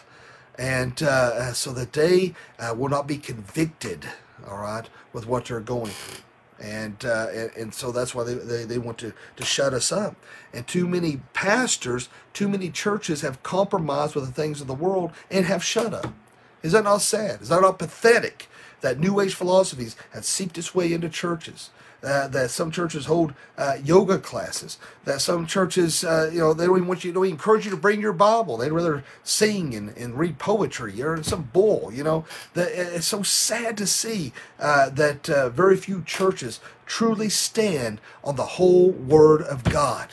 And 0.57 1.01
uh, 1.01 1.53
so 1.53 1.73
that 1.73 1.93
they 1.93 2.35
uh, 2.59 2.75
will 2.77 2.89
not 2.89 3.07
be 3.07 3.17
convicted, 3.17 4.05
all 4.47 4.59
right, 4.59 4.87
with 5.11 5.25
what 5.27 5.45
they're 5.45 5.59
going 5.59 5.91
through 5.91 6.23
and 6.61 7.03
uh, 7.03 7.27
and, 7.33 7.51
and, 7.57 7.73
so 7.73 7.91
that's 7.91 8.13
why 8.13 8.23
they, 8.23 8.35
they, 8.35 8.63
they 8.65 8.77
want 8.77 8.97
to, 8.99 9.13
to 9.35 9.43
shut 9.43 9.73
us 9.73 9.91
up. 9.91 10.15
And 10.53 10.67
too 10.67 10.87
many 10.87 11.21
pastors, 11.33 12.07
too 12.33 12.47
many 12.47 12.69
churches 12.69 13.21
have 13.21 13.41
compromised 13.43 14.15
with 14.15 14.25
the 14.25 14.31
things 14.31 14.61
of 14.61 14.67
the 14.67 14.73
world 14.73 15.11
and 15.29 15.45
have 15.45 15.63
shut 15.63 15.93
up. 15.93 16.13
Is 16.61 16.73
that 16.73 16.83
not 16.83 17.01
sad? 17.01 17.41
Is 17.41 17.49
that 17.49 17.61
not 17.61 17.79
pathetic 17.79 18.47
that 18.81 18.99
New 18.99 19.19
Age 19.19 19.33
philosophies 19.33 19.95
have 20.13 20.25
seeped 20.25 20.57
its 20.57 20.75
way 20.75 20.93
into 20.93 21.09
churches? 21.09 21.71
Uh, 22.03 22.27
that 22.27 22.49
some 22.49 22.71
churches 22.71 23.05
hold 23.05 23.31
uh, 23.59 23.77
yoga 23.83 24.17
classes. 24.17 24.79
That 25.05 25.21
some 25.21 25.45
churches, 25.45 26.03
uh, 26.03 26.31
you 26.33 26.39
know, 26.39 26.51
they 26.51 26.65
don't 26.65 26.77
even 26.77 26.87
want 26.87 27.03
you 27.03 27.13
to 27.13 27.23
encourage 27.23 27.65
you 27.65 27.69
to 27.69 27.77
bring 27.77 28.01
your 28.01 28.11
Bible. 28.11 28.57
They'd 28.57 28.71
rather 28.71 29.03
sing 29.23 29.75
and, 29.75 29.95
and 29.95 30.17
read 30.17 30.39
poetry 30.39 30.99
or 31.03 31.21
some 31.21 31.51
bull. 31.53 31.91
You 31.93 32.03
know, 32.03 32.25
that 32.55 32.69
it's 32.71 33.05
so 33.05 33.21
sad 33.21 33.77
to 33.77 33.85
see 33.85 34.33
uh, 34.59 34.89
that 34.89 35.29
uh, 35.29 35.49
very 35.49 35.77
few 35.77 36.01
churches 36.01 36.59
truly 36.87 37.29
stand 37.29 38.01
on 38.23 38.35
the 38.35 38.57
whole 38.57 38.89
Word 38.89 39.43
of 39.43 39.63
God, 39.63 40.09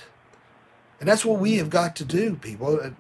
and 1.01 1.09
that's 1.09 1.24
what 1.24 1.41
we 1.41 1.57
have 1.57 1.70
got 1.70 1.97
to 1.97 2.05
do, 2.05 2.36
people. 2.36 2.93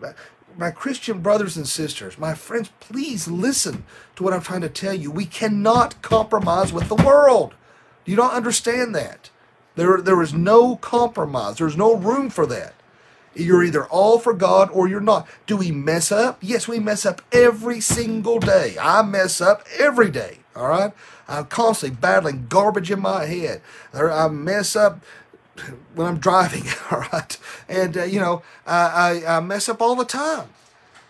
My 0.56 0.70
Christian 0.70 1.20
brothers 1.20 1.58
and 1.58 1.68
sisters, 1.68 2.18
my 2.18 2.32
friends, 2.32 2.70
please 2.80 3.28
listen 3.28 3.84
to 4.16 4.22
what 4.24 4.32
I'm 4.32 4.40
trying 4.40 4.62
to 4.62 4.70
tell 4.70 4.94
you. 4.94 5.10
We 5.10 5.26
cannot 5.26 6.00
compromise 6.00 6.72
with 6.72 6.88
the 6.88 6.96
world. 6.96 7.54
You 8.08 8.16
don't 8.16 8.32
understand 8.32 8.94
that. 8.94 9.28
There, 9.76 10.00
there 10.00 10.22
is 10.22 10.32
no 10.32 10.76
compromise. 10.76 11.58
There's 11.58 11.76
no 11.76 11.94
room 11.94 12.30
for 12.30 12.46
that. 12.46 12.72
You're 13.34 13.62
either 13.62 13.84
all 13.84 14.18
for 14.18 14.32
God 14.32 14.70
or 14.72 14.88
you're 14.88 14.98
not. 14.98 15.28
Do 15.46 15.58
we 15.58 15.70
mess 15.70 16.10
up? 16.10 16.38
Yes, 16.40 16.66
we 16.66 16.78
mess 16.78 17.04
up 17.04 17.20
every 17.32 17.82
single 17.82 18.38
day. 18.38 18.76
I 18.80 19.02
mess 19.02 19.42
up 19.42 19.62
every 19.78 20.10
day. 20.10 20.38
All 20.56 20.68
right. 20.68 20.92
I'm 21.28 21.44
constantly 21.44 21.98
battling 22.00 22.46
garbage 22.48 22.90
in 22.90 23.00
my 23.00 23.26
head. 23.26 23.60
I 23.92 24.28
mess 24.28 24.74
up 24.74 25.00
when 25.94 26.06
I'm 26.06 26.18
driving. 26.18 26.64
All 26.90 27.00
right. 27.12 27.36
And, 27.68 27.98
uh, 27.98 28.04
you 28.04 28.20
know, 28.20 28.42
I, 28.66 29.22
I, 29.26 29.36
I 29.36 29.40
mess 29.40 29.68
up 29.68 29.82
all 29.82 29.94
the 29.94 30.06
time. 30.06 30.48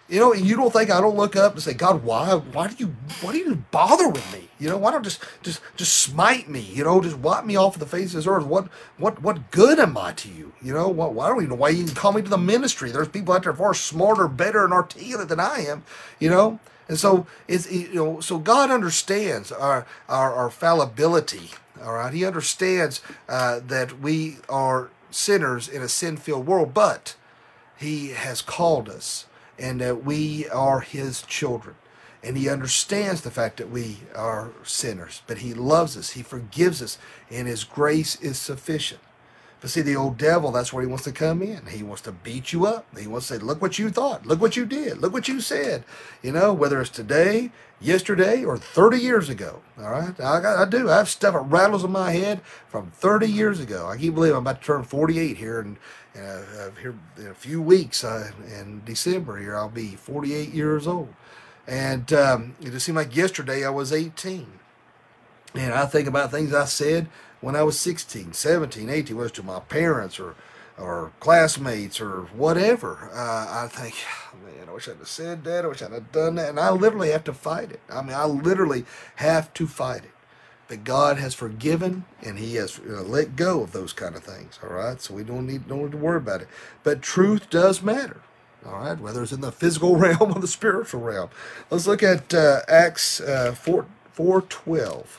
You 0.09 0.21
know, 0.21 0.33
you 0.33 0.57
don't 0.57 0.73
think 0.73 0.91
I 0.91 1.03
don't 1.03 1.17
look 1.17 1.37
up 1.37 1.53
and 1.53 1.63
say, 1.63 1.75
God, 1.75 2.03
why, 2.03 2.35
why 2.35 2.69
do 2.69 2.77
you, 2.79 2.95
why 3.21 3.33
do 3.33 3.39
you 3.39 3.57
bother 3.71 4.09
with 4.09 4.33
me? 4.33 4.49
You 4.59 4.71
know, 4.71 4.79
why 4.79 4.91
don't 4.91 5.03
just, 5.03 5.23
just, 5.43 5.61
just 5.77 5.95
smite 5.97 6.49
me? 6.49 6.61
You 6.61 6.85
know, 6.85 7.03
just 7.03 7.19
wipe 7.19 7.45
me 7.45 7.57
off 7.57 7.75
of 7.75 7.81
the 7.81 7.87
face 7.87 8.15
of 8.15 8.15
this 8.15 8.27
earth. 8.27 8.47
What, 8.47 8.69
what, 8.97 9.21
what 9.21 9.51
good 9.51 9.79
am 9.79 9.99
I 9.99 10.13
to 10.13 10.29
you? 10.31 10.55
You 10.63 10.73
know, 10.73 10.89
why, 10.89 11.27
I 11.27 11.29
don't 11.29 11.49
know 11.49 11.55
why 11.55 11.69
you 11.69 11.83
even 11.83 11.95
call 11.95 12.13
me 12.13 12.23
to 12.23 12.29
the 12.29 12.39
ministry. 12.39 12.91
There's 12.91 13.09
people 13.09 13.35
out 13.35 13.43
there 13.43 13.53
far 13.53 13.75
smarter, 13.75 14.29
better, 14.29 14.65
and 14.65 14.73
articulate 14.73 15.29
than 15.29 15.41
I 15.41 15.67
am. 15.69 15.85
You 16.19 16.31
know, 16.31 16.59
and 16.89 16.99
so 16.99 17.27
it's, 17.47 17.71
you 17.71 17.93
know, 17.93 18.21
so 18.21 18.39
God 18.39 18.71
understands 18.71 19.53
our, 19.53 19.87
our, 20.09 20.33
our 20.35 20.51
fallibility. 20.51 21.51
All 21.83 21.95
right, 21.95 22.15
He 22.15 22.25
understands 22.25 23.03
uh, 23.29 23.61
that 23.67 24.01
we 24.01 24.39
are 24.49 24.91
sinners 25.11 25.69
in 25.69 25.83
a 25.83 25.89
sin-filled 25.89 26.47
world, 26.47 26.73
but 26.73 27.15
He 27.77 28.09
has 28.09 28.41
called 28.41 28.89
us 28.89 29.27
and 29.59 29.81
that 29.81 30.05
we 30.05 30.49
are 30.49 30.81
his 30.81 31.23
children. 31.23 31.77
And 32.23 32.37
he 32.37 32.49
understands 32.49 33.21
the 33.21 33.31
fact 33.31 33.59
that 33.59 33.71
we 33.71 33.99
are 34.15 34.51
sinners, 34.65 35.23
but 35.27 35.39
he 35.39 35.55
loves 35.55 35.97
us, 35.97 36.11
he 36.11 36.23
forgives 36.23 36.83
us, 36.83 36.99
and 37.31 37.47
his 37.47 37.65
grace 37.65 38.21
is 38.21 38.39
sufficient. 38.39 39.01
But 39.61 39.71
see, 39.71 39.81
the 39.81 39.97
old 39.97 40.19
devil, 40.19 40.53
that's 40.53 40.73
where 40.73 40.83
he 40.83 40.89
wants 40.89 41.05
to 41.05 41.13
come 41.13 41.43
in. 41.43 41.67
He 41.67 41.83
wants 41.83 42.03
to 42.03 42.13
beat 42.13 42.53
you 42.53 42.67
up. 42.67 42.87
He 42.97 43.09
wants 43.09 43.27
to 43.29 43.35
say, 43.35 43.41
look 43.41 43.61
what 43.61 43.79
you 43.79 43.91
thought. 43.91 44.25
Look 44.25 44.41
what 44.41 44.57
you 44.57 44.65
did. 44.65 44.99
Look 44.99 45.13
what 45.13 45.27
you 45.27 45.41
said. 45.41 45.85
You 46.23 46.31
know, 46.31 46.53
whether 46.53 46.81
it's 46.81 46.91
today, 46.91 47.51
yesterday, 47.81 48.45
or 48.45 48.57
30 48.57 48.99
years 48.99 49.29
ago. 49.29 49.61
All 49.77 49.91
right? 49.91 50.19
I, 50.21 50.63
I 50.63 50.65
do. 50.65 50.89
I 50.89 50.99
have 50.99 51.09
stuff 51.09 51.35
that 51.35 51.41
rattles 51.41 51.83
in 51.83 51.91
my 51.91 52.13
head 52.13 52.41
from 52.69 52.93
30 52.93 53.27
years 53.27 53.59
ago. 53.59 53.89
I 53.89 53.97
can't 53.97 54.15
believe 54.15 54.33
I'm 54.33 54.39
about 54.39 54.61
to 54.61 54.67
turn 54.67 54.85
48 54.85 55.37
here 55.37 55.61
and 56.15 56.47
uh, 56.59 56.71
here 56.81 56.95
in 57.17 57.29
a 57.29 57.35
few 57.35 57.63
weeks 57.63 58.03
uh, 58.05 58.31
in 58.47 58.83
December 58.85 59.39
here, 59.39 59.57
I'll 59.57 59.69
be 59.69 59.97
48 59.97 60.51
years 60.51 60.87
old. 60.87 61.15
And 61.67 62.13
um, 62.13 62.57
it 62.61 62.71
just 62.71 62.87
seemed 62.87 62.97
like 62.97 63.15
yesterday 63.15 63.65
I 63.65 63.71
was 63.71 63.93
18. 63.93 64.47
And 65.55 65.75
I 65.75 65.87
think 65.87 66.09
about 66.09 66.31
things 66.31 66.55
I 66.55 66.65
said 66.65 67.09
when 67.41 67.57
I 67.57 67.63
was 67.63 67.79
16, 67.79 68.33
17, 68.33 68.89
18, 68.89 69.17
whether 69.17 69.29
to 69.31 69.43
my 69.43 69.61
parents 69.61 70.19
or 70.19 70.35
or 70.79 71.11
classmates 71.19 72.01
or 72.01 72.29
whatever. 72.33 73.11
Uh, 73.13 73.65
I 73.65 73.69
think, 73.69 73.97
man, 74.45 74.69
I 74.69 74.73
wish 74.73 74.89
I'd 74.89 74.99
have 74.99 75.09
said 75.09 75.43
that. 75.43 75.65
I 75.65 75.69
wish 75.69 75.83
I'd 75.83 75.91
have 75.91 76.13
done 76.13 76.37
that. 76.37 76.51
And 76.51 76.61
I 76.61 76.71
literally 76.71 77.11
have 77.11 77.25
to 77.25 77.33
fight 77.33 77.73
it. 77.73 77.81
I 77.91 78.01
mean, 78.01 78.15
I 78.15 78.27
literally 78.27 78.85
have 79.17 79.53
to 79.55 79.67
fight 79.67 80.05
it 80.05 80.13
that 80.69 80.85
God 80.85 81.19
has 81.19 81.35
forgiven 81.35 82.05
and 82.23 82.39
He 82.39 82.57
has 82.57 82.79
you 82.79 82.93
know, 82.93 83.03
let 83.03 83.37
go 83.37 83.63
of 83.63 83.73
those 83.73 83.93
kind 83.93 84.15
of 84.15 84.23
things. 84.23 84.59
All 84.63 84.71
right, 84.71 85.01
so 85.01 85.15
we 85.15 85.25
don't 85.25 85.47
need 85.47 85.69
don't 85.69 85.83
need 85.85 85.93
to 85.93 85.99
worry 85.99 86.19
about 86.19 86.43
it. 86.43 86.49
But 86.85 87.03
truth 87.03 87.51
does 87.51 87.83
matter. 87.83 88.21
All 88.67 88.81
right, 88.81 88.99
whether 88.99 89.23
it's 89.23 89.33
in 89.33 89.41
the 89.41 89.53
physical 89.53 89.97
realm 89.99 90.33
or 90.37 90.41
the 90.41 90.49
spiritual 90.49 91.01
realm. 91.01 91.31
Let's 91.71 91.87
look 91.87 92.03
at 92.03 92.33
uh, 92.35 92.61
Acts 92.69 93.21
uh, 93.21 93.53
four 93.53 93.87
four 94.13 94.43
twelve. 94.43 95.19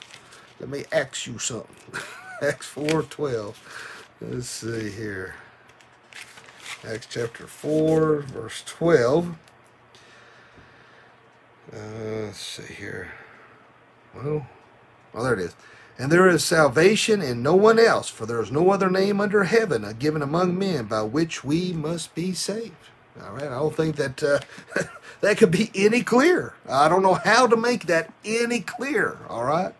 Let 0.59 0.69
me 0.69 0.85
ask 0.91 1.27
you 1.27 1.39
something. 1.39 1.75
Acts 2.41 2.67
four 2.67 3.03
twelve. 3.03 3.59
Let's 4.21 4.47
see 4.47 4.89
here. 4.91 5.35
Acts 6.87 7.07
chapter 7.09 7.47
four, 7.47 8.21
verse 8.21 8.63
twelve. 8.65 9.35
Uh, 11.73 12.25
let's 12.25 12.39
see 12.39 12.73
here. 12.73 13.11
Well. 14.15 14.47
Oh, 15.13 15.23
there 15.23 15.33
it 15.33 15.39
is. 15.39 15.55
And 15.97 16.11
there 16.11 16.29
is 16.29 16.43
salvation 16.43 17.21
in 17.21 17.43
no 17.43 17.55
one 17.55 17.77
else, 17.77 18.09
for 18.09 18.25
there 18.25 18.41
is 18.41 18.51
no 18.51 18.71
other 18.71 18.89
name 18.89 19.19
under 19.19 19.43
heaven 19.43 19.85
given 19.99 20.21
among 20.21 20.57
men 20.57 20.85
by 20.85 21.01
which 21.01 21.43
we 21.43 21.73
must 21.73 22.15
be 22.15 22.33
saved. 22.33 22.75
All 23.21 23.33
right, 23.33 23.47
I 23.47 23.59
don't 23.59 23.75
think 23.75 23.97
that 23.97 24.23
uh, 24.23 24.39
that 25.21 25.37
could 25.37 25.51
be 25.51 25.71
any 25.75 26.01
clearer. 26.01 26.53
I 26.69 26.87
don't 26.87 27.03
know 27.03 27.15
how 27.15 27.47
to 27.47 27.57
make 27.57 27.87
that 27.87 28.13
any 28.23 28.61
clearer. 28.61 29.19
All 29.27 29.43
right, 29.43 29.73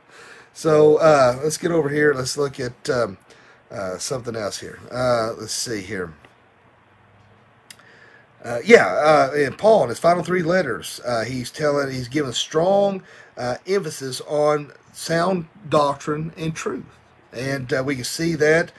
so 0.54 0.98
uh, 0.98 1.40
let's 1.42 1.58
get 1.58 1.72
over 1.72 1.88
here. 1.88 2.14
Let's 2.14 2.38
look 2.38 2.60
at 2.60 2.90
um, 2.90 3.18
uh, 3.72 3.98
something 3.98 4.36
else 4.36 4.60
here. 4.60 4.80
Uh, 4.92 5.34
let's 5.40 5.54
see 5.54 5.82
here. 5.82 6.14
Uh, 8.44 8.60
yeah, 8.64 8.88
uh, 8.88 9.34
in 9.34 9.54
Paul, 9.54 9.84
in 9.84 9.90
his 9.90 10.00
final 10.00 10.24
three 10.24 10.44
letters, 10.44 11.02
uh, 11.06 11.24
he's 11.26 11.52
telling, 11.52 11.92
he's 11.92 12.08
giving 12.08 12.32
strong 12.32 13.04
uh, 13.38 13.58
emphasis 13.68 14.22
on 14.22 14.72
sound 15.00 15.48
doctrine 15.68 16.34
and 16.36 16.54
truth. 16.54 16.84
And 17.32 17.72
uh, 17.72 17.84
we 17.86 17.96
can 17.96 18.04
see 18.04 18.36
that. 18.36 18.72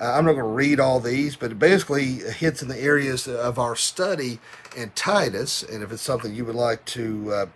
Uh, 0.00 0.12
I'm 0.12 0.24
not 0.24 0.32
going 0.32 0.44
to 0.44 0.50
read 0.50 0.80
all 0.80 1.00
these, 1.00 1.36
but 1.36 1.52
it 1.52 1.58
basically 1.58 2.14
hits 2.14 2.62
in 2.62 2.68
the 2.68 2.78
areas 2.78 3.28
of 3.28 3.58
our 3.58 3.76
study 3.76 4.38
in 4.76 4.90
Titus. 4.94 5.62
And 5.62 5.82
if 5.82 5.92
it's 5.92 6.02
something 6.02 6.34
you 6.34 6.44
would 6.46 6.54
like 6.54 6.84
to 6.86 7.32
uh, 7.32 7.46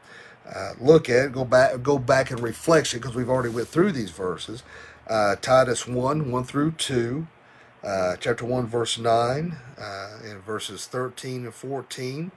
uh, 0.55 0.73
look 0.79 1.09
at, 1.09 1.33
go 1.33 1.45
back, 1.45 1.83
go 1.83 1.99
back 1.99 2.31
in 2.31 2.39
reflection 2.39 3.01
because 3.01 3.15
we've 3.15 3.29
already 3.29 3.55
went 3.55 3.69
through 3.69 3.93
these 3.93 4.11
verses. 4.11 4.63
Uh, 5.09 5.37
Titus 5.37 5.87
1, 5.87 6.31
1 6.31 6.45
through 6.45 6.73
2, 6.73 7.27
uh, 7.83 8.17
chapter 8.17 8.45
1, 8.45 8.67
verse 8.67 8.99
9, 8.99 9.57
and 10.25 10.45
verses 10.45 10.87
13 10.87 11.47
and 11.47 11.55
14, 11.55 12.31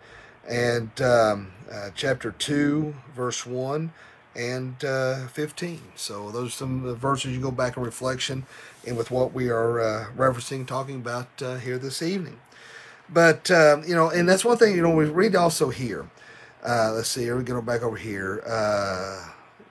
and 0.47 1.01
um, 1.01 1.51
chapter 1.93 2.31
2, 2.31 2.95
verse 3.15 3.45
1, 3.45 3.93
and 4.35 4.83
uh, 4.83 5.27
15. 5.27 5.81
So 5.95 6.31
those 6.31 6.49
are 6.49 6.51
some 6.51 6.95
verses 6.95 7.33
you 7.33 7.41
go 7.41 7.51
back 7.51 7.77
in 7.77 7.83
reflection 7.83 8.45
and 8.85 8.97
with 8.97 9.11
what 9.11 9.33
we 9.33 9.49
are 9.49 9.79
uh, 9.79 10.05
referencing, 10.17 10.65
talking 10.65 10.97
about 10.97 11.27
uh, 11.41 11.57
here 11.57 11.77
this 11.77 12.01
evening. 12.01 12.39
But, 13.09 13.51
um, 13.51 13.83
you 13.83 13.95
know, 13.95 14.09
and 14.09 14.27
that's 14.27 14.45
one 14.45 14.57
thing, 14.57 14.75
you 14.75 14.81
know, 14.81 14.95
we 14.95 15.05
read 15.05 15.35
also 15.35 15.69
here. 15.69 16.09
Uh, 16.65 16.93
let's 16.95 17.09
see, 17.09 17.23
here 17.23 17.37
we 17.37 17.43
go 17.43 17.61
back 17.61 17.83
over 17.83 17.97
here. 17.97 18.41
Uh, 18.47 19.29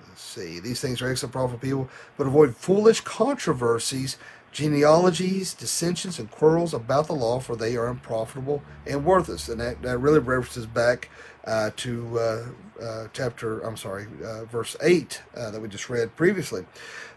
let's 0.08 0.22
see, 0.22 0.60
these 0.60 0.80
things 0.80 1.00
are 1.00 1.10
excellent 1.10 1.32
for 1.32 1.58
people, 1.58 1.88
but 2.16 2.26
avoid 2.26 2.54
foolish 2.56 3.00
controversies 3.00 4.18
genealogies, 4.52 5.54
dissensions, 5.54 6.18
and 6.18 6.30
quarrels 6.30 6.74
about 6.74 7.06
the 7.06 7.14
law, 7.14 7.40
for 7.40 7.56
they 7.56 7.74
are 7.74 7.88
unprofitable 7.88 8.62
and 8.86 9.04
worthless. 9.04 9.48
And 9.48 9.60
that, 9.60 9.82
that 9.82 9.98
really 9.98 10.18
references 10.18 10.66
back 10.66 11.08
uh, 11.44 11.70
to 11.76 12.18
uh, 12.18 12.46
uh, 12.82 13.08
chapter, 13.12 13.60
I'm 13.60 13.76
sorry, 13.76 14.06
uh, 14.24 14.44
verse 14.44 14.76
8 14.80 15.22
uh, 15.36 15.50
that 15.50 15.60
we 15.60 15.68
just 15.68 15.90
read 15.90 16.16
previously. 16.16 16.66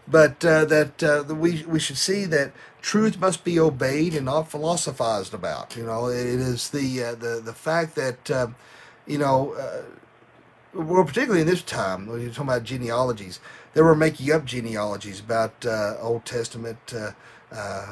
But 0.08 0.40
that 0.40 1.26
we, 1.28 1.64
we 1.64 1.80
should 1.80 1.96
see 1.96 2.26
that 2.26 2.52
truth 2.80 3.18
must 3.18 3.42
be 3.42 3.58
obeyed 3.58 4.14
and 4.14 4.26
not 4.26 4.50
philosophized 4.50 5.34
about. 5.34 5.76
You 5.76 5.84
know, 5.84 6.06
it 6.06 6.16
is 6.16 6.70
the, 6.70 6.98
the, 7.18 7.42
the 7.44 7.52
fact 7.52 7.96
that, 7.96 8.54
you 9.06 9.18
know, 9.18 9.56
well, 10.72 11.04
particularly 11.04 11.40
in 11.40 11.46
this 11.46 11.62
time, 11.62 12.06
when 12.06 12.20
you're 12.20 12.30
talking 12.30 12.44
about 12.44 12.64
genealogies, 12.64 13.40
they 13.74 13.82
were 13.82 13.94
making 13.94 14.30
up 14.32 14.44
genealogies 14.44 15.20
about 15.20 15.64
uh, 15.64 15.96
Old 16.00 16.24
Testament, 16.24 16.78
uh, 16.94 17.12
uh, 17.52 17.86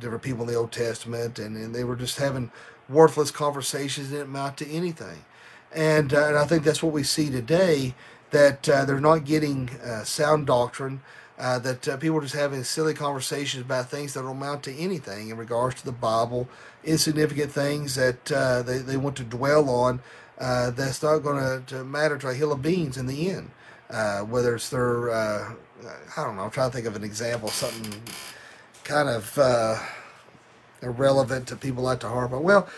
different 0.00 0.22
people 0.22 0.42
in 0.42 0.48
the 0.48 0.58
Old 0.58 0.72
Testament, 0.72 1.38
and, 1.38 1.56
and 1.56 1.74
they 1.74 1.84
were 1.84 1.96
just 1.96 2.18
having 2.18 2.50
worthless 2.88 3.30
conversations 3.30 4.10
didn't 4.10 4.28
amount 4.28 4.56
to 4.58 4.68
anything. 4.68 5.24
And, 5.74 6.12
uh, 6.14 6.28
and 6.28 6.38
I 6.38 6.44
think 6.44 6.64
that's 6.64 6.82
what 6.82 6.92
we 6.92 7.02
see 7.02 7.30
today, 7.30 7.94
that 8.30 8.68
uh, 8.68 8.84
they're 8.84 9.00
not 9.00 9.24
getting 9.24 9.70
sound 10.04 10.46
doctrine, 10.46 11.00
that 11.36 11.82
people 12.00 12.18
are 12.18 12.22
just 12.22 12.34
having 12.34 12.62
silly 12.64 12.94
conversations 12.94 13.64
about 13.64 13.90
things 13.90 14.14
that 14.14 14.22
don't 14.22 14.36
amount 14.36 14.62
to 14.64 14.74
anything 14.76 15.30
in 15.30 15.36
regards 15.36 15.80
to 15.80 15.84
the 15.84 15.92
Bible, 15.92 16.48
insignificant 16.84 17.52
things 17.52 17.94
that 17.96 18.24
they, 18.66 18.78
they 18.78 18.96
want 18.96 19.16
to 19.16 19.24
dwell 19.24 19.68
on. 19.68 20.00
that's 20.38 21.02
not 21.02 21.18
going 21.18 21.64
to 21.64 21.84
matter 21.84 22.18
to 22.18 22.28
a 22.28 22.34
hill 22.34 22.52
of 22.52 22.62
beans 22.62 22.96
in 22.96 23.06
the 23.06 23.30
end 23.30 23.50
uh, 23.90 24.20
whether 24.20 24.54
it's 24.54 24.70
their, 24.70 25.10
uh, 25.10 25.52
I 26.16 26.24
don't 26.24 26.36
know, 26.36 26.42
I'm 26.42 26.50
trying 26.50 26.70
to 26.70 26.74
think 26.74 26.86
of 26.86 26.96
an 26.96 27.04
example, 27.04 27.48
something 27.48 28.00
kind 28.82 29.08
of 29.08 29.38
uh, 30.84 30.88
irrelevant 30.88 31.48
to 31.48 31.56
people 31.56 31.82
like 31.82 32.00
to 32.00 32.08
harp 32.08 32.32
on. 32.32 32.42
Well, 32.42 32.68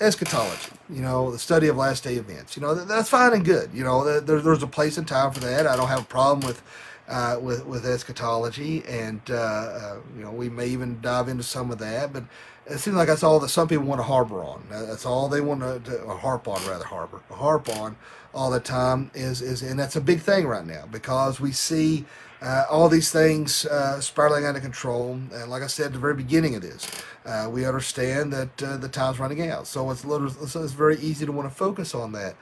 eschatology, 0.00 0.72
you 0.90 1.02
know, 1.02 1.30
the 1.30 1.38
study 1.38 1.68
of 1.68 1.76
last 1.76 2.04
day 2.04 2.14
events, 2.16 2.56
you 2.56 2.62
know, 2.62 2.74
that's 2.74 3.08
fine 3.08 3.32
and 3.32 3.44
good. 3.44 3.70
You 3.74 3.84
know, 3.84 4.20
there, 4.20 4.40
there's 4.40 4.62
a 4.62 4.66
place 4.66 4.98
and 4.98 5.08
time 5.08 5.32
for 5.32 5.40
that. 5.40 5.66
I 5.66 5.76
don't 5.76 5.88
have 5.88 6.02
a 6.02 6.06
problem 6.06 6.46
with. 6.46 6.62
Uh, 7.10 7.38
with 7.40 7.64
with 7.64 7.86
eschatology, 7.86 8.84
and 8.86 9.22
uh, 9.30 9.34
uh, 9.34 9.96
you 10.14 10.22
know 10.22 10.30
we 10.30 10.50
may 10.50 10.66
even 10.66 11.00
dive 11.00 11.28
into 11.28 11.42
some 11.42 11.70
of 11.70 11.78
that. 11.78 12.12
But 12.12 12.24
it 12.66 12.76
seems 12.76 12.96
like 12.96 13.08
that's 13.08 13.22
all 13.22 13.40
that 13.40 13.48
some 13.48 13.66
people 13.66 13.86
want 13.86 13.98
to 13.98 14.02
harbor 14.02 14.44
on. 14.44 14.66
That's 14.70 15.06
all 15.06 15.26
they 15.26 15.40
want 15.40 15.60
to, 15.62 15.80
to 15.90 16.06
harp 16.08 16.46
on, 16.46 16.60
rather 16.66 16.84
harbor, 16.84 17.22
harp 17.30 17.70
on 17.78 17.96
all 18.34 18.50
the 18.50 18.60
time 18.60 19.10
is 19.14 19.40
is 19.42 19.62
and 19.62 19.78
that's 19.78 19.96
a 19.96 20.00
big 20.00 20.20
thing 20.20 20.46
right 20.46 20.66
now 20.66 20.84
because 20.90 21.40
we 21.40 21.52
see 21.52 22.04
uh, 22.40 22.64
all 22.70 22.88
these 22.88 23.10
things 23.10 23.66
uh, 23.66 24.00
spiraling 24.00 24.44
out 24.44 24.56
of 24.56 24.62
control. 24.62 25.12
And 25.32 25.50
like 25.50 25.62
I 25.62 25.66
said 25.66 25.86
at 25.86 25.92
the 25.92 25.98
very 25.98 26.14
beginning 26.14 26.54
of 26.54 26.62
this, 26.62 26.88
uh, 27.26 27.48
we 27.50 27.66
understand 27.66 28.32
that 28.32 28.62
uh, 28.62 28.76
the 28.76 28.88
time's 28.88 29.18
running 29.18 29.50
out. 29.50 29.66
So 29.66 29.90
it's 29.90 30.04
little, 30.04 30.30
so 30.30 30.62
it's 30.62 30.72
very 30.72 30.98
easy 30.98 31.26
to 31.26 31.32
want 31.32 31.48
to 31.48 31.54
focus 31.54 31.94
on 31.94 32.12
that. 32.12 32.36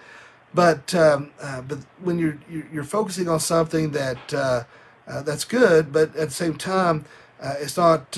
But 0.54 0.94
um, 0.94 1.30
uh, 1.40 1.62
but 1.62 1.78
when 2.00 2.18
you're 2.18 2.38
you're 2.48 2.84
focusing 2.84 3.28
on 3.28 3.40
something 3.40 3.90
that 3.90 4.32
uh, 4.34 4.64
that's 5.22 5.44
good, 5.44 5.92
but 5.92 6.14
at 6.16 6.28
the 6.28 6.34
same 6.34 6.56
time, 6.56 7.04
it's 7.42 7.76
not 7.76 8.12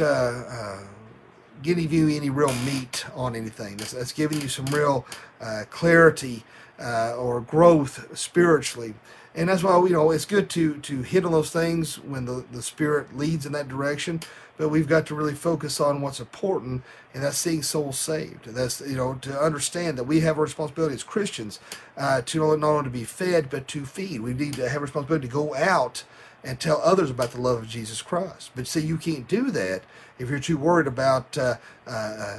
giving 1.62 1.90
you 1.90 2.08
any 2.08 2.30
real 2.30 2.54
meat 2.64 3.06
on 3.14 3.34
anything. 3.34 3.76
That's, 3.78 4.12
giving 4.12 4.40
you 4.40 4.48
some 4.48 4.66
real 4.66 5.04
clarity 5.70 6.44
or 6.78 7.40
growth 7.40 8.16
spiritually. 8.16 8.94
And 9.34 9.48
that's 9.48 9.62
why 9.62 9.78
you 9.78 9.90
know 9.90 10.10
it's 10.10 10.24
good 10.24 10.50
to 10.50 10.78
to 10.78 11.02
hit 11.02 11.24
on 11.24 11.32
those 11.32 11.50
things 11.50 11.98
when 11.98 12.24
the, 12.24 12.44
the 12.50 12.62
spirit 12.62 13.16
leads 13.16 13.46
in 13.46 13.52
that 13.52 13.68
direction. 13.68 14.20
But 14.56 14.70
we've 14.70 14.88
got 14.88 15.06
to 15.06 15.14
really 15.14 15.34
focus 15.34 15.80
on 15.80 16.00
what's 16.00 16.18
important, 16.18 16.82
and 17.14 17.22
that's 17.22 17.38
seeing 17.38 17.62
souls 17.62 17.98
saved. 17.98 18.46
That's 18.46 18.80
you 18.80 18.96
know 18.96 19.14
to 19.22 19.40
understand 19.40 19.96
that 19.98 20.04
we 20.04 20.20
have 20.20 20.38
a 20.38 20.42
responsibility 20.42 20.94
as 20.94 21.04
Christians 21.04 21.60
uh, 21.96 22.22
to 22.22 22.56
not 22.56 22.68
only 22.68 22.84
to 22.84 22.90
be 22.90 23.04
fed 23.04 23.50
but 23.50 23.68
to 23.68 23.86
feed. 23.86 24.20
We 24.20 24.34
need 24.34 24.54
to 24.54 24.68
have 24.68 24.78
a 24.78 24.84
responsibility 24.84 25.28
to 25.28 25.32
go 25.32 25.54
out 25.54 26.04
and 26.42 26.58
tell 26.58 26.80
others 26.82 27.10
about 27.10 27.32
the 27.32 27.40
love 27.40 27.58
of 27.58 27.68
Jesus 27.68 28.00
Christ. 28.02 28.50
But 28.54 28.66
see, 28.66 28.80
you 28.80 28.96
can't 28.96 29.28
do 29.28 29.50
that 29.50 29.82
if 30.18 30.30
you're 30.30 30.38
too 30.38 30.56
worried 30.56 30.86
about 30.86 31.36
uh, 31.36 31.56
uh, 31.86 31.90
uh 31.90 32.38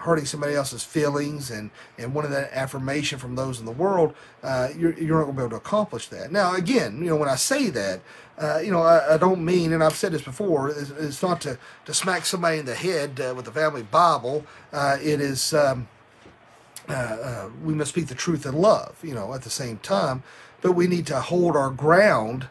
hurting 0.00 0.24
somebody 0.24 0.54
else's 0.54 0.82
feelings 0.82 1.50
and, 1.50 1.70
and 1.98 2.14
wanting 2.14 2.30
that 2.30 2.50
affirmation 2.52 3.18
from 3.18 3.36
those 3.36 3.60
in 3.60 3.66
the 3.66 3.72
world, 3.72 4.14
uh, 4.42 4.68
you're, 4.76 4.94
you're 4.94 5.18
not 5.18 5.24
going 5.24 5.36
to 5.36 5.42
be 5.42 5.42
able 5.42 5.50
to 5.50 5.56
accomplish 5.56 6.08
that. 6.08 6.32
Now, 6.32 6.54
again, 6.54 6.98
you 6.98 7.10
know, 7.10 7.16
when 7.16 7.28
I 7.28 7.36
say 7.36 7.68
that, 7.68 8.00
uh, 8.38 8.58
you 8.64 8.70
know, 8.70 8.80
I, 8.80 9.14
I, 9.14 9.16
don't 9.18 9.44
mean, 9.44 9.74
and 9.74 9.84
I've 9.84 9.94
said 9.94 10.12
this 10.12 10.22
before, 10.22 10.70
it's, 10.70 10.90
it's 10.90 11.22
not 11.22 11.42
to, 11.42 11.58
to 11.84 11.92
smack 11.92 12.24
somebody 12.24 12.58
in 12.58 12.64
the 12.64 12.74
head 12.74 13.20
uh, 13.20 13.34
with 13.36 13.44
the 13.44 13.52
family 13.52 13.82
Bible. 13.82 14.46
Uh, 14.72 14.96
it 15.02 15.20
is, 15.20 15.52
um, 15.52 15.86
uh, 16.88 16.92
uh, 16.92 17.50
we 17.62 17.74
must 17.74 17.90
speak 17.90 18.06
the 18.06 18.14
truth 18.14 18.46
in 18.46 18.54
love, 18.54 18.96
you 19.02 19.14
know, 19.14 19.34
at 19.34 19.42
the 19.42 19.50
same 19.50 19.76
time, 19.78 20.22
but 20.62 20.72
we 20.72 20.86
need 20.86 21.06
to 21.08 21.20
hold 21.20 21.56
our 21.56 21.70
ground 21.70 22.48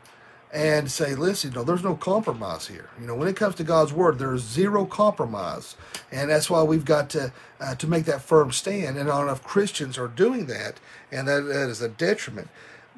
and 0.51 0.91
say, 0.91 1.13
listen, 1.13 1.51
you 1.51 1.57
know, 1.57 1.63
there's 1.63 1.83
no 1.83 1.95
compromise 1.95 2.67
here. 2.67 2.89
You 2.99 3.07
know, 3.07 3.15
when 3.15 3.27
it 3.27 3.35
comes 3.35 3.55
to 3.55 3.63
God's 3.63 3.93
word, 3.93 4.17
there's 4.17 4.41
zero 4.41 4.85
compromise, 4.85 5.75
and 6.11 6.29
that's 6.29 6.49
why 6.49 6.63
we've 6.63 6.85
got 6.85 7.09
to 7.11 7.31
uh, 7.59 7.75
to 7.75 7.87
make 7.87 8.05
that 8.05 8.21
firm 8.21 8.51
stand. 8.51 8.97
And 8.97 9.07
not 9.07 9.23
enough 9.23 9.43
Christians 9.43 9.97
are 9.97 10.07
doing 10.07 10.47
that, 10.47 10.79
and 11.11 11.27
that, 11.27 11.41
that 11.41 11.69
is 11.69 11.81
a 11.81 11.89
detriment. 11.89 12.49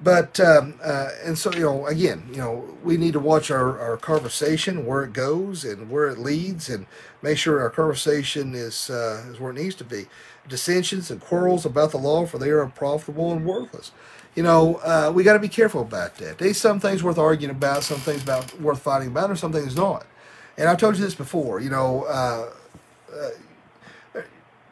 But 0.02 0.40
um, 0.40 0.76
uh, 0.82 1.10
and 1.24 1.38
so 1.38 1.52
you 1.54 1.62
know, 1.62 1.88
again, 1.88 2.24
you 2.32 2.38
know, 2.38 2.78
we 2.84 2.98
need 2.98 3.14
to 3.14 3.20
watch 3.20 3.52
our, 3.52 3.80
our 3.80 3.98
conversation 3.98 4.86
where 4.86 5.04
it 5.04 5.14
goes 5.14 5.66
and 5.66 5.90
where 5.92 6.08
it 6.08 6.20
leads, 6.20 6.70
and 6.70 6.86
make 7.22 7.38
sure 7.38 7.60
our 7.60 7.70
conversation 7.70 8.56
is 8.56 8.90
uh, 8.90 9.26
is 9.30 9.40
where 9.40 9.52
it 9.52 9.62
needs 9.62 9.76
to 9.76 9.84
be. 9.84 10.08
Dissensions 10.48 11.12
and 11.12 11.22
quarrels 11.22 11.66
about 11.66 11.92
the 11.92 11.98
law, 11.98 12.26
for 12.26 12.38
they 12.38 12.50
are 12.50 12.64
unprofitable 12.64 13.32
and 13.34 13.46
worthless 13.46 13.92
you 14.36 14.44
know, 14.44 14.76
uh, 14.78 15.12
we 15.14 15.24
got 15.24 15.34
to 15.34 15.40
be 15.40 15.50
careful 15.50 15.82
about 15.82 16.16
that. 16.16 16.38
There's 16.38 16.58
some 16.58 16.80
things 16.80 17.04
worth 17.04 17.18
arguing 17.18 17.52
about, 17.52 17.84
some 17.84 18.00
things 18.00 18.24
about 18.24 18.60
worth 18.62 18.82
fighting 18.82 19.10
about, 19.10 19.30
or 19.30 19.36
some 19.36 19.52
things 19.52 19.76
not. 19.76 20.06
And 20.58 20.70
I've 20.70 20.78
told 20.78 20.98
you 20.98 21.04
this 21.04 21.16
before. 21.16 21.60
You 21.60 21.70
know, 21.70 22.04
uh, 22.04 22.50
uh, 23.14 24.22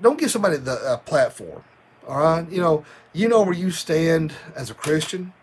don't 0.01 0.19
give 0.19 0.31
somebody 0.31 0.57
the 0.57 0.99
platform. 1.05 1.63
All 2.07 2.19
right, 2.19 2.49
you 2.49 2.61
know, 2.61 2.85
you 3.13 3.27
know 3.27 3.43
where 3.43 3.53
you 3.53 3.69
stand 3.69 4.33
as 4.55 4.69
a 4.69 4.73
Christian, 4.73 5.33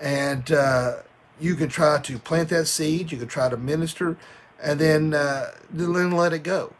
and 0.00 0.50
uh, 0.52 0.96
you 1.40 1.54
can 1.54 1.68
try 1.68 1.98
to 2.00 2.18
plant 2.18 2.50
that 2.50 2.66
seed. 2.66 3.10
You 3.10 3.18
can 3.18 3.28
try 3.28 3.48
to 3.48 3.56
minister, 3.56 4.16
and 4.62 4.78
then 4.78 5.14
uh, 5.14 5.52
then 5.70 6.12
let 6.12 6.32
it 6.32 6.42
go. 6.42 6.72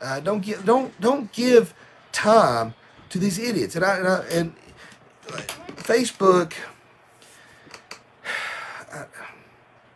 Uh, 0.00 0.20
don't 0.20 0.40
give 0.40 0.64
don't 0.64 0.98
don't 1.00 1.32
give 1.32 1.72
time 2.12 2.74
to 3.08 3.18
these 3.18 3.38
idiots. 3.38 3.76
And 3.76 3.84
I, 3.84 3.96
and, 3.98 4.08
I, 4.08 4.18
and 4.28 4.54
Facebook, 5.86 6.54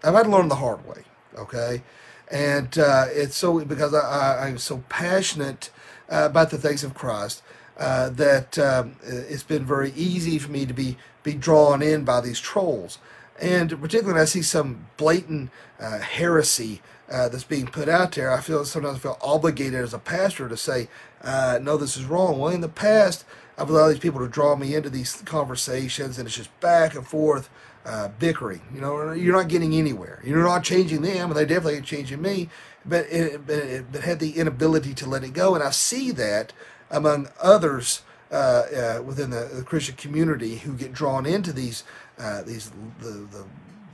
I've 0.05 0.15
had 0.15 0.23
to 0.23 0.31
learn 0.31 0.47
the 0.47 0.55
hard 0.55 0.87
way, 0.87 1.03
okay? 1.37 1.83
And 2.31 2.79
uh, 2.79 3.07
it's 3.09 3.37
so 3.37 3.65
because 3.65 3.93
I, 3.93 4.49
am 4.49 4.59
so 4.59 4.85
passionate 4.89 5.71
uh, 6.09 6.29
about 6.31 6.51
the 6.51 6.59
things 6.59 6.85
of 6.85 6.95
Christ 6.95 7.43
uh, 7.77 8.11
that 8.11 8.57
um, 8.57 8.95
it's 9.03 9.43
been 9.43 9.65
very 9.65 9.91
easy 9.97 10.39
for 10.39 10.53
me 10.53 10.65
to 10.65 10.73
be 10.73 10.97
be 11.25 11.35
drawn 11.35 11.83
in 11.83 12.05
by 12.05 12.21
these 12.21 12.39
trolls. 12.39 12.99
And 13.41 13.71
particularly 13.71 14.13
when 14.13 14.23
I 14.23 14.27
see 14.27 14.43
some 14.43 14.87
blatant 14.97 15.51
uh, 15.81 15.99
heresy 15.99 16.83
uh, 17.11 17.29
that's 17.29 17.45
being 17.45 17.67
put 17.67 17.89
out 17.89 18.13
there, 18.13 18.31
I 18.31 18.41
feel 18.41 18.65
sometimes 18.65 18.99
I 18.99 19.01
feel 19.01 19.19
obligated 19.21 19.83
as 19.83 19.93
a 19.93 19.99
pastor 19.99 20.49
to 20.49 20.57
say, 20.57 20.89
uh, 21.23 21.59
no, 21.61 21.77
this 21.77 21.97
is 21.97 22.05
wrong. 22.05 22.39
Well, 22.39 22.53
in 22.53 22.61
the 22.61 22.69
past, 22.69 23.25
I've 23.61 23.69
allowed 23.69 23.89
these 23.89 23.99
people 23.99 24.21
to 24.21 24.29
draw 24.29 24.57
me 24.57 24.75
into 24.75 24.89
these 24.89 25.21
conversations, 25.27 26.19
and 26.19 26.27
it's 26.27 26.37
just 26.37 26.59
back 26.61 26.95
and 26.95 27.07
forth 27.07 27.51
uh, 27.85 28.09
bickering. 28.19 28.63
You 28.75 28.81
know, 28.81 29.13
you're 29.13 29.37
not 29.37 29.49
getting 29.49 29.75
anywhere. 29.75 30.23
You're 30.25 30.43
not 30.43 30.65
changing 30.65 31.03
them, 31.03 31.31
and 31.31 31.39
they 31.39 31.45
definitely 31.45 31.77
ain't 31.77 31.85
changing 31.85 32.23
me. 32.23 32.49
But 32.87 33.07
it, 33.11 33.47
but, 33.47 33.59
it, 33.59 33.93
but 33.93 34.01
had 34.01 34.19
the 34.19 34.39
inability 34.39 34.95
to 34.95 35.07
let 35.07 35.25
it 35.25 35.35
go, 35.35 35.55
and 35.55 35.63
I 35.63 35.71
see 35.71 36.11
that 36.13 36.55
among 36.91 37.29
others 37.39 38.01
uh, 38.33 38.35
uh, 38.35 39.03
within 39.05 39.29
the, 39.29 39.51
the, 39.53 39.63
Christian 39.63 39.97
community 39.97 40.57
who 40.57 40.73
get 40.73 40.93
drawn 40.93 41.27
into 41.27 41.53
these 41.53 41.85
uh, 42.19 42.43
these 42.43 42.71
the, 43.01 43.27
the, 43.31 43.45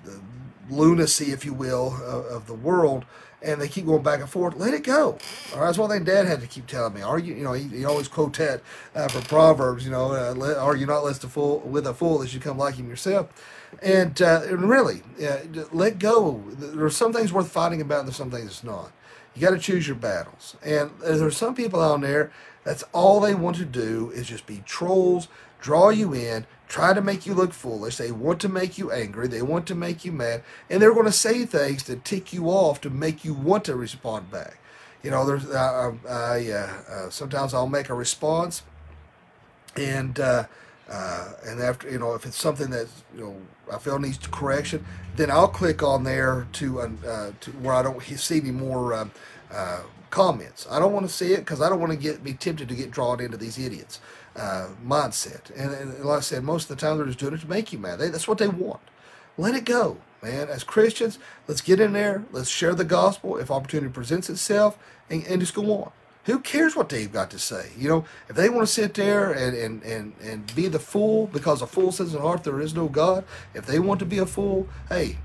the 0.04 0.20
lunacy, 0.70 1.32
if 1.32 1.44
you 1.44 1.52
will, 1.52 1.96
of, 2.04 2.26
of 2.26 2.46
the 2.46 2.54
world 2.54 3.04
and 3.43 3.61
they 3.61 3.68
keep 3.68 3.87
going 3.87 4.03
back 4.03 4.20
and 4.20 4.28
forth. 4.28 4.57
Let 4.57 4.74
it 4.74 4.82
go. 4.82 5.18
All 5.53 5.61
right, 5.61 5.66
that's 5.66 5.78
one 5.78 5.91
thing 5.91 6.05
Dad 6.05 6.26
had 6.26 6.41
to 6.41 6.47
keep 6.47 6.66
telling 6.66 6.95
me. 6.95 7.03
Argue, 7.03 7.34
you 7.34 7.45
know, 7.45 7.53
he, 7.53 7.64
he 7.68 7.84
always 7.84 8.09
quote 8.09 8.37
that 8.39 8.62
uh, 8.95 9.09
from 9.09 9.22
Proverbs. 9.22 9.84
You 9.84 9.91
know, 9.91 10.12
uh, 10.12 10.34
let, 10.34 10.57
not 10.87 11.05
less 11.05 11.18
the 11.18 11.28
fool 11.28 11.61
with 11.61 11.87
a 11.87 11.95
fool 11.95 12.22
as 12.22 12.34
you 12.34 12.41
come 12.41 12.59
like 12.59 12.76
him 12.76 12.89
yourself. 12.89 13.28
And, 13.82 14.20
uh, 14.22 14.43
and 14.45 14.68
really, 14.68 15.03
uh, 15.24 15.39
let 15.72 15.99
go. 15.99 16.43
There 16.49 16.84
are 16.84 16.91
some 16.91 17.12
things 17.12 17.32
worth 17.32 17.51
fighting 17.51 17.80
about, 17.80 18.01
and 18.01 18.09
there's 18.09 18.16
some 18.16 18.30
things 18.30 18.64
not. 18.64 18.93
You 19.34 19.43
got 19.43 19.51
to 19.51 19.59
choose 19.59 19.87
your 19.87 19.97
battles. 19.97 20.57
And 20.64 20.91
there's 21.01 21.37
some 21.37 21.55
people 21.55 21.80
out 21.80 22.01
there 22.01 22.32
that's 22.64 22.84
all 22.93 23.20
they 23.20 23.34
want 23.34 23.57
to 23.57 23.64
do 23.64 24.11
is 24.12 24.26
just 24.26 24.47
be 24.47 24.62
trolls, 24.64 25.28
draw 25.66 25.88
you 25.88 26.14
in, 26.14 26.46
try 26.68 26.94
to 26.94 27.00
make 27.00 27.26
you 27.26 27.34
look 27.34 27.52
foolish. 27.52 27.96
They 27.96 28.12
want 28.12 28.40
to 28.42 28.48
make 28.48 28.78
you 28.78 28.92
angry. 28.92 29.26
They 29.26 29.42
want 29.42 29.66
to 29.66 29.74
make 29.74 30.04
you 30.04 30.12
mad. 30.12 30.44
And 30.70 30.80
they're 30.80 30.94
going 30.94 31.06
to 31.06 31.12
say 31.12 31.44
things 31.44 31.82
to 31.84 31.96
tick 31.96 32.32
you 32.32 32.46
off 32.46 32.80
to 32.82 32.90
make 32.90 33.24
you 33.24 33.34
want 33.34 33.64
to 33.64 33.74
respond 33.74 34.30
back. 34.30 34.58
You 35.02 35.10
know, 35.10 35.26
there's 35.26 35.44
uh, 35.44 35.92
I, 36.08 36.50
uh, 36.52 36.92
uh, 36.92 37.10
sometimes 37.10 37.52
I'll 37.52 37.68
make 37.68 37.88
a 37.90 37.94
response, 37.94 38.62
and 39.76 40.18
uh, 40.18 40.44
uh, 40.88 41.32
and 41.44 41.60
after 41.60 41.90
you 41.90 41.98
know 41.98 42.14
if 42.14 42.26
it's 42.26 42.40
something 42.40 42.70
that 42.70 42.86
you 43.14 43.20
know 43.20 43.36
I 43.72 43.78
feel 43.78 43.98
needs 43.98 44.18
correction, 44.18 44.84
then 45.16 45.30
I'll 45.30 45.48
click 45.48 45.82
on 45.82 46.02
there 46.04 46.48
to 46.54 46.80
uh, 46.80 47.32
to 47.40 47.50
where 47.62 47.74
I 47.74 47.82
don't 47.82 48.02
see 48.02 48.38
any 48.40 48.50
more 48.50 48.94
um, 48.94 49.12
comments. 50.10 50.66
I 50.70 50.80
don't 50.80 50.92
want 50.92 51.06
to 51.06 51.12
see 51.12 51.34
it 51.34 51.40
because 51.40 51.60
I 51.60 51.68
don't 51.68 51.78
want 51.78 51.92
to 51.92 51.98
get 51.98 52.24
be 52.24 52.32
tempted 52.32 52.68
to 52.68 52.74
get 52.74 52.90
drawn 52.90 53.20
into 53.20 53.36
these 53.36 53.58
idiots 53.58 54.00
uh, 54.37 54.68
mindset. 54.87 55.51
And, 55.57 55.72
and, 55.72 56.05
like 56.05 56.18
I 56.18 56.20
said, 56.20 56.45
most 56.45 56.70
of 56.70 56.76
the 56.76 56.80
time 56.80 56.97
they're 56.97 57.07
just 57.07 57.18
doing 57.18 57.34
it 57.34 57.41
to 57.41 57.49
make 57.49 57.72
you 57.72 57.78
mad. 57.78 57.99
They, 57.99 58.09
that's 58.09 58.28
what 58.28 58.39
they 58.39 58.49
want. 58.49 58.80
Let 59.39 59.55
it 59.55 59.64
go, 59.64 59.99
man. 60.22 60.49
As 60.49 60.64
Christians, 60.64 61.18
let's 61.47 61.61
get 61.61 61.80
in 61.80 61.93
there. 61.93 62.24
Let's 62.32 62.49
share 62.49 62.74
the 62.74 62.84
gospel 62.84 63.37
if 63.37 63.51
opportunity 63.51 63.93
presents 63.93 64.30
itself, 64.30 64.78
and, 65.11 65.26
and 65.26 65.41
just 65.41 65.55
go 65.55 65.82
on. 65.82 65.93
Who 66.24 66.41
cares 66.41 66.74
what 66.74 66.89
they've 66.89 67.12
got 67.12 67.30
to 67.30 67.39
say? 67.39 67.70
You 67.78 67.89
know, 67.89 68.05
if 68.28 68.34
they 68.34 68.49
want 68.49 68.66
to 68.66 68.72
sit 68.72 68.95
there 68.95 69.30
and, 69.30 69.57
and, 69.57 69.82
and, 69.84 70.12
and 70.20 70.55
be 70.57 70.66
the 70.66 70.80
fool 70.80 71.28
because 71.28 71.62
a 71.62 71.68
fool 71.68 71.93
says 71.93 72.14
in 72.14 72.20
heart 72.20 72.43
there 72.43 72.61
is 72.61 72.74
no 72.74 72.89
God, 72.89 73.24
if 73.55 73.64
they 73.64 73.78
want 73.78 74.01
to 74.01 74.07
be 74.07 74.18
a 74.18 74.26
fool, 74.26 74.66
hey, 74.89 75.18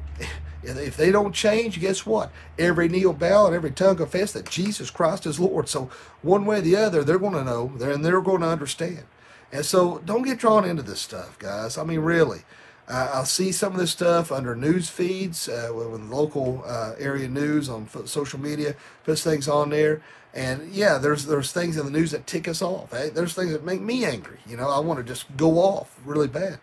if 0.63 0.97
they 0.97 1.11
don't 1.11 1.33
change, 1.33 1.79
guess 1.79 2.05
what? 2.05 2.31
Every 2.59 2.87
knee 2.87 3.05
will 3.05 3.13
bow 3.13 3.47
and 3.47 3.55
every 3.55 3.71
tongue 3.71 3.97
confess 3.97 4.31
that 4.33 4.49
Jesus 4.49 4.89
Christ 4.89 5.25
is 5.25 5.39
Lord. 5.39 5.67
So 5.67 5.89
one 6.21 6.45
way 6.45 6.59
or 6.59 6.61
the 6.61 6.75
other, 6.75 7.03
they're 7.03 7.19
going 7.19 7.33
to 7.33 7.43
know 7.43 7.71
and 7.79 8.05
they're 8.05 8.21
going 8.21 8.41
to 8.41 8.47
understand. 8.47 9.03
And 9.51 9.65
so 9.65 10.01
don't 10.05 10.23
get 10.23 10.39
drawn 10.39 10.63
into 10.63 10.83
this 10.83 11.01
stuff, 11.01 11.37
guys. 11.39 11.77
I 11.77 11.83
mean, 11.83 11.99
really. 11.99 12.43
I'll 12.87 13.25
see 13.25 13.53
some 13.53 13.73
of 13.73 13.79
this 13.79 13.91
stuff 13.91 14.31
under 14.31 14.53
news 14.53 14.89
feeds 14.89 15.47
uh, 15.47 15.71
local 15.73 16.63
uh, 16.65 16.93
area 16.99 17.29
news 17.29 17.69
on 17.69 17.87
social 18.05 18.39
media 18.39 18.75
puts 19.05 19.23
things 19.23 19.47
on 19.47 19.69
there. 19.69 20.01
And 20.33 20.71
yeah, 20.71 20.97
there's 20.97 21.25
there's 21.25 21.51
things 21.51 21.77
in 21.77 21.85
the 21.85 21.91
news 21.91 22.11
that 22.11 22.27
tick 22.27 22.47
us 22.47 22.61
off. 22.61 22.93
Eh? 22.93 23.09
There's 23.09 23.33
things 23.33 23.51
that 23.51 23.63
make 23.63 23.81
me 23.81 24.03
angry. 24.03 24.39
You 24.45 24.57
know, 24.57 24.69
I 24.69 24.79
want 24.79 24.99
to 24.99 25.03
just 25.03 25.25
go 25.37 25.59
off 25.59 25.97
really 26.05 26.27
bad 26.27 26.59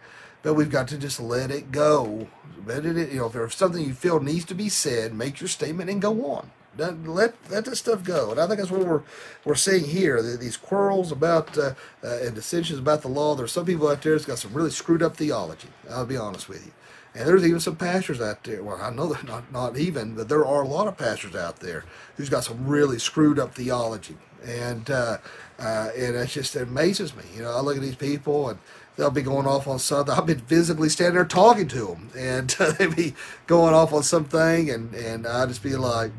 but 0.49 0.55
we've 0.55 0.71
got 0.71 0.89
to 0.89 0.97
just 0.97 1.21
let 1.21 1.51
it 1.51 1.71
go. 1.71 2.27
Let 2.65 2.87
it, 2.87 3.13
you 3.13 3.19
know, 3.19 3.27
if 3.27 3.35
there's 3.35 3.55
something 3.55 3.85
you 3.85 3.93
feel 3.93 4.19
needs 4.19 4.47
to 4.47 4.55
be 4.55 4.71
said, 4.71 5.13
make 5.13 5.43
your 5.43 5.49
statement 5.49 5.91
and 5.91 6.01
go 6.01 6.25
on. 6.25 6.53
Let 6.79 7.07
let 7.07 7.45
that 7.51 7.77
stuff 7.77 8.03
go, 8.03 8.31
and 8.31 8.41
I 8.41 8.47
think 8.47 8.59
that's 8.59 8.71
what 8.71 8.87
we're 8.87 9.03
we're 9.45 9.57
seeing 9.57 9.85
here. 9.85 10.23
These 10.23 10.57
quarrels 10.57 11.13
about 11.13 11.59
uh, 11.59 11.75
uh, 12.03 12.21
and 12.23 12.35
dissensions 12.35 12.79
about 12.79 13.03
the 13.03 13.09
law. 13.09 13.35
There's 13.35 13.53
some 13.53 13.67
people 13.67 13.89
out 13.89 14.01
there 14.01 14.15
that's 14.15 14.25
got 14.25 14.39
some 14.39 14.55
really 14.55 14.71
screwed 14.71 15.03
up 15.03 15.19
theology. 15.19 15.69
I'll 15.91 16.07
be 16.07 16.17
honest 16.17 16.49
with 16.49 16.65
you. 16.65 16.73
And 17.15 17.29
there's 17.29 17.45
even 17.45 17.61
some 17.61 17.77
pastors 17.77 18.19
out 18.19 18.43
there. 18.45 18.63
Well, 18.63 18.81
I 18.81 18.89
know 18.89 19.13
they're 19.13 19.23
not 19.25 19.53
not 19.53 19.77
even, 19.77 20.15
but 20.15 20.31
there 20.31 20.47
are 20.47 20.63
a 20.63 20.69
lot 20.69 20.89
of 20.89 20.97
pastors 20.97 21.37
out 21.37 21.61
there 21.61 21.85
who's 22.17 22.31
got 22.31 22.45
some 22.45 22.67
really 22.67 22.99
screwed 22.99 23.39
up 23.39 23.55
theology, 23.55 24.17
and 24.47 24.89
uh, 24.89 25.19
uh 25.59 25.91
and 25.95 26.17
it 26.17 26.29
just 26.29 26.57
amazes 26.57 27.15
me. 27.15 27.25
You 27.37 27.43
know, 27.43 27.51
I 27.51 27.61
look 27.61 27.77
at 27.77 27.83
these 27.83 27.97
people 27.97 28.49
and 28.49 28.59
they'll 28.99 29.11
be 29.11 29.23
going 29.23 29.47
off 29.47 29.67
on 29.69 29.79
something. 29.79 30.13
I've 30.13 30.27
been 30.27 30.41
visibly 30.41 30.89
standing 30.89 31.15
there 31.15 31.25
talking 31.25 31.69
to 31.69 31.87
them, 31.87 32.11
and 32.19 32.55
uh, 32.61 32.73
they 32.73 32.89
be 32.89 33.15
going 33.47 33.73
off 33.73 33.95
on 33.95 34.03
something, 34.03 34.69
and 34.69 34.93
and 34.95 35.27
I 35.27 35.47
just 35.47 35.63
be 35.63 35.77
like, 35.77 36.11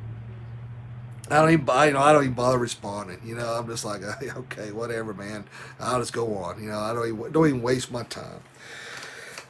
I 1.30 1.36
don't 1.42 1.52
even, 1.52 1.68
you 1.68 1.94
know, 1.94 2.00
I 2.00 2.14
don't 2.14 2.24
even 2.24 2.34
bother 2.34 2.58
responding. 2.58 3.20
You 3.24 3.36
know, 3.36 3.48
I'm 3.48 3.68
just 3.68 3.86
like, 3.86 4.02
okay, 4.24 4.72
whatever, 4.72 5.14
man. 5.14 5.44
I'll 5.80 6.00
just 6.00 6.14
go 6.14 6.38
on. 6.38 6.64
You 6.64 6.70
know, 6.70 6.80
I 6.80 6.94
don't 6.94 7.08
even 7.08 7.32
don't 7.32 7.48
even 7.48 7.62
waste 7.62 7.92
my 7.92 8.04
time. 8.04 8.42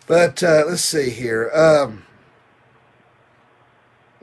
But 0.07 0.41
uh, 0.43 0.63
let's 0.67 0.81
see 0.81 1.11
here. 1.11 1.51
Um, 1.53 2.03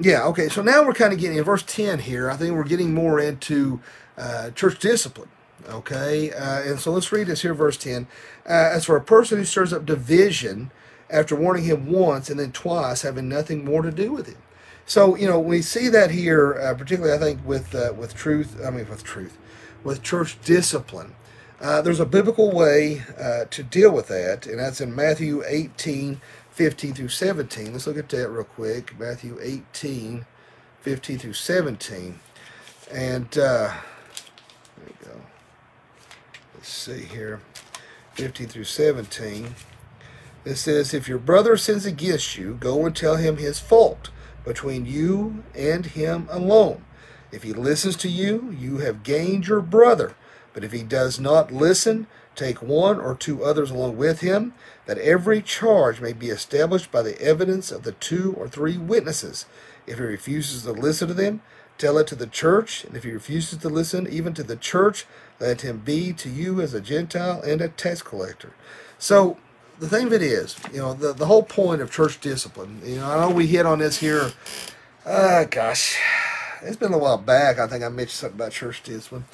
yeah, 0.00 0.24
okay. 0.24 0.48
So 0.48 0.60
now 0.60 0.84
we're 0.84 0.94
kind 0.94 1.12
of 1.12 1.20
getting 1.20 1.38
in 1.38 1.44
verse 1.44 1.62
ten 1.62 2.00
here. 2.00 2.28
I 2.28 2.36
think 2.36 2.54
we're 2.56 2.64
getting 2.64 2.92
more 2.92 3.20
into 3.20 3.80
uh, 4.18 4.50
church 4.50 4.80
discipline. 4.80 5.28
Okay, 5.68 6.32
uh, 6.32 6.62
and 6.62 6.78
so 6.78 6.92
let's 6.92 7.10
read 7.10 7.26
this 7.26 7.42
here, 7.42 7.54
verse 7.54 7.76
10. 7.76 8.06
Uh, 8.48 8.52
As 8.52 8.84
for 8.84 8.96
a 8.96 9.00
person 9.00 9.38
who 9.38 9.44
stirs 9.44 9.72
up 9.72 9.86
division 9.86 10.70
after 11.10 11.34
warning 11.34 11.64
him 11.64 11.90
once 11.90 12.30
and 12.30 12.38
then 12.38 12.52
twice, 12.52 13.02
having 13.02 13.28
nothing 13.28 13.64
more 13.64 13.82
to 13.82 13.90
do 13.90 14.12
with 14.12 14.26
him. 14.26 14.36
So, 14.84 15.16
you 15.16 15.26
know, 15.26 15.40
we 15.40 15.62
see 15.62 15.88
that 15.88 16.12
here, 16.12 16.54
uh, 16.54 16.74
particularly 16.74 17.16
I 17.16 17.18
think 17.18 17.44
with, 17.44 17.74
uh, 17.74 17.92
with 17.96 18.14
truth, 18.14 18.60
I 18.64 18.70
mean, 18.70 18.88
with 18.88 19.02
truth, 19.02 19.36
with 19.82 20.02
church 20.02 20.38
discipline. 20.44 21.14
Uh, 21.60 21.80
there's 21.82 22.00
a 22.00 22.06
biblical 22.06 22.52
way 22.52 23.02
uh, 23.18 23.46
to 23.46 23.62
deal 23.62 23.90
with 23.90 24.08
that, 24.08 24.46
and 24.46 24.60
that's 24.60 24.80
in 24.80 24.94
Matthew 24.94 25.42
18, 25.44 26.20
15 26.50 26.94
through 26.94 27.08
17. 27.08 27.72
Let's 27.72 27.86
look 27.86 27.96
at 27.96 28.08
that 28.10 28.28
real 28.28 28.44
quick. 28.44 28.98
Matthew 28.98 29.38
18, 29.40 30.26
15 30.82 31.18
through 31.18 31.32
17. 31.32 32.20
And, 32.92 33.38
let's 36.66 36.74
see 36.74 37.04
here, 37.04 37.40
15 38.14 38.48
through 38.48 38.64
17. 38.64 39.54
It 40.44 40.56
says, 40.56 40.92
If 40.92 41.06
your 41.06 41.18
brother 41.18 41.56
sins 41.56 41.86
against 41.86 42.36
you, 42.36 42.54
go 42.58 42.84
and 42.84 42.96
tell 42.96 43.14
him 43.14 43.36
his 43.36 43.60
fault 43.60 44.10
between 44.44 44.84
you 44.84 45.44
and 45.54 45.86
him 45.86 46.26
alone. 46.28 46.84
If 47.30 47.44
he 47.44 47.52
listens 47.52 47.94
to 47.98 48.08
you, 48.08 48.52
you 48.58 48.78
have 48.78 49.04
gained 49.04 49.46
your 49.46 49.60
brother. 49.60 50.16
But 50.54 50.64
if 50.64 50.72
he 50.72 50.82
does 50.82 51.20
not 51.20 51.52
listen, 51.52 52.08
take 52.34 52.60
one 52.60 52.98
or 52.98 53.14
two 53.14 53.44
others 53.44 53.70
along 53.70 53.96
with 53.96 54.18
him, 54.20 54.52
that 54.86 54.98
every 54.98 55.42
charge 55.42 56.00
may 56.00 56.12
be 56.12 56.30
established 56.30 56.90
by 56.90 57.02
the 57.02 57.20
evidence 57.22 57.70
of 57.70 57.84
the 57.84 57.92
two 57.92 58.34
or 58.36 58.48
three 58.48 58.76
witnesses. 58.76 59.46
If 59.86 59.98
he 59.98 60.04
refuses 60.04 60.64
to 60.64 60.72
listen 60.72 61.06
to 61.06 61.14
them, 61.14 61.42
tell 61.78 61.98
it 61.98 62.06
to 62.08 62.14
the 62.14 62.26
church. 62.26 62.84
And 62.84 62.96
if 62.96 63.04
he 63.04 63.10
refuses 63.12 63.58
to 63.58 63.68
listen 63.68 64.06
even 64.08 64.34
to 64.34 64.42
the 64.42 64.56
church, 64.56 65.06
let 65.40 65.60
him 65.60 65.78
be 65.78 66.12
to 66.14 66.28
you 66.28 66.60
as 66.60 66.74
a 66.74 66.80
Gentile 66.80 67.42
and 67.42 67.60
a 67.60 67.68
tax 67.68 68.02
collector. 68.02 68.52
So 68.98 69.36
the 69.78 69.88
thing 69.88 70.06
of 70.06 70.12
it 70.12 70.22
is, 70.22 70.56
you 70.72 70.78
know, 70.78 70.94
the, 70.94 71.12
the 71.12 71.26
whole 71.26 71.42
point 71.42 71.82
of 71.82 71.90
church 71.90 72.20
discipline, 72.20 72.80
you 72.84 72.96
know, 72.96 73.10
I 73.10 73.20
know 73.20 73.34
we 73.34 73.46
hit 73.46 73.66
on 73.66 73.80
this 73.80 73.98
here, 73.98 74.32
uh, 75.04 75.44
gosh, 75.44 75.98
it's 76.62 76.76
been 76.76 76.92
a 76.92 76.98
while 76.98 77.18
back. 77.18 77.58
I 77.58 77.66
think 77.66 77.84
I 77.84 77.88
mentioned 77.88 78.10
something 78.10 78.38
about 78.38 78.52
church 78.52 78.82
discipline. 78.82 79.24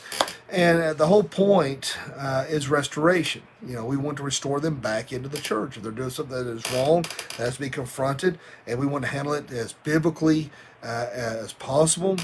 And 0.50 0.82
uh, 0.82 0.92
the 0.92 1.06
whole 1.06 1.22
point 1.22 1.96
uh, 2.14 2.44
is 2.46 2.68
restoration. 2.68 3.42
You 3.66 3.76
know, 3.76 3.86
we 3.86 3.96
want 3.96 4.18
to 4.18 4.22
restore 4.22 4.60
them 4.60 4.76
back 4.76 5.12
into 5.12 5.28
the 5.28 5.38
church. 5.38 5.76
If 5.78 5.82
they're 5.82 5.92
doing 5.92 6.10
something 6.10 6.36
that 6.36 6.50
is 6.50 6.70
wrong, 6.72 7.02
that 7.02 7.36
has 7.38 7.54
to 7.54 7.60
be 7.60 7.70
confronted, 7.70 8.38
and 8.66 8.78
we 8.78 8.84
want 8.84 9.04
to 9.04 9.10
handle 9.10 9.32
it 9.32 9.50
as 9.50 9.72
biblically 9.72 10.50
uh, 10.82 11.08
as 11.12 11.52
possible. 11.52 12.16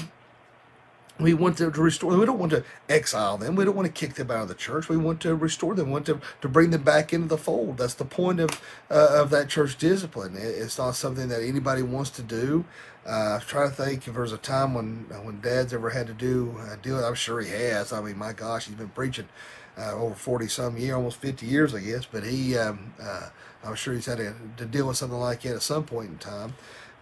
We 1.19 1.33
want 1.33 1.57
to, 1.57 1.69
to 1.69 1.81
restore 1.81 2.11
them. 2.11 2.21
We 2.21 2.25
don't 2.25 2.39
want 2.39 2.53
to 2.53 2.63
exile 2.87 3.37
them. 3.37 3.57
We 3.57 3.65
don't 3.65 3.75
want 3.75 3.87
to 3.87 3.91
kick 3.91 4.13
them 4.15 4.31
out 4.31 4.43
of 4.43 4.47
the 4.47 4.55
church. 4.55 4.87
We 4.87 4.95
want 4.95 5.19
to 5.21 5.35
restore 5.35 5.75
them. 5.75 5.87
We 5.87 5.91
want 5.91 6.05
to, 6.05 6.21
to 6.41 6.47
bring 6.47 6.69
them 6.69 6.83
back 6.83 7.11
into 7.11 7.27
the 7.27 7.37
fold. 7.37 7.77
That's 7.77 7.93
the 7.93 8.05
point 8.05 8.39
of 8.39 8.61
uh, 8.89 9.07
of 9.11 9.29
that 9.31 9.49
church 9.49 9.77
discipline. 9.77 10.37
It's 10.37 10.77
not 10.77 10.95
something 10.95 11.27
that 11.27 11.43
anybody 11.43 11.81
wants 11.81 12.09
to 12.11 12.23
do. 12.23 12.63
Uh, 13.05 13.35
I'm 13.35 13.41
trying 13.41 13.69
to 13.69 13.75
think 13.75 14.07
if 14.07 14.13
there's 14.13 14.31
a 14.31 14.37
time 14.37 14.73
when 14.73 15.07
when 15.23 15.41
Dad's 15.41 15.73
ever 15.73 15.89
had 15.89 16.07
to 16.07 16.13
do 16.13 16.55
uh, 16.59 16.77
deal. 16.81 16.95
With, 16.95 17.03
I'm 17.03 17.15
sure 17.15 17.41
he 17.41 17.49
has. 17.51 17.91
I 17.91 18.01
mean, 18.01 18.17
my 18.17 18.31
gosh, 18.31 18.67
he's 18.67 18.75
been 18.75 18.89
preaching 18.89 19.27
uh, 19.77 19.93
over 19.93 20.15
40 20.15 20.47
some 20.47 20.77
years, 20.77 20.93
almost 20.93 21.17
50 21.17 21.45
years, 21.45 21.73
I 21.73 21.79
guess. 21.79 22.05
But 22.05 22.23
he, 22.23 22.57
um, 22.57 22.93
uh, 23.01 23.29
I'm 23.63 23.75
sure 23.75 23.93
he's 23.93 24.05
had 24.05 24.17
to, 24.17 24.33
to 24.57 24.65
deal 24.65 24.87
with 24.87 24.97
something 24.97 25.19
like 25.19 25.41
that 25.41 25.55
at 25.55 25.61
some 25.61 25.83
point 25.83 26.09
in 26.09 26.17
time. 26.17 26.53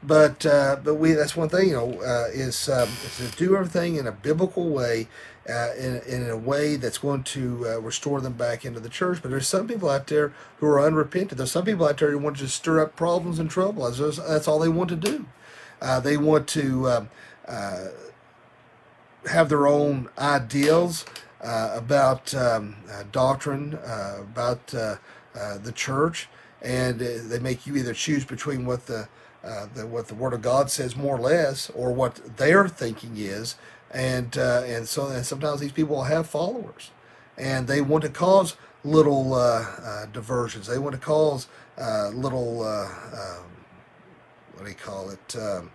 But 0.03 0.45
uh, 0.45 0.77
but 0.83 0.95
we 0.95 1.13
that's 1.13 1.35
one 1.35 1.49
thing 1.49 1.69
you 1.69 1.73
know 1.73 1.91
uh, 2.01 2.27
is, 2.31 2.69
um, 2.69 2.87
is 2.87 3.31
to 3.31 3.35
do 3.35 3.55
everything 3.55 3.95
in 3.95 4.05
a 4.05 4.11
biblical 4.11 4.69
way, 4.69 5.07
uh, 5.49 5.71
in, 5.77 6.01
in 6.07 6.29
a 6.29 6.37
way 6.37 6.75
that's 6.75 6.99
going 6.99 7.23
to 7.23 7.67
uh, 7.67 7.79
restore 7.81 8.21
them 8.21 8.33
back 8.33 8.63
into 8.63 8.79
the 8.79 8.89
church. 8.89 9.21
But 9.21 9.31
there's 9.31 9.47
some 9.47 9.67
people 9.67 9.89
out 9.89 10.07
there 10.07 10.33
who 10.57 10.67
are 10.67 10.79
unrepentant. 10.79 11.37
There's 11.37 11.51
some 11.51 11.65
people 11.65 11.87
out 11.87 11.97
there 11.97 12.11
who 12.11 12.19
want 12.19 12.37
to 12.37 12.47
stir 12.47 12.79
up 12.79 12.95
problems 12.95 13.39
and 13.39 13.49
trouble. 13.49 13.85
That's, 13.85 13.97
just, 13.97 14.27
that's 14.27 14.47
all 14.47 14.59
they 14.59 14.69
want 14.69 14.89
to 14.89 14.95
do. 14.95 15.25
Uh, 15.81 15.99
they 15.99 16.17
want 16.17 16.47
to 16.49 16.89
um, 16.89 17.09
uh, 17.47 17.87
have 19.29 19.49
their 19.49 19.67
own 19.67 20.09
ideals 20.17 21.05
about 21.41 22.33
um, 22.35 22.75
doctrine, 23.11 23.79
about 23.83 24.67
the 24.67 25.71
church, 25.73 26.29
and 26.61 26.99
they 26.99 27.39
make 27.39 27.65
you 27.65 27.75
either 27.75 27.93
choose 27.93 28.25
between 28.25 28.65
what 28.65 28.85
the 28.87 29.07
uh, 29.47 29.67
the, 29.73 29.87
what 29.87 30.07
the 30.09 30.15
Word 30.15 30.33
of 30.33 30.41
God 30.41 30.69
says 30.69 30.95
more 30.95 31.15
or 31.17 31.21
less, 31.21 31.69
or 31.71 31.93
what 31.93 32.37
their 32.37 32.67
thinking 32.67 33.13
is, 33.17 33.55
and 33.91 34.37
uh, 34.37 34.63
and 34.65 34.87
so 34.87 35.07
and 35.07 35.25
sometimes 35.25 35.61
these 35.61 35.71
people 35.71 36.03
have 36.03 36.27
followers, 36.27 36.91
and 37.37 37.67
they 37.67 37.81
want 37.81 38.03
to 38.03 38.09
cause 38.09 38.57
little 38.83 39.33
uh, 39.33 39.65
uh, 39.83 40.05
diversions. 40.07 40.67
They 40.67 40.79
want 40.79 40.95
to 40.95 41.01
cause 41.01 41.47
uh, 41.77 42.09
little 42.09 42.63
um, 42.63 43.45
what 44.55 44.65
do 44.65 44.69
you 44.69 44.75
call 44.75 45.11
it? 45.11 45.35
Um, 45.35 45.71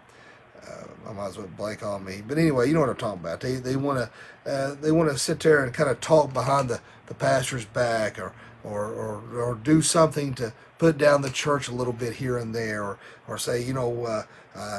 I 1.08 1.12
might 1.12 1.28
as 1.28 1.38
well 1.38 1.48
blank 1.56 1.82
on 1.82 2.04
me, 2.04 2.22
but 2.26 2.38
anyway, 2.38 2.68
you 2.68 2.74
know 2.74 2.80
what 2.80 2.90
I'm 2.90 2.96
talking 2.96 3.20
about. 3.20 3.40
They 3.40 3.54
they 3.54 3.76
want 3.76 3.98
to 4.44 4.78
they 4.80 4.92
want 4.92 5.10
to 5.10 5.18
sit 5.18 5.40
there 5.40 5.64
and 5.64 5.72
kind 5.74 5.90
of 5.90 6.00
talk 6.00 6.32
behind 6.32 6.68
the, 6.68 6.80
the 7.06 7.14
pastor's 7.14 7.64
back, 7.64 8.18
or, 8.18 8.32
or 8.64 8.86
or 8.92 9.42
or 9.42 9.54
do 9.54 9.82
something 9.82 10.34
to 10.34 10.52
put 10.82 10.98
down 10.98 11.22
the 11.22 11.30
church 11.30 11.68
a 11.68 11.72
little 11.72 11.92
bit 11.92 12.14
here 12.14 12.38
and 12.38 12.52
there, 12.52 12.82
or 12.82 12.98
or 13.28 13.38
say 13.38 13.62
you 13.62 13.72
know 13.72 14.24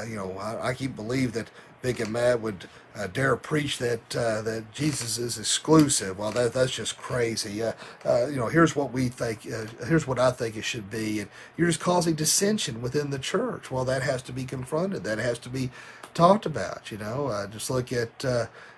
you 0.05 0.15
know 0.17 0.37
I, 0.37 0.69
I 0.69 0.73
keep 0.73 0.97
believe 0.97 1.31
that 1.31 1.49
Big 1.81 1.99
and 2.01 2.11
Matt 2.11 2.41
would 2.41 2.67
uh, 2.95 3.07
dare 3.07 3.35
preach 3.35 3.77
that 3.77 4.15
uh, 4.15 4.41
that 4.41 4.71
Jesus 4.73 5.17
is 5.17 5.37
exclusive. 5.37 6.17
Well, 6.17 6.31
that 6.31 6.53
that's 6.53 6.71
just 6.71 6.97
crazy. 6.97 7.61
Uh, 7.61 7.73
uh 8.05 8.27
you 8.27 8.37
know, 8.37 8.47
here's 8.47 8.75
what 8.75 8.91
we 8.91 9.09
think. 9.09 9.45
Uh, 9.45 9.65
here's 9.85 10.07
what 10.07 10.17
I 10.17 10.31
think 10.31 10.55
it 10.55 10.63
should 10.63 10.89
be, 10.89 11.19
and 11.19 11.29
you're 11.57 11.67
just 11.67 11.79
causing 11.79 12.15
dissension 12.15 12.81
within 12.81 13.11
the 13.11 13.19
church. 13.19 13.69
Well, 13.69 13.85
that 13.85 14.01
has 14.01 14.21
to 14.23 14.33
be 14.33 14.43
confronted. 14.43 15.03
That 15.03 15.19
has 15.19 15.37
to 15.39 15.49
be 15.49 15.71
talked 16.13 16.45
about. 16.45 16.91
You 16.91 16.97
know, 16.97 17.27
uh, 17.27 17.47
just 17.47 17.69
look 17.69 17.91
at 17.91 18.23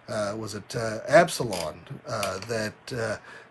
was 0.08 0.56
it 0.56 0.76
Absalom 1.08 1.82
that 2.08 2.74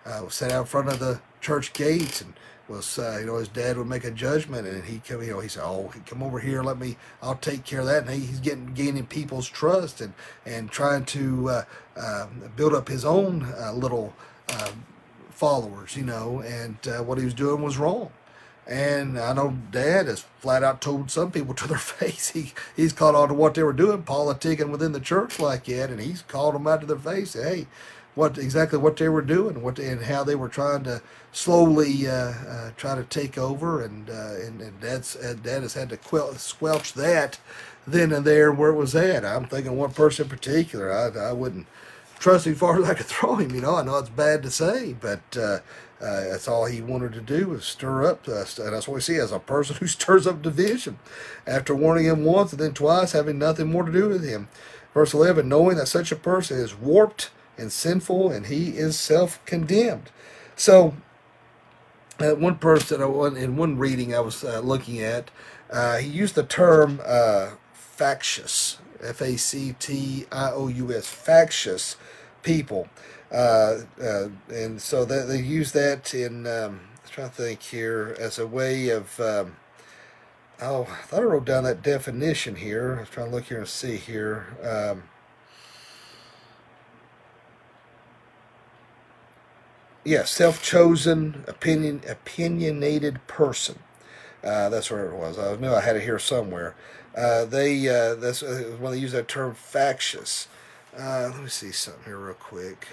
was 0.05 0.35
set 0.35 0.53
out 0.53 0.69
front 0.69 0.89
of 0.89 0.99
the 0.99 1.21
church 1.41 1.73
gates 1.73 2.21
and 2.21 2.35
was 2.69 2.99
uh, 2.99 3.19
you 3.21 3.27
know 3.27 3.37
his 3.37 3.49
dad 3.49 3.77
would 3.77 3.87
make 3.87 4.05
a 4.05 4.11
judgment 4.11 4.67
and 4.67 4.85
he 4.85 4.99
come 4.99 5.23
you 5.23 5.33
know 5.33 5.41
he 5.41 5.49
said 5.49 5.65
oh 5.65 5.93
come 6.07 6.23
over 6.23 6.39
here 6.41 6.63
let 6.63 6.79
me 6.79 6.97
I'll 7.23 7.37
take 7.37 7.65
care 7.65 7.81
of 7.81 7.87
that. 7.87 8.05
And 8.05 8.11
he, 8.11 8.27
he's 8.27 8.41
getting 8.41 8.75
gaining 8.75 9.07
people's 9.07 9.49
trust 9.49 10.01
and 10.01 10.15
and 10.47 10.71
trying 10.71 11.05
to 11.07 11.51
uh, 11.51 11.65
uh, 11.97 12.27
build 12.57 12.75
up 12.75 12.89
his 12.89 13.05
own 13.05 13.53
uh, 13.59 13.73
little 13.73 14.15
um, 14.51 14.85
followers 15.31 15.97
you 15.97 16.05
know 16.05 16.41
and 16.41 16.77
uh, 16.89 17.03
what 17.03 17.19
he 17.19 17.25
was 17.25 17.35
doing 17.35 17.63
was 17.63 17.79
wrong. 17.79 18.11
And 18.67 19.19
I 19.19 19.35
know 19.35 19.59
Dad 19.73 20.07
has 20.07 20.25
flat 20.39 20.65
out 20.65 20.81
told 20.81 21.11
some 21.11 21.31
people 21.31 21.55
to 21.57 21.69
their 21.69 21.79
face. 21.79 22.31
He 22.31 22.53
he's 22.77 22.93
caught 22.95 23.15
on 23.15 23.29
to 23.29 23.35
what 23.35 23.55
they 23.55 23.63
were 23.63 23.75
doing 23.75 24.03
politicking 24.05 24.71
within 24.71 24.93
the 24.93 25.01
church 25.01 25.39
like 25.39 25.65
that 25.67 25.91
and 25.91 26.01
he's 26.01 26.23
called 26.23 26.55
them 26.55 26.67
out 26.67 26.81
to 26.81 26.87
their 26.87 26.97
face 26.99 27.35
hey 27.35 27.67
what 28.15 28.39
exactly 28.39 28.79
what 28.79 28.97
they 28.97 29.09
were 29.09 29.23
doing, 29.23 29.63
what 29.63 29.79
and 29.79 30.03
how 30.05 30.25
they 30.25 30.35
were 30.35 30.49
trying 30.49 30.85
to 30.85 31.03
slowly 31.33 32.07
uh, 32.09 32.13
uh, 32.13 32.71
try 32.77 32.95
to 32.95 33.05
take 33.05 33.37
over, 33.37 33.83
and 33.83 34.09
uh, 34.09 34.35
and, 34.41 34.61
and 34.61 34.81
dad 34.81 35.63
has 35.63 35.75
had 35.75 35.89
to 35.91 35.97
quel- 35.97 36.35
squelch 36.35 36.93
that 36.95 37.39
then 37.87 38.13
and 38.13 38.25
there 38.25 38.53
where 38.53 38.71
it 38.71 38.77
was 38.77 38.95
at. 38.95 39.25
I'm 39.25 39.45
thinking 39.47 39.77
one 39.77 39.93
person 39.93 40.25
in 40.25 40.31
particular. 40.31 40.93
I, 40.93 41.31
I 41.31 41.33
wouldn't 41.33 41.67
trust 42.19 42.47
him 42.47 42.55
far 42.57 42.81
as 42.81 42.89
I 42.89 42.95
could 42.95 43.07
throw 43.07 43.37
him. 43.37 43.55
You 43.55 43.61
know, 43.61 43.77
I 43.77 43.83
know 43.83 43.99
it's 43.99 44.11
bad 44.11 44.43
to 44.43 44.51
say, 44.51 44.95
but. 45.01 45.37
Uh, 45.37 45.59
uh, 46.01 46.29
that's 46.29 46.49
all 46.49 46.67
he 46.67 46.83
wanted 46.83 47.15
to 47.15 47.21
do 47.21 47.49
was 47.49 47.65
stir 47.65 48.05
up, 48.05 48.29
uh, 48.29 48.45
and 48.59 48.75
that's 48.75 48.87
what 48.87 48.97
we 48.97 49.01
see 49.01 49.17
as 49.17 49.33
a 49.33 49.39
person 49.39 49.77
who 49.77 49.87
stirs 49.87 50.27
up 50.27 50.43
division. 50.43 50.99
After 51.47 51.75
warning 51.75 52.05
him 52.05 52.25
once 52.25 52.53
and 52.53 52.61
then 52.61 52.75
twice, 52.75 53.13
having 53.13 53.39
nothing 53.39 53.71
more 53.71 53.85
to 53.85 53.93
do 53.93 54.09
with 54.09 54.23
him. 54.23 54.49
Verse 54.93 55.15
11, 55.15 55.49
knowing 55.49 55.77
that 55.79 55.87
such 55.89 56.13
a 56.13 56.17
person 56.17 56.59
is 56.59 56.75
warped 56.75 57.31
and 57.57 57.73
sinful, 57.73 58.31
and 58.31 58.47
he 58.47 58.71
is 58.71 58.99
self 58.99 59.45
condemned. 59.47 60.11
So, 60.57 60.95
uh, 62.21 62.35
one 62.35 62.59
person 62.59 63.03
in 63.03 63.57
one 63.57 63.79
reading 63.79 64.15
I 64.15 64.21
was 64.21 64.45
uh, 64.45 64.61
looking 64.61 65.01
at, 65.01 65.31
uh, 65.71 65.97
he 65.97 66.09
used 66.09 66.35
the 66.35 66.45
term 66.45 67.01
uh, 67.05 67.51
factious, 67.73 68.79
F 69.03 69.21
A 69.21 69.37
C 69.37 69.75
T 69.79 70.27
I 70.31 70.51
O 70.53 70.69
U 70.69 70.93
S, 70.93 71.09
factious 71.09 71.97
people. 72.43 72.89
Uh, 73.33 73.81
uh, 74.01 74.29
and 74.49 74.81
so 74.81 75.05
that, 75.05 75.27
they 75.27 75.41
use 75.41 75.73
that 75.73 76.15
in, 76.15 76.47
um, 76.47 76.81
I'm 77.03 77.11
trying 77.11 77.31
to 77.31 77.35
think 77.35 77.63
here, 77.63 78.17
as 78.19 78.39
a 78.39 78.47
way 78.47 78.91
of. 78.91 79.19
Um, 79.19 79.57
oh, 80.61 80.83
I 80.83 81.03
thought 81.07 81.21
I 81.21 81.25
wrote 81.25 81.45
down 81.45 81.65
that 81.65 81.83
definition 81.83 82.57
here. 82.57 82.97
I 82.97 83.01
was 83.01 83.09
trying 83.09 83.31
to 83.31 83.35
look 83.35 83.45
here 83.47 83.59
and 83.59 83.69
see 83.69 83.97
here. 83.97 84.47
Um, 84.63 85.05
yeah, 90.05 90.25
self-chosen, 90.25 91.45
opinion, 91.49 92.03
opinionated 92.09 93.27
person. 93.27 93.79
Uh, 94.43 94.69
that's 94.69 94.91
where 94.91 95.11
it 95.11 95.17
was. 95.17 95.39
I 95.39 95.57
knew 95.57 95.73
I 95.73 95.81
had 95.81 95.97
it 95.97 96.03
here 96.03 96.19
somewhere. 96.19 96.75
Uh, 97.17 97.45
they 97.47 97.89
uh, 97.89 98.15
that's 98.15 98.43
uh, 98.43 98.77
when 98.79 98.93
they 98.93 98.99
use 98.99 99.13
that 99.13 99.29
term 99.29 99.55
factious. 99.55 100.49
Uh, 100.97 101.31
let 101.33 101.43
me 101.43 101.49
see 101.49 101.73
something 101.73 102.05
here 102.05 102.19
real 102.19 102.35
quick. 102.35 102.87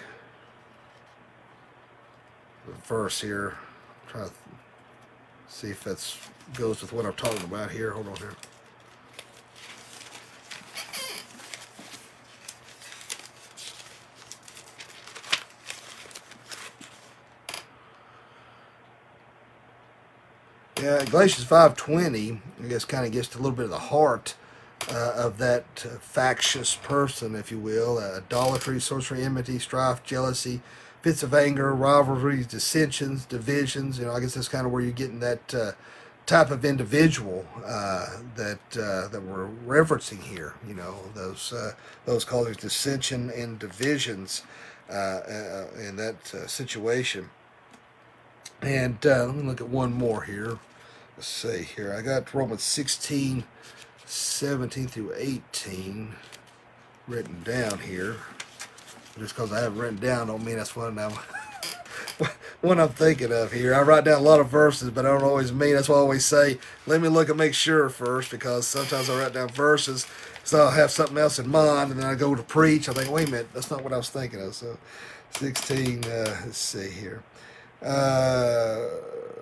The 2.66 2.74
verse 2.74 3.22
here. 3.22 3.58
I'm 4.06 4.12
trying 4.12 4.30
to 4.30 4.36
see 5.50 5.70
if 5.70 5.84
that 5.84 6.18
goes 6.54 6.82
with 6.82 6.94
what 6.94 7.06
I'm 7.06 7.14
talking 7.14 7.44
about 7.44 7.72
here. 7.72 7.92
Hold 7.92 8.08
on 8.08 8.16
here. 8.18 8.36
Yeah, 20.82 21.06
Galatians 21.06 21.46
5.20, 21.46 22.40
I 22.64 22.68
guess, 22.68 22.86
kind 22.86 23.06
of 23.06 23.12
gets 23.12 23.28
to 23.30 23.38
a 23.38 23.42
little 23.42 23.56
bit 23.56 23.66
of 23.66 23.70
the 23.70 23.78
heart 23.78 24.34
uh, 24.90 25.14
of 25.16 25.38
that 25.38 25.86
uh, 25.86 26.00
factious 26.00 26.74
person, 26.74 27.36
if 27.36 27.52
you 27.52 27.60
will. 27.60 28.00
Uh, 28.00 28.18
idolatry, 28.18 28.82
sorcery, 28.82 29.22
enmity, 29.22 29.60
strife, 29.60 30.04
jealousy, 30.04 30.60
fits 31.04 31.22
of 31.22 31.36
anger, 31.36 31.72
rivalries, 31.76 32.48
dissensions, 32.48 33.28
divisions. 33.28 34.00
You 34.00 34.06
know, 34.06 34.14
I 34.14 34.22
guess 34.22 34.34
that's 34.34 34.48
kind 34.48 34.66
of 34.66 34.72
where 34.72 34.82
you're 34.82 34.92
getting 34.92 35.20
that 35.20 35.54
uh, 35.54 35.74
type 36.26 36.50
of 36.50 36.66
individual 36.66 37.46
uh, 37.64 38.08
that 38.36 38.60
uh, 38.76 39.08
that 39.10 39.22
we're 39.22 39.50
referencing 39.68 40.24
here. 40.24 40.56
You 40.68 40.74
know, 40.74 40.96
those 41.14 41.54
those 42.06 42.26
causes 42.26 42.58
dissension 42.58 43.30
and 43.30 43.60
divisions 43.60 44.42
in 44.90 45.96
that 45.98 46.16
situation. 46.48 47.30
And 48.64 48.98
let 49.06 49.36
me 49.36 49.44
look 49.44 49.62
at 49.62 49.70
one 49.70 49.94
more 49.94 50.24
here 50.24 50.58
let's 51.18 51.28
see 51.28 51.64
here. 51.64 51.94
I 51.94 52.02
got 52.02 52.34
Romans 52.34 52.64
16, 52.64 53.44
17 54.06 54.88
through 54.88 55.14
18 55.16 56.16
written 57.08 57.44
down 57.44 57.80
here. 57.80 58.18
Just 59.20 59.36
because 59.36 59.52
I 59.52 59.60
have 59.60 59.78
written 59.78 59.98
down 59.98 60.28
don't 60.28 60.44
mean 60.44 60.58
that's 60.58 60.76
what 60.76 60.98
I'm 60.98 61.12
what 62.62 62.80
I'm 62.80 62.90
thinking 62.90 63.32
of 63.32 63.52
here. 63.52 63.74
I 63.74 63.82
write 63.82 64.06
down 64.06 64.20
a 64.20 64.24
lot 64.24 64.40
of 64.40 64.50
verses, 64.50 64.90
but 64.90 65.06
I 65.06 65.10
don't 65.10 65.24
always 65.24 65.52
mean. 65.52 65.76
That's 65.76 65.90
why 65.90 65.96
I 65.96 66.00
always 66.00 66.26
say, 66.26 66.60
let 66.88 67.02
me 67.02 67.08
look 67.08 67.30
and 67.30 67.38
make 67.38 67.54
sure 67.54 67.90
first, 67.90 68.32
because 68.32 68.68
sometimes 68.68 69.10
I 69.10 69.20
write 69.20 69.34
down 69.34 69.50
verses, 69.50 70.08
so 70.44 70.62
I'll 70.62 70.72
have 70.72 70.92
something 70.92 71.18
else 71.18 71.40
in 71.40 71.50
mind, 71.50 71.92
and 71.92 72.00
then 72.00 72.08
I 72.08 72.16
go 72.16 72.36
to 72.36 72.44
preach. 72.44 72.88
I 72.88 72.94
think, 72.94 73.12
wait 73.12 73.28
a 73.28 73.32
minute, 73.32 73.48
that's 73.54 73.72
not 73.72 73.84
what 73.84 73.94
I 73.94 73.98
was 73.98 74.10
thinking 74.10 74.42
of. 74.42 74.56
So, 74.56 74.78
16. 75.32 76.06
Uh, 76.06 76.42
let's 76.46 76.58
see 76.58 76.90
here. 76.90 77.24
Uh, 77.82 78.88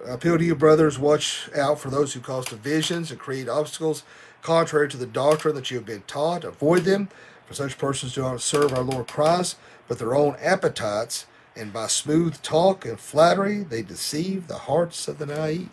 appeal 0.05 0.37
to 0.37 0.43
you, 0.43 0.55
brothers, 0.55 0.99
watch 0.99 1.49
out 1.55 1.79
for 1.79 1.89
those 1.89 2.13
who 2.13 2.19
cause 2.19 2.45
divisions 2.45 3.11
and 3.11 3.19
create 3.19 3.49
obstacles 3.49 4.03
contrary 4.41 4.87
to 4.89 4.97
the 4.97 5.05
doctrine 5.05 5.55
that 5.55 5.69
you 5.69 5.77
have 5.77 5.85
been 5.85 6.03
taught. 6.07 6.43
Avoid 6.43 6.83
them, 6.83 7.09
for 7.45 7.53
such 7.53 7.77
persons 7.77 8.13
do 8.13 8.21
not 8.21 8.41
serve 8.41 8.73
our 8.73 8.83
Lord 8.83 9.07
Christ, 9.07 9.57
but 9.87 9.99
their 9.99 10.15
own 10.15 10.35
appetites, 10.39 11.25
and 11.55 11.73
by 11.73 11.87
smooth 11.87 12.41
talk 12.41 12.85
and 12.85 12.99
flattery 12.99 13.63
they 13.63 13.81
deceive 13.81 14.47
the 14.47 14.59
hearts 14.59 15.07
of 15.07 15.17
the 15.17 15.25
naive. 15.25 15.69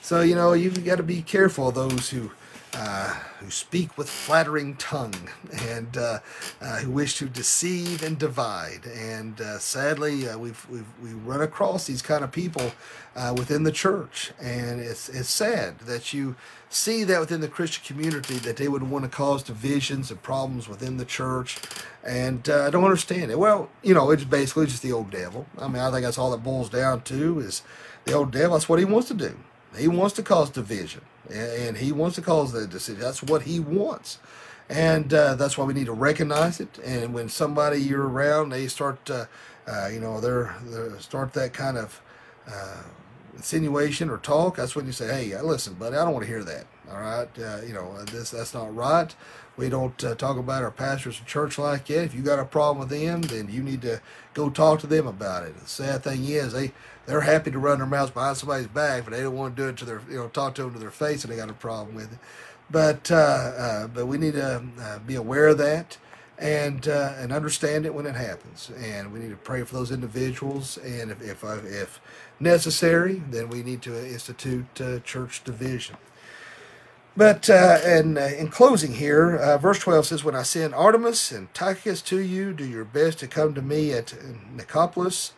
So, 0.00 0.22
you 0.22 0.34
know, 0.34 0.52
you've 0.52 0.84
got 0.84 0.96
to 0.96 1.02
be 1.02 1.22
careful 1.22 1.68
of 1.68 1.74
those 1.74 2.10
who 2.10 2.30
uh, 2.74 3.14
who 3.40 3.50
speak 3.50 3.96
with 3.98 4.08
flattering 4.08 4.76
tongue 4.76 5.28
and 5.68 5.96
uh, 5.96 6.20
uh, 6.60 6.78
who 6.78 6.90
wish 6.90 7.18
to 7.18 7.28
deceive 7.28 8.02
and 8.02 8.18
divide. 8.18 8.86
And 8.86 9.40
uh, 9.40 9.58
sadly, 9.58 10.28
uh, 10.28 10.38
we've, 10.38 10.66
we've 10.70 10.86
we 11.02 11.10
run 11.12 11.42
across 11.42 11.86
these 11.86 12.02
kind 12.02 12.24
of 12.24 12.32
people 12.32 12.72
within 13.36 13.64
the 13.64 13.72
church, 13.72 14.32
and 14.40 14.80
it's 14.80 15.10
it's 15.10 15.28
sad 15.28 15.80
that 15.80 16.14
you 16.14 16.34
see 16.70 17.04
that 17.04 17.20
within 17.20 17.42
the 17.42 17.48
Christian 17.48 17.84
community 17.84 18.36
that 18.36 18.56
they 18.56 18.68
would 18.68 18.82
want 18.82 19.04
to 19.04 19.10
cause 19.10 19.42
divisions 19.42 20.10
and 20.10 20.22
problems 20.22 20.66
within 20.66 20.96
the 20.96 21.04
church, 21.04 21.58
and 22.02 22.48
I 22.48 22.70
don't 22.70 22.84
understand 22.84 23.30
it. 23.30 23.38
Well, 23.38 23.68
you 23.82 23.92
know, 23.92 24.10
it's 24.10 24.24
basically 24.24 24.64
just 24.64 24.82
the 24.82 24.92
old 24.92 25.10
devil. 25.10 25.46
I 25.58 25.68
mean, 25.68 25.82
I 25.82 25.90
think 25.90 26.04
that's 26.04 26.16
all 26.16 26.30
that 26.30 26.42
boils 26.42 26.70
down 26.70 27.02
to 27.02 27.40
is 27.40 27.62
the 28.06 28.14
old 28.14 28.30
devil. 28.30 28.56
That's 28.56 28.68
what 28.68 28.78
he 28.78 28.86
wants 28.86 29.08
to 29.08 29.14
do. 29.14 29.36
He 29.76 29.88
wants 29.88 30.14
to 30.16 30.22
cause 30.22 30.50
division 30.50 31.02
and 31.30 31.76
he 31.76 31.92
wants 31.92 32.16
to 32.16 32.22
cause 32.22 32.52
that 32.52 32.70
decision. 32.70 33.00
That's 33.00 33.22
what 33.22 33.42
he 33.42 33.60
wants, 33.60 34.18
and 34.68 35.12
uh, 35.12 35.34
that's 35.34 35.56
why 35.56 35.64
we 35.64 35.74
need 35.74 35.86
to 35.86 35.92
recognize 35.92 36.60
it. 36.60 36.78
And 36.84 37.14
when 37.14 37.28
somebody 37.28 37.78
you're 37.78 38.08
around, 38.08 38.50
they 38.50 38.66
start, 38.66 39.08
uh, 39.10 39.26
uh, 39.66 39.88
you 39.92 40.00
know, 40.00 40.20
they're, 40.20 40.54
they're, 40.64 40.98
start 41.00 41.32
that 41.34 41.52
kind 41.52 41.78
of 41.78 42.00
uh, 42.46 42.82
insinuation 43.34 44.10
or 44.10 44.18
talk, 44.18 44.56
that's 44.56 44.76
when 44.76 44.86
you 44.86 44.92
say, 44.92 45.06
"Hey, 45.06 45.40
listen, 45.40 45.74
buddy, 45.74 45.96
I 45.96 46.04
don't 46.04 46.12
want 46.12 46.24
to 46.24 46.30
hear 46.30 46.44
that." 46.44 46.66
All 46.90 47.00
right, 47.00 47.28
uh, 47.38 47.60
you 47.66 47.72
know 47.72 48.02
this 48.04 48.30
that's 48.30 48.54
not 48.54 48.74
right. 48.74 49.14
We 49.56 49.68
don't 49.68 50.02
uh, 50.02 50.14
talk 50.14 50.38
about 50.38 50.62
our 50.62 50.70
pastors 50.70 51.18
and 51.18 51.26
church 51.26 51.58
like 51.58 51.86
that. 51.86 52.04
If 52.04 52.14
you 52.14 52.22
got 52.22 52.38
a 52.38 52.44
problem 52.44 52.78
with 52.78 52.88
them, 52.88 53.22
then 53.22 53.48
you 53.50 53.62
need 53.62 53.82
to 53.82 54.00
go 54.34 54.48
talk 54.50 54.80
to 54.80 54.86
them 54.86 55.06
about 55.06 55.44
it. 55.44 55.58
The 55.58 55.66
sad 55.66 56.02
thing 56.02 56.24
is, 56.24 56.52
they 56.52 56.72
they're 57.06 57.22
happy 57.22 57.50
to 57.50 57.58
run 57.58 57.78
their 57.78 57.86
mouths 57.86 58.10
behind 58.10 58.36
somebody's 58.36 58.68
back, 58.68 59.04
but 59.04 59.12
they 59.12 59.22
don't 59.22 59.36
want 59.36 59.56
to 59.56 59.62
do 59.62 59.68
it 59.68 59.76
to 59.78 59.84
their 59.84 60.02
you 60.08 60.16
know 60.16 60.28
talk 60.28 60.54
to 60.56 60.62
them 60.62 60.72
to 60.74 60.78
their 60.78 60.90
face, 60.90 61.24
and 61.24 61.32
they 61.32 61.36
got 61.36 61.50
a 61.50 61.54
problem 61.54 61.94
with 61.96 62.12
it. 62.12 62.18
But 62.70 63.10
uh, 63.10 63.14
uh, 63.14 63.86
but 63.88 64.06
we 64.06 64.18
need 64.18 64.34
to 64.34 64.64
uh, 64.80 64.98
be 65.00 65.14
aware 65.14 65.48
of 65.48 65.58
that 65.58 65.98
and 66.38 66.88
uh, 66.88 67.14
and 67.18 67.32
understand 67.32 67.86
it 67.86 67.94
when 67.94 68.06
it 68.06 68.16
happens. 68.16 68.70
And 68.76 69.12
we 69.12 69.20
need 69.20 69.30
to 69.30 69.36
pray 69.36 69.62
for 69.64 69.74
those 69.74 69.90
individuals. 69.90 70.78
And 70.78 71.10
if 71.10 71.22
if, 71.22 71.44
uh, 71.44 71.58
if 71.64 72.00
necessary, 72.40 73.22
then 73.30 73.48
we 73.48 73.62
need 73.62 73.82
to 73.82 73.96
institute 73.96 74.80
uh, 74.80 75.00
church 75.00 75.44
division. 75.44 75.96
But 77.16 77.50
uh, 77.50 77.78
and 77.84 78.16
uh, 78.16 78.22
in 78.22 78.48
closing 78.48 78.94
here, 78.94 79.36
uh, 79.36 79.58
verse 79.58 79.78
12 79.80 80.06
says, 80.06 80.24
When 80.24 80.34
I 80.34 80.42
send 80.42 80.72
Artemas 80.72 81.36
and 81.36 81.52
Tychicus 81.52 82.00
to 82.02 82.18
you, 82.20 82.54
do 82.54 82.64
your 82.64 82.86
best 82.86 83.18
to 83.18 83.26
come 83.26 83.54
to 83.54 83.62
me 83.62 83.92
at 83.92 84.14
Nicopolis, 84.56 85.32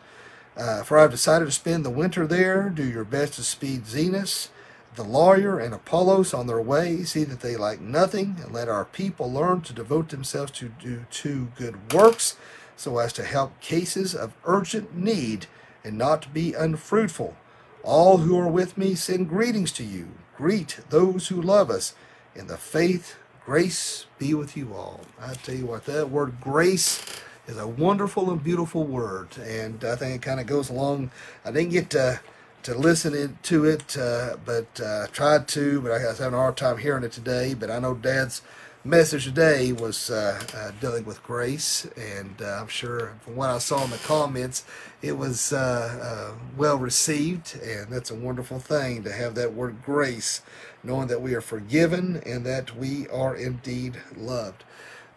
uh, 0.57 0.83
for 0.83 0.97
I 0.97 1.03
have 1.03 1.11
decided 1.11 1.45
to 1.45 1.51
spend 1.51 1.83
the 1.85 1.89
winter 1.89 2.25
there. 2.25 2.69
Do 2.69 2.83
your 2.83 3.03
best 3.03 3.33
to 3.33 3.43
speed 3.43 3.85
Zenas, 3.85 4.49
the 4.95 5.03
lawyer, 5.03 5.59
and 5.59 5.73
Apollos 5.73 6.33
on 6.33 6.47
their 6.47 6.61
way. 6.61 7.03
See 7.03 7.23
that 7.25 7.41
they 7.41 7.57
lack 7.57 7.81
nothing, 7.81 8.37
and 8.41 8.53
let 8.53 8.69
our 8.69 8.85
people 8.85 9.31
learn 9.31 9.61
to 9.61 9.73
devote 9.73 10.09
themselves 10.09 10.51
to 10.53 10.69
do 10.69 11.05
two 11.11 11.49
good 11.57 11.93
works, 11.93 12.37
so 12.77 12.97
as 12.97 13.13
to 13.13 13.23
help 13.23 13.59
cases 13.59 14.15
of 14.15 14.33
urgent 14.45 14.95
need 14.95 15.47
and 15.83 15.97
not 15.97 16.23
to 16.23 16.29
be 16.29 16.53
unfruitful. 16.53 17.35
All 17.83 18.17
who 18.17 18.37
are 18.39 18.47
with 18.47 18.77
me 18.77 18.95
send 18.95 19.29
greetings 19.29 19.71
to 19.73 19.83
you. 19.83 20.07
Greet 20.35 20.79
those 20.89 21.27
who 21.27 21.41
love 21.41 21.69
us 21.69 21.93
in 22.35 22.47
the 22.47 22.57
faith. 22.57 23.15
Grace 23.45 24.07
be 24.17 24.33
with 24.33 24.57
you 24.57 24.73
all. 24.73 25.01
I 25.21 25.35
tell 25.35 25.55
you 25.55 25.67
what, 25.67 25.85
that 25.85 26.09
word 26.09 26.41
grace 26.41 27.01
is 27.47 27.57
a 27.57 27.67
wonderful 27.67 28.31
and 28.31 28.43
beautiful 28.43 28.83
word, 28.83 29.37
and 29.37 29.83
I 29.83 29.95
think 29.95 30.15
it 30.15 30.21
kind 30.21 30.39
of 30.39 30.47
goes 30.47 30.69
along. 30.69 31.11
I 31.43 31.51
didn't 31.51 31.71
get 31.71 31.89
to 31.91 32.19
to 32.63 32.73
listen 32.73 33.37
to 33.43 33.65
it, 33.65 33.95
uh, 33.95 34.37
but 34.43 34.81
uh, 34.81 35.05
tried 35.11 35.47
to, 35.49 35.81
but 35.81 35.91
I 35.91 36.03
was 36.07 36.17
having 36.17 36.33
a 36.33 36.37
hard 36.37 36.57
time 36.57 36.79
hearing 36.79 37.03
it 37.03 37.11
today. 37.11 37.53
But 37.53 37.69
I 37.69 37.77
know 37.77 37.93
Dad's 37.93 38.41
message 38.83 39.25
today 39.25 39.71
was 39.71 40.09
uh, 40.09 40.41
uh, 40.55 40.71
dealing 40.81 41.05
with 41.05 41.21
grace, 41.23 41.87
and 41.95 42.35
uh, 42.41 42.59
I'm 42.61 42.67
sure 42.67 43.13
from 43.21 43.35
what 43.35 43.51
I 43.51 43.59
saw 43.59 43.83
in 43.83 43.91
the 43.91 43.97
comments, 43.97 44.65
it 45.03 45.17
was 45.17 45.53
uh, 45.53 46.33
uh, 46.35 46.39
well 46.57 46.77
received, 46.77 47.59
and 47.63 47.91
that's 47.91 48.11
a 48.11 48.15
wonderful 48.15 48.59
thing 48.59 49.03
to 49.03 49.11
have 49.11 49.35
that 49.35 49.53
word 49.53 49.83
grace, 49.83 50.41
knowing 50.83 51.07
that 51.07 51.21
we 51.21 51.35
are 51.35 51.41
forgiven 51.41 52.21
and 52.25 52.45
that 52.45 52.75
we 52.75 53.07
are 53.09 53.35
indeed 53.35 53.97
loved. 54.17 54.63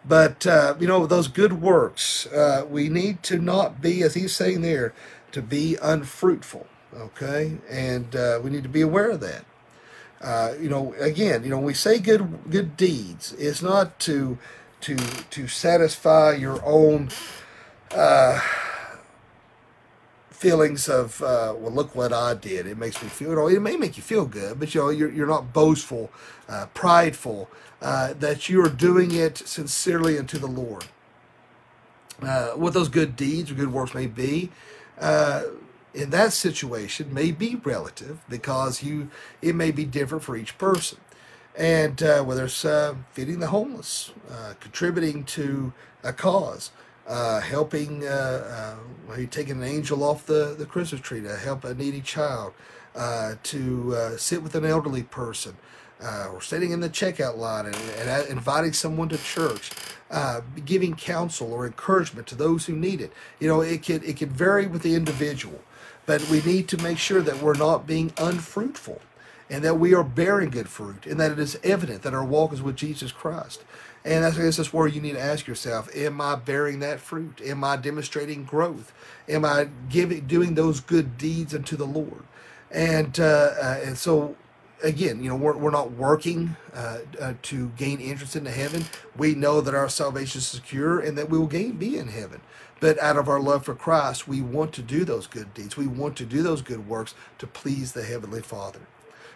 But 0.05 0.47
uh, 0.47 0.75
you 0.79 0.87
know 0.87 1.05
those 1.05 1.27
good 1.27 1.61
works, 1.61 2.27
we 2.69 2.89
need 2.89 3.23
to 3.23 3.39
not 3.39 3.81
be, 3.81 4.01
as 4.03 4.15
he's 4.15 4.35
saying 4.35 4.61
there, 4.61 4.93
to 5.31 5.41
be 5.41 5.77
unfruitful. 5.81 6.67
Okay, 6.95 7.57
and 7.69 8.15
we 8.43 8.49
need 8.49 8.63
to 8.63 8.69
be 8.69 8.81
aware 8.81 9.11
of 9.11 9.19
that. 9.21 9.45
Uh, 10.21 10.53
you 10.59 10.69
know, 10.69 10.93
again, 10.99 11.43
you 11.43 11.49
know, 11.49 11.57
when 11.57 11.65
we 11.65 11.73
say 11.73 11.99
good 11.99 12.49
good 12.51 12.75
deeds, 12.75 13.33
it's 13.39 13.61
not 13.61 13.99
to 14.01 14.37
to 14.81 14.97
to 14.97 15.47
satisfy 15.47 16.33
your 16.33 16.63
own 16.65 17.09
uh, 17.91 18.41
feelings 20.29 20.89
of 20.89 21.21
uh, 21.21 21.53
well, 21.57 21.71
look 21.71 21.95
what 21.95 22.13
I 22.13 22.33
did. 22.33 22.67
It 22.67 22.77
makes 22.77 23.01
me 23.01 23.09
feel. 23.09 23.29
You 23.29 23.35
know, 23.35 23.47
it 23.47 23.61
may 23.61 23.77
make 23.77 23.97
you 23.97 24.03
feel 24.03 24.25
good, 24.25 24.59
but 24.59 24.75
you 24.75 24.81
know, 24.81 24.89
you're 24.89 25.11
you're 25.11 25.27
not 25.27 25.53
boastful, 25.53 26.11
uh, 26.49 26.67
prideful. 26.73 27.49
Uh, 27.81 28.13
that 28.13 28.49
you 28.49 28.63
are 28.63 28.69
doing 28.69 29.13
it 29.13 29.37
sincerely 29.39 30.17
unto 30.19 30.37
the 30.39 30.47
Lord. 30.47 30.85
what 32.55 32.73
those 32.73 32.89
good 32.89 33.15
deeds 33.15 33.51
or 33.51 33.55
good 33.55 33.73
works 33.73 33.93
may 33.95 34.07
be 34.07 34.51
in 35.93 36.11
that 36.11 36.33
situation 36.33 37.13
may 37.13 37.31
be 37.31 37.55
relative 37.55 38.19
because 38.29 38.83
you 38.83 39.09
it 39.41 39.55
may 39.55 39.71
be 39.71 39.85
different 39.85 40.23
for 40.23 40.37
each 40.37 40.57
person 40.57 40.99
and 41.57 42.03
uh, 42.03 42.23
whether 42.23 42.45
it's 42.45 42.65
uh, 42.65 42.95
feeding 43.13 43.39
the 43.39 43.47
homeless 43.47 44.11
uh, 44.31 44.53
contributing 44.59 45.23
to 45.25 45.73
a 46.03 46.13
cause 46.13 46.71
uh, 47.07 47.41
helping 47.41 48.05
uh, 48.07 48.77
uh, 49.11 49.17
taking 49.31 49.57
an 49.57 49.63
angel 49.63 50.03
off 50.03 50.25
the, 50.27 50.55
the 50.57 50.65
christmas 50.65 51.01
tree 51.01 51.21
to 51.21 51.35
help 51.37 51.63
a 51.65 51.73
needy 51.75 52.01
child 52.01 52.53
to 53.43 54.15
sit 54.17 54.43
with 54.43 54.55
an 54.55 54.65
elderly 54.65 55.03
person 55.03 55.57
or 56.01 56.41
sitting 56.41 56.71
in 56.71 56.79
the 56.79 56.89
checkout 56.89 57.37
line 57.37 57.65
and, 57.65 57.75
and 57.75 58.29
inviting 58.29 58.73
someone 58.73 59.09
to 59.09 59.17
church 59.17 59.71
giving 60.65 60.95
counsel 60.95 61.53
or 61.53 61.65
encouragement 61.65 62.27
to 62.27 62.35
those 62.35 62.65
who 62.65 62.75
need 62.75 63.01
it 63.01 63.11
you 63.39 63.47
know 63.47 63.61
it 63.61 63.81
can 63.83 64.03
it 64.03 64.17
can 64.17 64.29
vary 64.29 64.65
with 64.65 64.81
the 64.81 64.95
individual 64.95 65.61
but 66.05 66.27
we 66.29 66.41
need 66.41 66.67
to 66.67 66.77
make 66.77 66.97
sure 66.97 67.21
that 67.21 67.41
we're 67.41 67.53
not 67.53 67.85
being 67.85 68.11
unfruitful 68.17 69.01
and 69.49 69.63
that 69.63 69.75
we 69.75 69.93
are 69.93 70.03
bearing 70.03 70.49
good 70.49 70.69
fruit 70.69 71.05
and 71.05 71.19
that 71.19 71.31
it 71.31 71.39
is 71.39 71.59
evident 71.63 72.03
that 72.03 72.13
our 72.13 72.23
walk 72.25 72.53
is 72.53 72.61
with 72.61 72.75
Jesus 72.75 73.11
Christ. 73.11 73.63
And 74.05 74.23
I 74.23 74.31
guess 74.31 74.57
that's 74.57 74.73
where 74.73 74.87
you 74.87 75.01
need 75.01 75.13
to 75.13 75.21
ask 75.21 75.47
yourself, 75.47 75.93
am 75.95 76.21
I 76.21 76.35
bearing 76.35 76.79
that 76.79 76.99
fruit? 76.99 77.41
Am 77.43 77.63
I 77.63 77.75
demonstrating 77.75 78.43
growth? 78.43 78.93
Am 79.27 79.43
I 79.43 79.69
giving 79.89 80.25
doing 80.25 80.55
those 80.55 80.79
good 80.79 81.17
deeds 81.17 81.53
unto 81.53 81.75
the 81.75 81.85
Lord? 81.85 82.23
And 82.71 83.19
uh, 83.19 83.53
uh, 83.61 83.79
and 83.83 83.97
so 83.97 84.35
again, 84.83 85.23
you 85.23 85.29
know, 85.29 85.35
we're, 85.35 85.57
we're 85.57 85.71
not 85.71 85.91
working 85.91 86.55
uh, 86.73 86.99
uh, 87.19 87.33
to 87.43 87.69
gain 87.77 87.99
entrance 87.99 88.35
into 88.35 88.51
heaven. 88.51 88.85
We 89.17 89.35
know 89.35 89.61
that 89.61 89.75
our 89.75 89.89
salvation 89.89 90.39
is 90.39 90.47
secure 90.47 90.99
and 90.99 91.17
that 91.17 91.29
we 91.29 91.37
will 91.37 91.47
gain 91.47 91.73
be 91.73 91.97
in 91.97 92.07
heaven. 92.07 92.41
But 92.79 92.99
out 92.99 93.17
of 93.17 93.27
our 93.27 93.39
love 93.39 93.65
for 93.65 93.75
Christ, 93.75 94.27
we 94.27 94.41
want 94.41 94.73
to 94.73 94.81
do 94.81 95.03
those 95.03 95.27
good 95.27 95.53
deeds. 95.53 95.75
We 95.75 95.87
want 95.87 96.15
to 96.17 96.25
do 96.25 96.41
those 96.41 96.61
good 96.61 96.87
works 96.87 97.13
to 97.39 97.47
please 97.47 97.91
the 97.91 98.03
Heavenly 98.03 98.41
Father. 98.41 98.79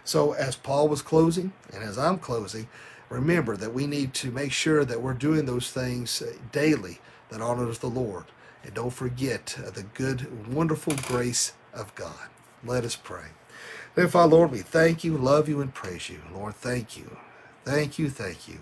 So, 0.02 0.32
as 0.32 0.56
Paul 0.56 0.88
was 0.88 1.02
closing, 1.02 1.52
and 1.72 1.82
as 1.82 1.98
I'm 1.98 2.18
closing, 2.18 2.68
remember 3.08 3.56
that 3.56 3.74
we 3.74 3.86
need 3.86 4.14
to 4.14 4.30
make 4.30 4.52
sure 4.52 4.84
that 4.84 5.02
we're 5.02 5.14
doing 5.14 5.46
those 5.46 5.70
things 5.70 6.22
daily 6.52 7.00
that 7.30 7.40
honors 7.40 7.78
the 7.78 7.88
Lord. 7.88 8.24
And 8.62 8.74
don't 8.74 8.90
forget 8.92 9.58
the 9.74 9.82
good, 9.94 10.52
wonderful 10.52 10.94
grace 10.94 11.52
of 11.72 11.94
God. 11.94 12.28
Let 12.64 12.84
us 12.84 12.96
pray. 12.96 13.28
Dear 13.96 14.08
Father, 14.08 14.34
Lord, 14.34 14.50
we 14.50 14.58
thank 14.58 15.04
you, 15.04 15.16
love 15.16 15.48
you, 15.48 15.60
and 15.60 15.72
praise 15.72 16.10
you. 16.10 16.20
Lord, 16.34 16.56
thank 16.56 16.96
you. 16.96 17.16
Thank 17.64 17.96
you, 17.96 18.10
thank 18.10 18.48
you 18.48 18.60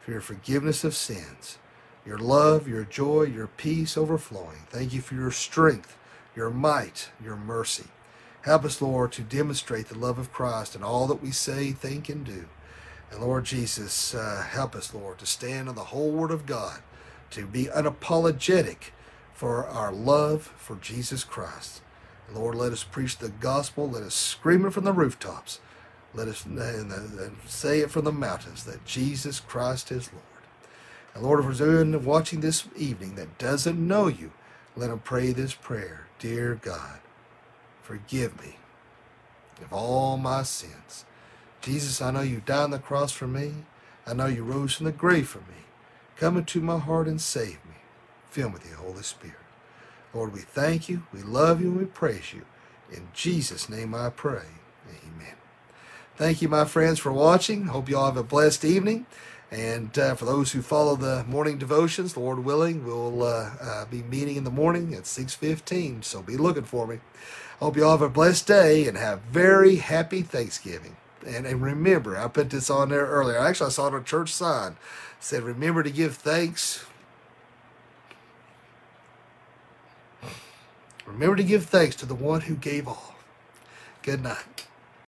for 0.00 0.10
your 0.10 0.22
forgiveness 0.22 0.84
of 0.84 0.94
sins 0.94 1.58
your 2.06 2.16
love, 2.18 2.66
your 2.66 2.84
joy, 2.84 3.24
your 3.24 3.46
peace 3.46 3.98
overflowing. 3.98 4.56
Thank 4.70 4.94
you 4.94 5.02
for 5.02 5.14
your 5.14 5.30
strength, 5.30 5.98
your 6.34 6.48
might, 6.48 7.10
your 7.22 7.36
mercy. 7.36 7.88
Help 8.40 8.64
us, 8.64 8.80
Lord, 8.80 9.12
to 9.12 9.22
demonstrate 9.22 9.88
the 9.88 9.98
love 9.98 10.18
of 10.18 10.32
Christ 10.32 10.74
in 10.74 10.82
all 10.82 11.06
that 11.08 11.22
we 11.22 11.30
say, 11.30 11.72
think, 11.72 12.08
and 12.08 12.24
do. 12.24 12.46
And 13.10 13.20
Lord 13.20 13.44
Jesus, 13.44 14.14
uh, 14.14 14.46
help 14.48 14.74
us, 14.74 14.94
Lord, 14.94 15.18
to 15.18 15.26
stand 15.26 15.68
on 15.68 15.74
the 15.74 15.84
whole 15.84 16.10
Word 16.10 16.30
of 16.30 16.46
God, 16.46 16.80
to 17.32 17.46
be 17.46 17.66
unapologetic 17.66 18.92
for 19.34 19.66
our 19.66 19.92
love 19.92 20.54
for 20.56 20.76
Jesus 20.76 21.22
Christ. 21.22 21.82
Lord, 22.34 22.54
let 22.54 22.72
us 22.72 22.84
preach 22.84 23.18
the 23.18 23.28
gospel. 23.28 23.88
Let 23.90 24.02
us 24.02 24.14
scream 24.14 24.64
it 24.64 24.72
from 24.72 24.84
the 24.84 24.92
rooftops. 24.92 25.60
Let 26.14 26.28
us 26.28 26.44
and 26.44 27.36
say 27.46 27.80
it 27.80 27.90
from 27.90 28.04
the 28.04 28.12
mountains 28.12 28.64
that 28.64 28.84
Jesus 28.84 29.40
Christ 29.40 29.92
is 29.92 30.12
Lord. 30.12 30.24
And 31.14 31.22
Lord, 31.22 31.40
if 31.40 31.46
there's 31.46 31.60
anyone 31.60 32.04
watching 32.04 32.40
this 32.40 32.66
evening 32.76 33.14
that 33.16 33.38
doesn't 33.38 33.78
know 33.78 34.08
you, 34.08 34.32
let 34.76 34.90
them 34.90 35.00
pray 35.00 35.32
this 35.32 35.54
prayer. 35.54 36.06
Dear 36.18 36.58
God, 36.60 37.00
forgive 37.82 38.40
me 38.40 38.56
of 39.60 39.72
all 39.72 40.16
my 40.16 40.42
sins. 40.42 41.04
Jesus, 41.60 42.00
I 42.00 42.10
know 42.10 42.22
you 42.22 42.42
died 42.44 42.64
on 42.64 42.70
the 42.70 42.78
cross 42.78 43.12
for 43.12 43.26
me. 43.26 43.52
I 44.06 44.14
know 44.14 44.26
you 44.26 44.42
rose 44.42 44.74
from 44.74 44.86
the 44.86 44.92
grave 44.92 45.28
for 45.28 45.38
me. 45.38 45.66
Come 46.16 46.36
into 46.36 46.60
my 46.60 46.78
heart 46.78 47.06
and 47.06 47.20
save 47.20 47.64
me. 47.66 47.76
Fill 48.30 48.48
me 48.48 48.54
with 48.54 48.70
the 48.70 48.76
Holy 48.76 49.02
Spirit. 49.02 49.39
Lord, 50.12 50.32
we 50.32 50.40
thank 50.40 50.88
you, 50.88 51.04
we 51.12 51.22
love 51.22 51.60
you, 51.60 51.68
and 51.68 51.78
we 51.78 51.84
praise 51.84 52.32
you. 52.32 52.44
In 52.92 53.08
Jesus' 53.14 53.68
name 53.68 53.94
I 53.94 54.10
pray. 54.10 54.46
Amen. 54.88 55.34
Thank 56.16 56.42
you, 56.42 56.48
my 56.48 56.64
friends, 56.64 56.98
for 56.98 57.12
watching. 57.12 57.66
Hope 57.66 57.88
you 57.88 57.96
all 57.96 58.06
have 58.06 58.16
a 58.16 58.22
blessed 58.24 58.64
evening. 58.64 59.06
And 59.50 59.96
uh, 59.98 60.14
for 60.14 60.24
those 60.24 60.52
who 60.52 60.62
follow 60.62 60.94
the 60.96 61.24
morning 61.24 61.58
devotions, 61.58 62.16
Lord 62.16 62.44
willing, 62.44 62.84
we'll 62.84 63.22
uh, 63.22 63.50
uh, 63.60 63.84
be 63.86 64.02
meeting 64.02 64.36
in 64.36 64.44
the 64.44 64.50
morning 64.50 64.94
at 64.94 65.04
6.15, 65.04 66.04
so 66.04 66.22
be 66.22 66.36
looking 66.36 66.64
for 66.64 66.86
me. 66.86 67.00
Hope 67.58 67.76
you 67.76 67.84
all 67.84 67.92
have 67.92 68.02
a 68.02 68.08
blessed 68.08 68.46
day 68.46 68.86
and 68.86 68.96
have 68.96 69.20
very 69.22 69.76
happy 69.76 70.22
Thanksgiving. 70.22 70.96
And, 71.26 71.46
and 71.46 71.62
remember, 71.62 72.16
I 72.16 72.28
put 72.28 72.50
this 72.50 72.70
on 72.70 72.90
there 72.90 73.06
earlier. 73.06 73.38
Actually, 73.38 73.66
I 73.66 73.70
saw 73.70 73.88
it 73.88 73.94
on 73.94 74.00
a 74.00 74.04
church 74.04 74.32
sign. 74.32 74.72
It 74.72 74.76
said, 75.20 75.42
remember 75.42 75.82
to 75.82 75.90
give 75.90 76.16
thanks. 76.16 76.84
Remember 81.12 81.36
to 81.36 81.44
give 81.44 81.66
thanks 81.66 81.96
to 81.96 82.06
the 82.06 82.14
one 82.14 82.42
who 82.42 82.54
gave 82.54 82.88
all. 82.88 83.14
Good 84.02 84.22
night. 84.22 84.66